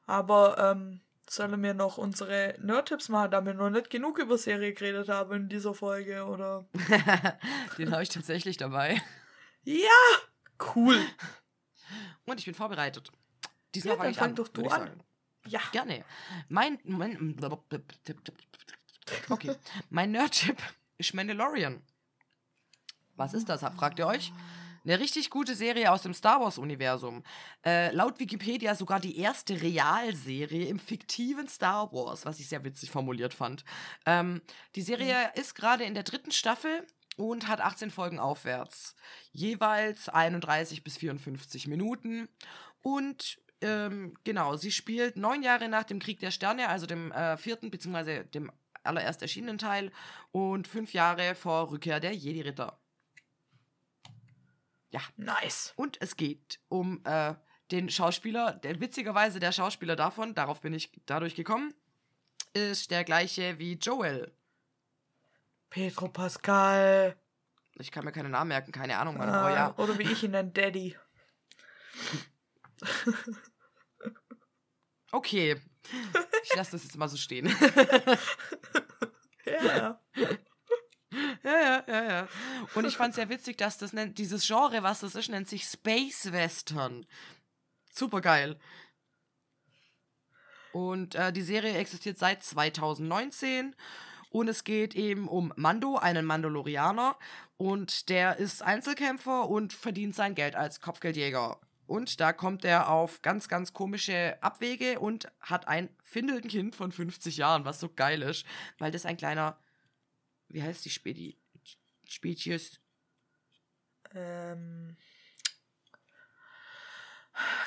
[0.05, 4.73] Aber ähm, sollen wir noch unsere Nerd-Tipps machen, da wir noch nicht genug über Serie
[4.73, 6.65] geredet haben in dieser Folge, oder?
[7.77, 9.01] Den habe ich tatsächlich dabei.
[9.63, 9.89] Ja!
[10.75, 10.99] Cool.
[12.25, 13.11] Und ich bin vorbereitet.
[13.73, 14.35] Diesmal Ja, dann ich fang an.
[14.35, 14.69] doch du an.
[14.69, 15.03] sagen.
[15.47, 15.59] Ja.
[15.71, 16.05] Gerne.
[16.49, 17.35] Mein, mein
[19.29, 19.55] Okay.
[19.89, 20.57] Mein Nerd-Tipp
[20.97, 21.81] ist Mandalorian.
[23.15, 23.61] Was ist das?
[23.61, 24.33] Fragt ihr euch?
[24.85, 27.23] Eine richtig gute Serie aus dem Star Wars-Universum.
[27.65, 32.91] Äh, laut Wikipedia sogar die erste Realserie im fiktiven Star Wars, was ich sehr witzig
[32.91, 33.65] formuliert fand.
[34.05, 34.41] Ähm,
[34.75, 36.85] die Serie ist gerade in der dritten Staffel
[37.17, 38.95] und hat 18 Folgen aufwärts.
[39.31, 42.29] Jeweils 31 bis 54 Minuten.
[42.83, 47.37] Und ähm, genau, sie spielt neun Jahre nach dem Krieg der Sterne, also dem äh,
[47.37, 48.25] vierten bzw.
[48.25, 48.51] dem
[48.83, 49.91] allererst erschienenen Teil,
[50.31, 52.79] und fünf Jahre vor Rückkehr der Jedi-Ritter.
[54.95, 55.73] Ja, Nice.
[55.75, 57.33] und es geht um äh,
[57.71, 61.73] den Schauspieler, der witzigerweise der Schauspieler davon, darauf bin ich dadurch gekommen,
[62.53, 64.31] ist der gleiche wie Joel.
[65.69, 67.17] Pedro Pascal.
[67.77, 69.27] Ich kann mir keine Namen merken, keine Ahnung, Mann.
[69.27, 69.73] Ah, Aber ja.
[69.77, 70.95] Oder wie ich ihn nenne, Daddy.
[75.11, 75.59] Okay.
[76.43, 77.53] Ich lasse das jetzt mal so stehen.
[79.45, 80.01] Ja.
[81.45, 82.27] Ja, ja, ja, ja.
[82.73, 85.47] Und ich fand es sehr witzig, dass das nennt, dieses Genre, was das ist, nennt
[85.47, 87.05] sich Space Western.
[87.93, 88.59] Super geil.
[90.73, 93.75] Und äh, die Serie existiert seit 2019
[94.29, 97.15] und es geht eben um Mando, einen Mandalorianer.
[97.57, 101.59] Und der ist Einzelkämpfer und verdient sein Geld als Kopfgeldjäger.
[101.87, 107.37] Und da kommt er auf ganz, ganz komische Abwege und hat ein Findelkind von 50
[107.37, 108.45] Jahren, was so geil ist,
[108.79, 109.57] weil das ein kleiner,
[110.49, 111.37] wie heißt die Spedi
[112.07, 112.79] Spezies?
[114.13, 114.95] Ähm,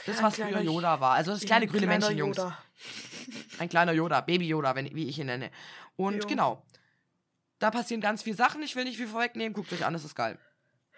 [0.07, 1.13] Das, was früher Yoda war.
[1.15, 2.39] Also das kleine ein grüne Männchen, Jungs.
[3.59, 5.51] Ein kleiner Yoda, Baby Yoda, wenn, wie ich ihn nenne.
[5.97, 6.29] Und Jo.
[6.29, 6.65] genau.
[7.59, 8.63] Da passieren ganz viele Sachen.
[8.63, 9.53] Ich will nicht viel vorwegnehmen.
[9.53, 10.39] Guckt euch an, das ist geil.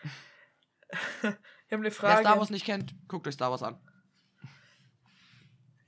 [1.70, 2.20] Ich habe eine Wer Frage.
[2.22, 3.78] Star Wars nicht kennt, guckt euch Star Wars an.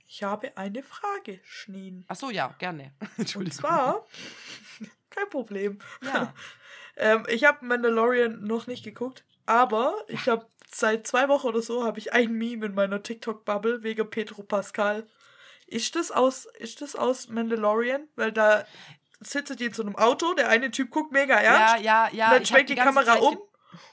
[0.07, 2.05] Ich habe eine Frage, Schneen.
[2.07, 2.93] Ach so, ja, gerne.
[2.99, 3.59] Und Entschuldigung.
[3.59, 4.07] zwar,
[5.15, 5.79] kein Problem.
[6.01, 6.33] Ja.
[6.95, 11.83] Ähm, ich habe Mandalorian noch nicht geguckt, aber ich habe seit zwei Wochen oder so
[11.83, 15.07] habe ich ein Meme in meiner TikTok-Bubble wegen Pedro Pascal.
[15.65, 18.07] Ist das aus, ist das aus Mandalorian?
[18.15, 18.63] Weil da
[19.21, 22.25] sitzt die in so einem Auto, der eine Typ guckt mega Ja, ernst, ja, ja.
[22.27, 23.39] und dann schwenkt die, ganze Kamera Zeit um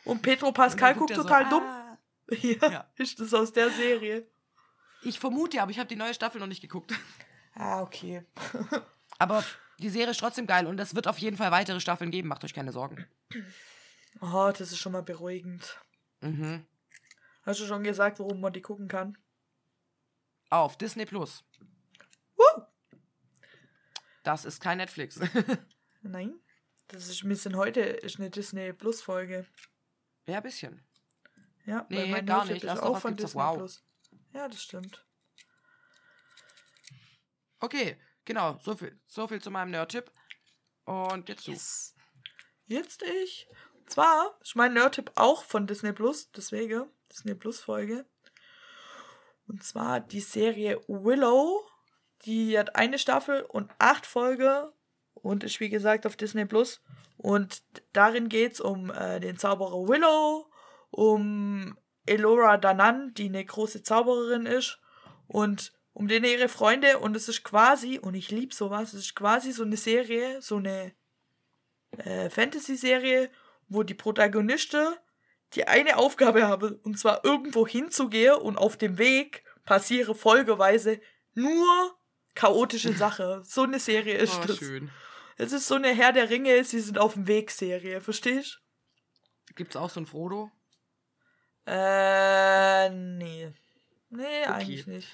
[0.04, 1.62] und Pedro und Pascal dann guckt er so, total dumm.
[1.62, 1.96] ah.
[2.36, 2.86] Ja, Ja.
[2.96, 4.26] ist das aus der Serie?
[5.00, 6.92] Ich vermute, aber ich habe die neue Staffel noch nicht geguckt.
[7.54, 8.26] Ah, okay.
[9.18, 9.42] Aber
[9.80, 12.28] die Serie ist trotzdem geil und es wird auf jeden Fall weitere Staffeln geben.
[12.28, 13.06] Macht euch keine Sorgen.
[14.20, 15.78] Oh, das ist schon mal beruhigend.
[16.20, 16.66] Mhm.
[17.44, 19.16] Hast du schon gesagt, worum man die gucken kann?
[20.50, 21.44] Auf Disney Plus.
[22.36, 22.62] Woo!
[24.24, 25.20] Das ist kein Netflix.
[26.02, 26.34] Nein.
[26.88, 29.46] Das ist ein bisschen heute, ist eine Disney Plus Folge.
[30.26, 30.84] ja, ein bisschen.
[31.64, 32.64] Ja, Nee, weil gar nicht.
[32.64, 33.58] ist Erst auch von Disney Wow.
[33.58, 33.84] Plus.
[34.34, 35.06] Ja, das stimmt.
[37.60, 37.96] Okay,
[38.30, 38.58] genau.
[38.62, 40.10] So viel, so viel zu meinem Nerd-Tipp.
[40.84, 41.52] Und jetzt du.
[41.52, 41.96] Yes.
[42.66, 43.48] Jetzt ich.
[43.74, 48.06] Und zwar ist mein Nerd-Tipp auch von Disney Plus, deswegen Disney Plus Folge.
[49.48, 51.66] Und zwar die Serie Willow.
[52.24, 54.70] Die hat eine Staffel und acht Folgen
[55.14, 56.82] und ist wie gesagt auf Disney Plus.
[57.16, 60.48] Und darin geht es um äh, den Zauberer Willow,
[60.90, 61.76] um
[62.06, 64.78] Elora Danan, die eine große Zaubererin ist,
[65.26, 66.98] und um den ihre Freunde.
[66.98, 70.56] Und es ist quasi, und ich liebe sowas, es ist quasi so eine Serie, so
[70.56, 70.92] eine
[71.98, 73.30] äh, Fantasy-Serie,
[73.68, 74.94] wo die Protagonisten
[75.54, 81.00] die eine Aufgabe haben, und zwar irgendwo hinzugehen und auf dem Weg passiere folgeweise
[81.34, 81.96] nur
[82.36, 83.42] chaotische Sache.
[83.44, 84.58] So eine Serie ist Oh, das.
[84.58, 84.90] schön.
[85.38, 88.60] Es ist so eine Herr der Ringe, sie sind auf dem Weg Serie, verstehst?
[89.56, 90.52] Gibt's auch so ein Frodo?
[91.66, 93.52] Äh, nee.
[94.10, 95.08] Nee, eigentlich nicht.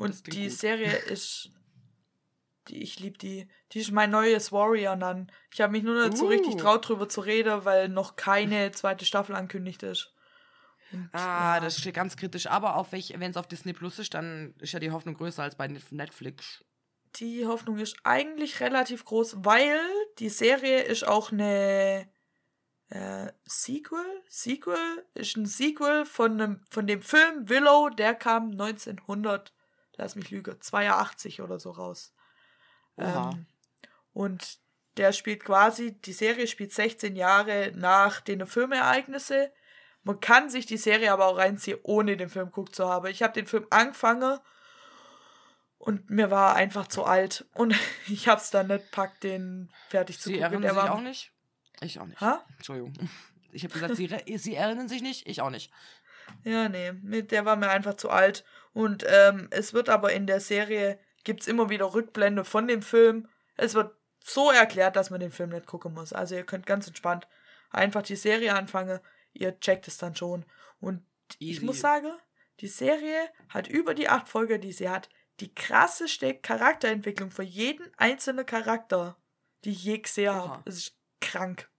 [0.00, 0.52] Und die gut.
[0.58, 1.50] Serie ist.
[2.68, 3.48] Die, ich liebe die.
[3.72, 5.30] Die ist mein neues Warrior dann.
[5.52, 6.58] Ich habe mich nur nicht so richtig Uh.
[6.58, 10.12] traut, drüber zu reden, weil noch keine zweite Staffel ankündigt ist.
[10.92, 11.60] Und, Ah, ja.
[11.60, 12.46] das steht ganz kritisch.
[12.48, 15.42] Aber auf welch, wenn es auf Disney Plus ist, dann ist ja die Hoffnung größer
[15.42, 16.64] als bei Netflix.
[17.16, 19.80] Die Hoffnung ist eigentlich relativ groß, weil
[20.18, 22.08] die Serie ist auch eine
[22.88, 24.04] äh, Sequel.
[24.28, 29.52] Sequel ist ein Sequel von, einem, von dem Film Willow, der kam 1900,
[30.00, 32.12] lass mich lügen, 82 oder so raus.
[32.96, 33.46] Ähm,
[34.12, 34.58] und
[34.96, 39.48] der spielt quasi, die Serie spielt 16 Jahre nach den Filmereignissen.
[40.02, 43.06] Man kann sich die Serie aber auch reinziehen, ohne den Film geguckt zu haben.
[43.06, 44.38] Ich habe den Film angefangen
[45.78, 47.46] und mir war einfach zu alt.
[47.54, 47.74] Und
[48.08, 50.44] ich habe es dann nicht packt, den fertig zu Sie gucken.
[50.44, 51.32] erinnern Der sich war, auch nicht?
[51.82, 52.20] Ich auch nicht.
[52.20, 52.44] Ha?
[52.56, 52.94] Entschuldigung.
[53.52, 55.26] Ich habe gesagt, sie, sie erinnern sich nicht?
[55.26, 55.70] Ich auch nicht.
[56.44, 58.44] Ja, nee, der war mir einfach zu alt.
[58.72, 62.82] Und ähm, es wird aber in der Serie, gibt es immer wieder Rückblende von dem
[62.82, 63.28] Film.
[63.56, 63.94] Es wird
[64.24, 66.12] so erklärt, dass man den Film nicht gucken muss.
[66.12, 67.26] Also ihr könnt ganz entspannt
[67.70, 69.00] einfach die Serie anfangen.
[69.32, 70.44] Ihr checkt es dann schon.
[70.80, 71.04] Und
[71.38, 71.64] ich Easy.
[71.64, 72.12] muss sagen,
[72.60, 75.08] die Serie hat über die acht Folgen, die sie hat,
[75.40, 79.16] die krasseste Charakterentwicklung für jeden einzelnen Charakter,
[79.64, 80.48] die ich je gesehen Oha.
[80.48, 80.62] habe.
[80.66, 81.70] Es ist krank.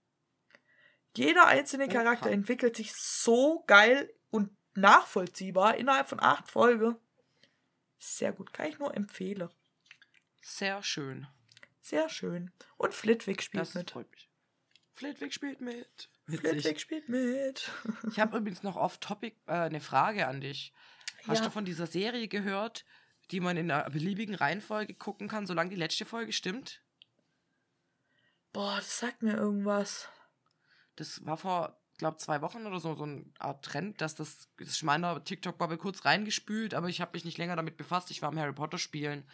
[1.16, 1.92] Jeder einzelne Oha.
[1.92, 6.96] Charakter entwickelt sich so geil und nachvollziehbar innerhalb von acht Folgen.
[7.98, 9.48] Sehr gut, kann ich nur empfehlen.
[10.40, 11.26] Sehr schön.
[11.80, 12.52] Sehr schön.
[12.76, 13.90] Und Flitwick spielt Das mit.
[13.92, 14.28] freut mich.
[14.94, 16.10] Flitwick spielt mit.
[16.26, 16.50] Witzig.
[16.50, 17.70] Flitwick spielt mit.
[18.10, 20.72] Ich habe übrigens noch off-topic äh, eine Frage an dich.
[21.26, 21.44] Hast Ja.
[21.46, 22.84] du von dieser Serie gehört,
[23.30, 26.82] die man in einer beliebigen Reihenfolge gucken kann, solange die letzte Folge stimmt?
[28.52, 30.08] Boah, das sagt mir irgendwas.
[30.96, 34.68] das war vor, glaube zwei Wochen oder so, so eine Art Trend, dass das, das
[34.68, 38.10] ist meiner TikTok-Bubble kurz reingespült, aber ich habe mich nicht länger damit befasst.
[38.10, 39.24] Ich war am Harry Potter spielen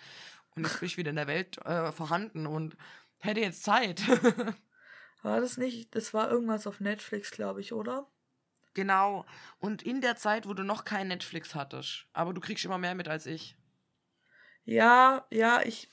[0.55, 2.77] und jetzt bin ich wieder in der Welt äh, vorhanden und
[3.19, 4.03] hätte jetzt Zeit.
[5.23, 5.97] War das nicht?
[5.97, 8.07] Das war irgendwas auf Netflix, glaube ich, oder?
[8.78, 9.27] genau.
[9.59, 12.95] Und in der Zeit, wo du noch kein Netflix hattest, aber du kriegst immer mehr
[12.95, 13.57] mit als ich.
[14.65, 15.89] Ja, ja, ich,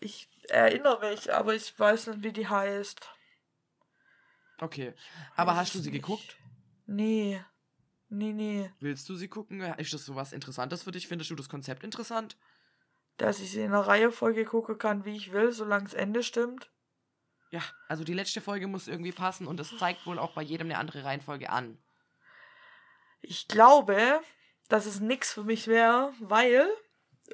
[0.00, 3.08] ich erinnere mich, aber ich weiß nicht, wie die heißt.
[4.60, 4.94] Okay.
[5.36, 6.02] Aber hast du sie nicht.
[6.02, 6.36] geguckt?
[6.86, 7.40] Nee.
[8.08, 8.70] Nee, nee.
[8.80, 9.60] Willst du sie gucken?
[9.60, 11.08] Ist das so was Interessantes für dich?
[11.08, 12.36] Findest du das Konzept interessant?
[13.18, 16.70] Dass ich sie in einer Reihefolge gucken kann, wie ich will, solange das Ende stimmt.
[17.50, 20.68] Ja, also die letzte Folge muss irgendwie passen und es zeigt wohl auch bei jedem
[20.68, 21.78] eine andere Reihenfolge an.
[23.20, 24.20] Ich glaube,
[24.68, 26.68] dass es nix für mich wäre, weil,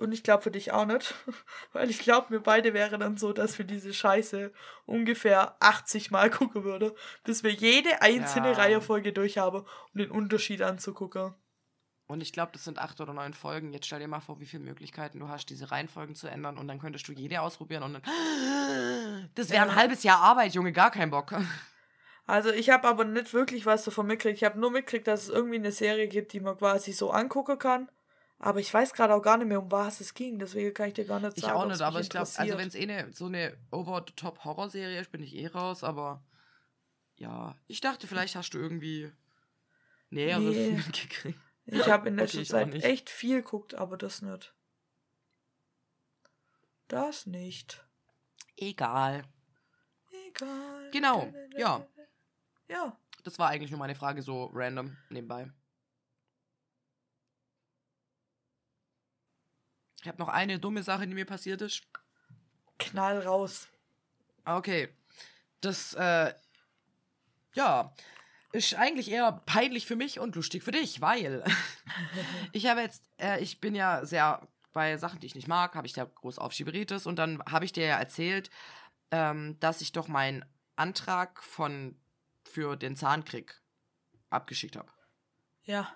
[0.00, 1.14] und ich glaube für dich auch nicht,
[1.72, 4.52] weil ich glaube, wir beide wäre dann so, dass wir diese Scheiße
[4.86, 6.92] ungefähr 80 Mal gucken würden,
[7.24, 8.54] bis wir jede einzelne Ja.
[8.54, 11.34] Reihefolge durchhaben, um den Unterschied anzugucken.
[12.06, 13.72] Und ich glaube, das sind acht oder neun Folgen.
[13.72, 16.68] Jetzt stell dir mal vor, wie viele Möglichkeiten du hast, diese Reihenfolgen zu ändern und
[16.68, 18.02] dann könntest du jede ausprobieren und dann.
[19.34, 19.74] Das wäre ein Ja.
[19.76, 21.34] halbes Jahr Arbeit, Junge, gar kein Bock.
[22.26, 24.38] Also ich habe aber nicht wirklich was davon mitgekriegt.
[24.38, 27.58] Ich habe nur mitgekriegt, dass es irgendwie eine Serie gibt, die man quasi so angucken
[27.58, 27.90] kann.
[28.38, 30.38] Aber ich weiß gerade auch gar nicht mehr, um was es ging.
[30.38, 31.56] Deswegen kann ich dir gar nicht Ich sagen.
[31.56, 35.10] auch ob's nicht, aber ich glaube, also wenn es eh ne, so eine Over-the-Top-Horror-Serie ist,
[35.12, 36.22] bin ich eh raus, aber
[37.16, 39.10] ja, ich dachte, vielleicht hast du irgendwie
[40.10, 40.70] Näheres Nee.
[40.72, 41.38] mitgekriegt.
[41.66, 44.54] Ich habe in Okay, letzter ich auch Zeit echt viel geguckt, aber das nicht.
[46.88, 47.86] Das nicht.
[48.56, 49.22] Egal.
[50.28, 50.90] Egal.
[50.92, 51.86] Genau, ja.
[52.68, 52.98] Ja.
[53.22, 55.50] Das war eigentlich nur meine Frage, so random nebenbei.
[60.04, 61.82] Ich habe noch eine dumme Sache, die mir passiert ist.
[62.78, 63.68] Knall raus.
[64.44, 64.90] Okay.
[65.62, 66.34] Das, äh,
[67.54, 67.94] ja,
[68.52, 71.42] ist eigentlich eher peinlich für mich und lustig für dich, weil
[72.52, 75.86] ich habe jetzt, äh, ich bin ja sehr bei Sachen, die ich nicht mag, habe
[75.86, 78.50] ich sehr groß Aufschieberitis und dann habe ich dir ja erzählt,
[79.10, 80.44] ähm, dass ich doch meinen
[80.76, 81.98] Antrag von
[82.44, 83.58] für den Zahnkrieg
[84.28, 84.92] abgeschickt habe.
[85.62, 85.90] Ja.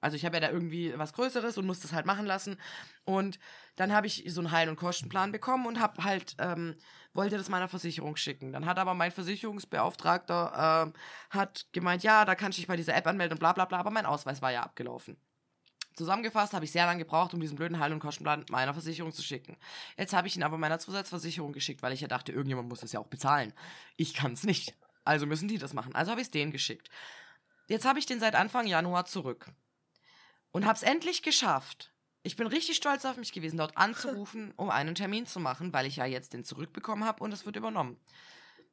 [0.00, 2.56] Also ich habe ja da irgendwie was Größeres und musste es halt machen lassen.
[3.04, 3.38] Und
[3.76, 6.76] dann habe ich so einen Heil- und Kostenplan bekommen und habe halt, ähm,
[7.14, 8.52] wollte das meiner Versicherung schicken.
[8.52, 10.92] Dann hat aber mein Versicherungsbeauftragter ähm,
[11.30, 13.78] hat gemeint, ja, da kann ich dich bei dieser App anmelden und bla bla bla,
[13.78, 15.16] aber mein Ausweis war ja abgelaufen.
[15.94, 19.22] Zusammengefasst habe ich sehr lange gebraucht, um diesen blöden Heil- und Kostenplan meiner Versicherung zu
[19.22, 19.56] schicken.
[19.96, 22.92] Jetzt habe ich ihn aber meiner Zusatzversicherung geschickt, weil ich ja dachte, irgendjemand muss das
[22.92, 23.52] ja auch bezahlen.
[23.96, 24.76] Ich kann es nicht.
[25.04, 25.96] Also müssen die das machen.
[25.96, 26.88] Also habe ich es denen geschickt.
[27.66, 29.50] Jetzt habe ich den seit Anfang Januar zurück
[30.52, 31.92] und habe es endlich geschafft.
[32.22, 35.86] Ich bin richtig stolz auf mich gewesen, dort anzurufen, um einen Termin zu machen, weil
[35.86, 37.98] ich ja jetzt den zurückbekommen habe und es wird übernommen.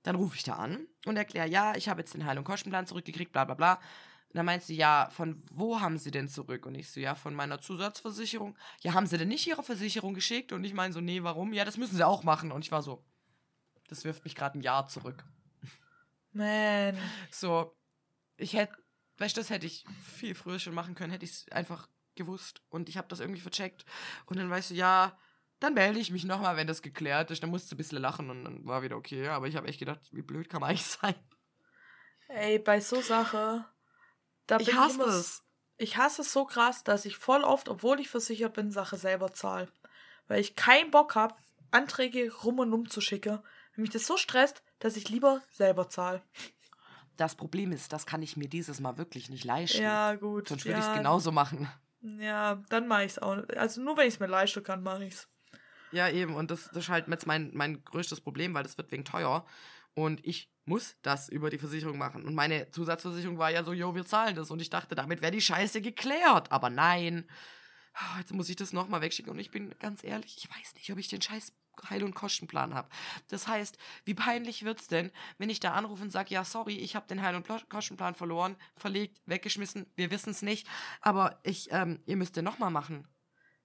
[0.04, 2.86] Dann rufe ich da an und erkläre, ja, ich habe jetzt den Heil- und Kostenplan
[2.86, 3.74] zurückgekriegt, bla bla bla.
[3.74, 6.66] Und dann meint sie, ja, von wo haben sie denn zurück?
[6.66, 8.58] Und ich so, ja, von meiner Zusatzversicherung.
[8.82, 10.52] Ja, haben sie denn nicht ihre Versicherung geschickt?
[10.52, 11.54] Und ich meine so, nee, warum?
[11.54, 12.52] Ja, das müssen sie auch machen.
[12.52, 13.04] Und ich war so,
[13.88, 15.24] das wirft mich gerade ein Jahr zurück.
[16.34, 16.98] Man.
[17.32, 17.78] So,
[18.36, 18.76] ich hätte,
[19.18, 22.62] weißt du, das hätte ich viel früher schon machen können, hätte ich es einfach gewusst
[22.70, 23.86] und ich habe das irgendwie vercheckt.
[24.26, 25.18] Und dann weißt du, ja,
[25.60, 27.42] dann melde ich mich nochmal, wenn das geklärt ist.
[27.44, 29.28] Dann musste ein bisschen lachen und dann war wieder okay.
[29.30, 31.16] Aber ich habe echt gedacht, wie blöd kann man eigentlich sein?
[32.28, 33.66] Ey, bei so Sache.
[34.48, 35.44] Da Ich bin hasse immer, es.
[35.78, 39.34] Ich hasse es so krass, dass ich voll oft, obwohl ich versichert bin, Sache selber
[39.34, 39.72] zahle.
[40.28, 41.36] Weil ich keinen Bock habe,
[41.72, 43.40] Anträge rum und um zu schicken.
[43.76, 46.22] Wenn mich das so stresst, dass ich lieber selber zahle.
[47.18, 49.82] Das Problem ist, das kann ich mir dieses Mal wirklich nicht leisten.
[49.82, 50.50] Ja, gut.
[50.50, 51.70] Sonst würde ja, ich es genauso machen.
[52.20, 53.38] Ja, dann mache ich es auch.
[53.56, 55.28] Also nur wenn ich es mir leisten kann, mache ich es.
[55.92, 56.36] Ja, eben.
[56.36, 59.46] Und das, das ist halt jetzt mein, mein größtes Problem, weil das wird wegen teuer.
[59.94, 62.26] Und ich muss das über die Versicherung machen.
[62.26, 64.52] Und meine Zusatzversicherung war ja so, jo, wir zahlen das.
[64.52, 66.52] Und ich dachte, damit wäre die Scheiße geklärt.
[66.52, 67.30] Aber nein.
[67.94, 69.32] Ah, Jetzt muss ich das nochmal wegschicken.
[69.32, 71.54] Und ich bin ganz ehrlich, ich weiß nicht, ob ich den scheiß
[71.90, 72.90] Heil- und Kostenplan habe.
[73.30, 76.96] Das heißt, wie peinlich wird's denn, wenn ich da anrufe und sage, ja, sorry, ich
[76.96, 80.68] habe den Heil- und Kostenplan verloren, verlegt, weggeschmissen, wir wissen es nicht.
[81.02, 83.08] Aber ich, ähm, ihr müsst den nochmal machen.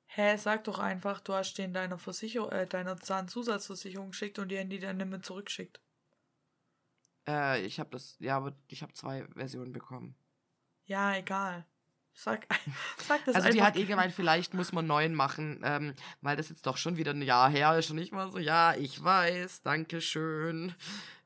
[0.06, 4.58] Hä, sag doch einfach, du hast den deiner Versicherung, äh, deiner Zahnzusatzversicherung geschickt und die
[4.58, 5.80] haben die dann nicht mehr zurückgeschickt.
[7.28, 10.16] Äh, ich habe das, ja, aber ich habe zwei Versionen bekommen.
[10.84, 11.64] Ja, egal.
[12.14, 12.46] Sag,
[13.08, 16.48] sag das Also die hat eh gemeint, vielleicht muss man neuen machen, ähm, weil das
[16.48, 19.62] jetzt doch schon wieder ein Jahr her ist und ich war so, ja, ich weiß,
[19.62, 20.74] danke schön,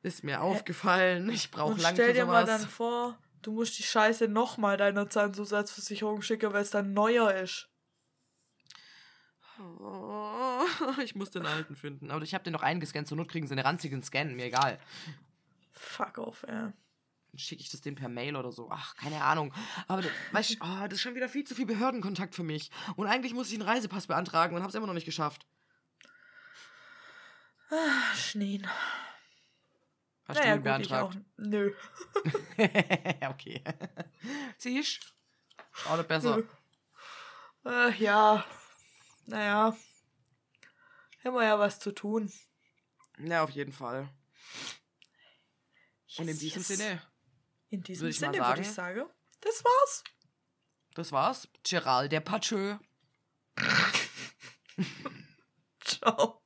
[0.03, 3.83] ist mir aufgefallen, ich brauche Und lang stell dir mal dann vor, du musst die
[3.83, 7.69] Scheiße nochmal deiner Zahnzusatzversicherung schicken, weil es dann neuer ist.
[9.61, 10.63] Oh,
[11.05, 13.55] ich muss den alten finden, aber ich habe den noch eingescannt, zur Not kriegen sie
[13.55, 14.79] einen ranzigen Scan, mir egal.
[15.73, 16.73] Fuck off, ey.
[17.37, 18.69] Schicke ich das dem per Mail oder so.
[18.71, 19.53] Ach, keine Ahnung.
[19.89, 22.71] Aber das, weißt, oh, das ist schon wieder viel zu viel Behördenkontakt für mich.
[22.97, 25.47] Und eigentlich muss ich einen Reisepass beantragen und habe es immer noch nicht geschafft.
[27.71, 28.69] Ah, Schneen.
[30.27, 31.11] Hast naja, du ihn gut, ich auch.
[31.11, 31.27] beantragt?
[31.37, 31.73] Nö.
[33.31, 33.63] okay.
[34.59, 35.91] Siehst du?
[35.91, 36.37] Auch nicht besser.
[36.37, 36.45] Nö.
[37.71, 38.45] Äh, ja.
[39.27, 39.77] Naja.
[41.25, 42.31] Haben wir ja was zu tun.
[43.19, 44.09] Ja, auf jeden Fall.
[46.19, 46.69] Und in diesem yes.
[46.69, 47.03] Sinne,
[47.75, 49.11] In diesem würde Sinne würde ich sagen- sagen,
[49.41, 50.05] das war's.
[50.95, 51.49] das war's.
[51.65, 52.77] Gerald der Patschö.
[55.85, 56.44] Ciao.